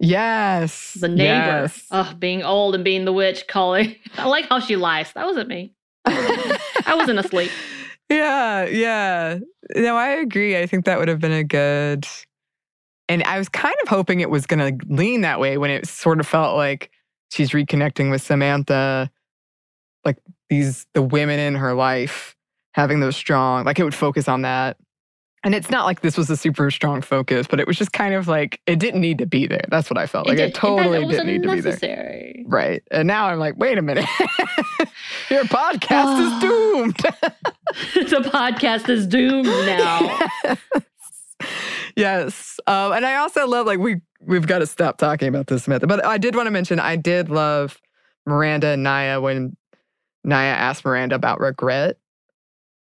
yes. 0.00 0.94
the 1.00 1.08
neighbor, 1.08 1.62
Yes. 1.62 1.84
oh, 1.90 2.14
being 2.18 2.42
old 2.42 2.74
and 2.74 2.84
being 2.84 3.04
the 3.04 3.12
witch, 3.12 3.46
calling. 3.48 3.96
I 4.18 4.26
like 4.26 4.48
how 4.48 4.60
she 4.60 4.76
lies. 4.76 5.12
That 5.12 5.26
wasn't 5.26 5.48
me. 5.48 5.74
I 6.06 6.94
wasn't 6.96 7.18
asleep. 7.18 7.50
Yeah, 8.08 8.66
yeah. 8.66 9.38
No, 9.74 9.96
I 9.96 10.10
agree. 10.10 10.56
I 10.56 10.66
think 10.68 10.84
that 10.84 11.00
would 11.00 11.08
have 11.08 11.18
been 11.18 11.32
a 11.32 11.42
good. 11.42 12.06
And 13.08 13.24
I 13.24 13.36
was 13.36 13.48
kind 13.48 13.74
of 13.82 13.88
hoping 13.88 14.20
it 14.20 14.30
was 14.30 14.46
going 14.46 14.78
to 14.78 14.86
lean 14.86 15.22
that 15.22 15.40
way 15.40 15.58
when 15.58 15.72
it 15.72 15.88
sort 15.88 16.20
of 16.20 16.26
felt 16.28 16.56
like 16.56 16.92
she's 17.30 17.50
reconnecting 17.50 18.10
with 18.10 18.22
Samantha, 18.22 19.10
like 20.04 20.18
these 20.48 20.86
the 20.94 21.02
women 21.02 21.38
in 21.38 21.54
her 21.54 21.74
life 21.74 22.34
having 22.72 23.00
those 23.00 23.16
strong, 23.16 23.64
like 23.64 23.78
it 23.78 23.84
would 23.84 23.94
focus 23.94 24.28
on 24.28 24.42
that. 24.42 24.76
And 25.44 25.54
it's 25.54 25.70
not 25.70 25.86
like 25.86 26.00
this 26.00 26.16
was 26.18 26.28
a 26.28 26.36
super 26.36 26.70
strong 26.72 27.02
focus, 27.02 27.46
but 27.48 27.60
it 27.60 27.68
was 27.68 27.76
just 27.76 27.92
kind 27.92 28.14
of 28.14 28.26
like 28.26 28.60
it 28.66 28.78
didn't 28.80 29.00
need 29.00 29.18
to 29.18 29.26
be 29.26 29.46
there. 29.46 29.64
That's 29.68 29.88
what 29.88 29.96
I 29.98 30.06
felt 30.06 30.26
like. 30.26 30.38
did- 30.38 30.42
It, 30.42 30.46
in 30.46 30.52
fact, 30.52 30.60
totally 30.60 31.04
it 31.04 31.08
didn't 31.08 31.26
need 31.26 31.42
to 31.44 31.52
be 31.52 31.60
there. 31.60 32.32
Right. 32.46 32.82
And 32.90 33.06
now 33.06 33.26
I'm 33.28 33.38
like, 33.38 33.56
wait 33.56 33.78
a 33.78 33.82
minute. 33.82 34.06
Your 35.30 35.44
podcast 35.44 36.20
is 36.20 36.40
doomed. 36.42 36.96
the 38.10 38.28
podcast 38.28 38.88
is 38.88 39.06
doomed 39.06 39.46
now. 39.46 40.56
yes. 41.96 42.58
Um, 42.66 42.92
and 42.92 43.06
I 43.06 43.16
also 43.16 43.46
love 43.46 43.66
like 43.66 43.78
we 43.78 43.96
we've 44.26 44.46
got 44.46 44.58
to 44.58 44.66
stop 44.66 44.98
talking 44.98 45.28
about 45.28 45.46
this 45.46 45.64
Samantha. 45.64 45.86
But 45.86 46.04
I 46.04 46.18
did 46.18 46.34
want 46.34 46.46
to 46.46 46.50
mention 46.50 46.80
I 46.80 46.96
did 46.96 47.28
love 47.28 47.80
Miranda 48.26 48.68
and 48.68 48.84
Nya 48.84 49.22
when 49.22 49.56
Nya 50.26 50.32
asked 50.32 50.84
Miranda 50.84 51.14
about 51.14 51.40
regret 51.40 51.98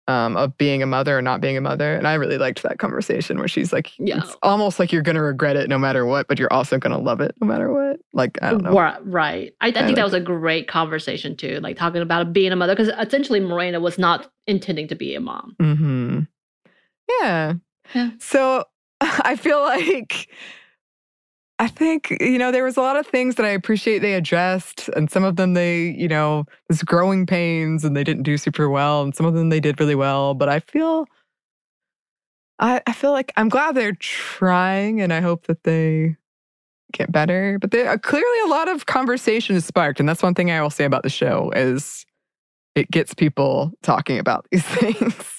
um, 0.06 0.36
of 0.36 0.56
being 0.58 0.82
a 0.82 0.86
mother 0.86 1.16
or 1.16 1.22
not 1.22 1.40
being 1.40 1.56
a 1.56 1.60
mother. 1.60 1.94
And 1.94 2.06
I 2.06 2.14
really 2.14 2.36
liked 2.36 2.62
that 2.62 2.78
conversation 2.78 3.38
where 3.38 3.48
she's 3.48 3.72
like, 3.72 3.90
Yeah. 3.98 4.18
it's 4.18 4.36
almost 4.42 4.78
like 4.78 4.92
you're 4.92 5.02
gonna 5.02 5.22
regret 5.22 5.56
it 5.56 5.68
no 5.68 5.78
matter 5.78 6.04
what, 6.04 6.28
but 6.28 6.38
you're 6.38 6.52
also 6.52 6.78
gonna 6.78 6.98
love 6.98 7.20
it 7.20 7.34
no 7.40 7.46
matter 7.46 7.72
what. 7.72 8.00
Like, 8.12 8.38
I 8.42 8.50
don't 8.50 8.62
know. 8.62 8.72
Right. 8.72 9.06
right. 9.06 9.54
I, 9.60 9.68
I 9.68 9.72
think 9.72 9.86
like 9.86 9.96
that 9.96 10.04
was 10.04 10.14
a 10.14 10.20
great 10.20 10.68
conversation 10.68 11.36
too, 11.36 11.58
like 11.60 11.76
talking 11.76 12.02
about 12.02 12.32
being 12.32 12.52
a 12.52 12.56
mother, 12.56 12.74
because 12.74 12.92
essentially 12.98 13.40
Miranda 13.40 13.80
was 13.80 13.98
not 13.98 14.30
intending 14.46 14.88
to 14.88 14.94
be 14.94 15.14
a 15.14 15.20
mom. 15.20 15.56
Mm-hmm. 15.60 16.20
Yeah. 17.20 17.54
Yeah. 17.94 18.10
So 18.18 18.64
I 19.00 19.36
feel 19.36 19.60
like 19.62 20.28
I 21.58 21.68
think, 21.68 22.16
you 22.20 22.36
know, 22.36 22.50
there 22.50 22.64
was 22.64 22.76
a 22.76 22.80
lot 22.80 22.96
of 22.96 23.06
things 23.06 23.36
that 23.36 23.46
I 23.46 23.50
appreciate 23.50 24.00
they 24.00 24.14
addressed, 24.14 24.88
and 24.96 25.10
some 25.10 25.22
of 25.22 25.36
them 25.36 25.54
they, 25.54 25.90
you 25.90 26.08
know, 26.08 26.46
was 26.68 26.82
growing 26.82 27.26
pains 27.26 27.84
and 27.84 27.96
they 27.96 28.02
didn't 28.02 28.24
do 28.24 28.36
super 28.36 28.68
well, 28.68 29.02
and 29.02 29.14
some 29.14 29.24
of 29.24 29.34
them 29.34 29.50
they 29.50 29.60
did 29.60 29.78
really 29.78 29.94
well. 29.94 30.34
But 30.34 30.48
I 30.48 30.60
feel 30.60 31.06
I, 32.58 32.80
I 32.86 32.92
feel 32.92 33.12
like 33.12 33.32
I'm 33.36 33.48
glad 33.48 33.74
they're 33.74 33.96
trying 34.00 35.00
and 35.00 35.12
I 35.12 35.20
hope 35.20 35.46
that 35.46 35.64
they 35.64 36.16
get 36.92 37.10
better. 37.10 37.58
But 37.60 37.70
there 37.72 37.90
uh, 37.90 37.98
clearly 37.98 38.40
a 38.44 38.48
lot 38.48 38.68
of 38.68 38.86
conversation 38.86 39.56
is 39.56 39.64
sparked. 39.64 40.00
And 40.00 40.08
that's 40.08 40.22
one 40.22 40.34
thing 40.34 40.50
I 40.50 40.62
will 40.62 40.70
say 40.70 40.84
about 40.84 41.02
the 41.02 41.10
show 41.10 41.50
is 41.54 42.06
it 42.74 42.90
gets 42.90 43.14
people 43.14 43.72
talking 43.82 44.18
about 44.18 44.46
these 44.50 44.62
things. 44.64 45.33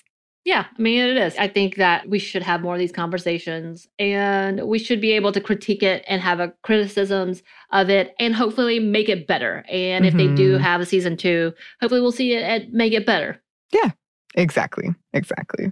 Yeah, 0.45 0.65
I 0.77 0.81
mean, 0.81 0.99
it 1.03 1.17
is. 1.17 1.35
I 1.37 1.47
think 1.47 1.75
that 1.77 2.07
we 2.07 2.19
should 2.19 2.43
have 2.43 2.61
more 2.61 2.75
of 2.75 2.79
these 2.79 2.91
conversations 2.91 3.87
and 3.97 4.61
we 4.67 4.77
should 4.77 5.01
be 5.01 5.13
able 5.13 5.31
to 5.31 5.41
critique 5.41 5.81
it 5.81 6.03
and 6.07 6.21
have 6.21 6.39
a 6.39 6.53
criticisms 6.61 7.41
of 7.71 7.89
it 7.89 8.13
and 8.19 8.35
hopefully 8.35 8.79
make 8.79 9.09
it 9.09 9.25
better. 9.25 9.65
And 9.67 10.05
if 10.05 10.13
they 10.13 10.27
do 10.27 10.57
Mhm. 10.57 10.61
have 10.61 10.81
a 10.81 10.85
season 10.85 11.17
two, 11.17 11.51
hopefully 11.81 11.99
we'll 11.99 12.11
see 12.11 12.33
it 12.33 12.43
and 12.43 12.71
make 12.71 12.93
it 12.93 13.07
better. 13.07 13.41
Yeah, 13.73 13.89
exactly. 14.35 14.93
Exactly. 15.13 15.71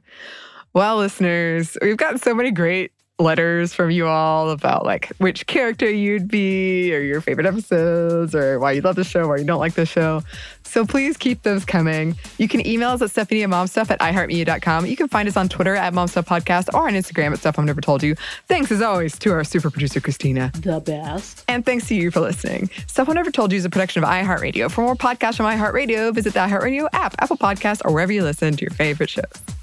Well, 0.74 0.98
listeners, 0.98 1.78
we've 1.84 1.96
got 1.98 2.20
so 2.20 2.34
many 2.34 2.50
great 2.50 2.92
letters 3.20 3.74
from 3.74 3.92
you 3.92 4.08
all 4.08 4.50
about 4.50 4.86
like 4.86 5.12
which 5.20 5.46
character 5.46 5.90
you'd 5.90 6.28
be 6.28 6.94
or 6.96 7.00
your 7.00 7.22
favorite 7.22 7.46
episodes 7.46 8.34
or 8.34 8.60
why 8.60 8.72
you 8.72 8.82
love 8.82 8.96
the 8.96 9.04
show 9.04 9.26
or 9.26 9.38
you 9.38 9.46
don't 9.46 9.60
like 9.60 9.76
the 9.76 9.86
show. 9.86 10.22
So 10.64 10.84
please 10.84 11.16
keep 11.18 11.44
those 11.44 11.64
coming. 11.64 12.16
You 12.40 12.48
can 12.48 12.66
email 12.66 12.90
us 12.90 13.04
at 13.04 13.12
Stephanie 13.12 13.44
at 13.44 13.50
momstuff 13.50 13.92
at 13.92 14.00
iheartmedia.com. 14.00 14.88
You 14.88 14.96
can 14.96 15.08
find 15.08 15.28
us 15.28 15.38
on 15.38 15.48
Twitter 15.48 15.76
at 15.76 15.94
momstuffpodcast 15.94 16.74
or 16.74 16.88
on 16.88 16.94
Instagram 16.94 17.34
at 17.34 17.40
stuff 17.40 17.58
mom 17.58 17.68
never 17.68 17.82
told 17.82 18.02
you. 18.02 18.16
Thanks 18.48 18.72
as 18.72 18.82
always 18.82 19.18
to 19.20 19.32
our 19.32 19.44
super 19.44 19.70
producer, 19.70 20.02
Christina. 20.02 20.52
The 20.56 20.80
best. 20.80 21.46
And 21.48 21.64
thanks 21.64 21.88
to 21.90 21.96
you 21.96 22.10
for 22.10 22.20
listening. 22.20 22.72
Stuff 22.88 23.08
Mom 23.08 23.16
Never 23.16 23.30
Told 23.30 23.52
You 23.52 23.60
is 23.60 23.66
a 23.66 23.70
production 23.70 24.04
of 24.04 24.10
iHeartRadio. 24.10 24.72
For 24.72 24.82
more 24.82 24.96
podcasts 24.96 25.38
from 25.38 25.46
iHeartRadio, 25.46 26.16
visit 26.16 26.34
the 26.34 26.40
iHeartRadio 26.40 26.88
app, 26.94 27.14
Apple 27.20 27.38
Podcasts, 27.38 27.82
or 27.86 27.94
wherever 27.94 28.12
you 28.12 28.24
listen 28.24 28.56
to 28.56 28.62
your 28.62 28.72
favorite 28.72 29.10
shows. 29.12 29.63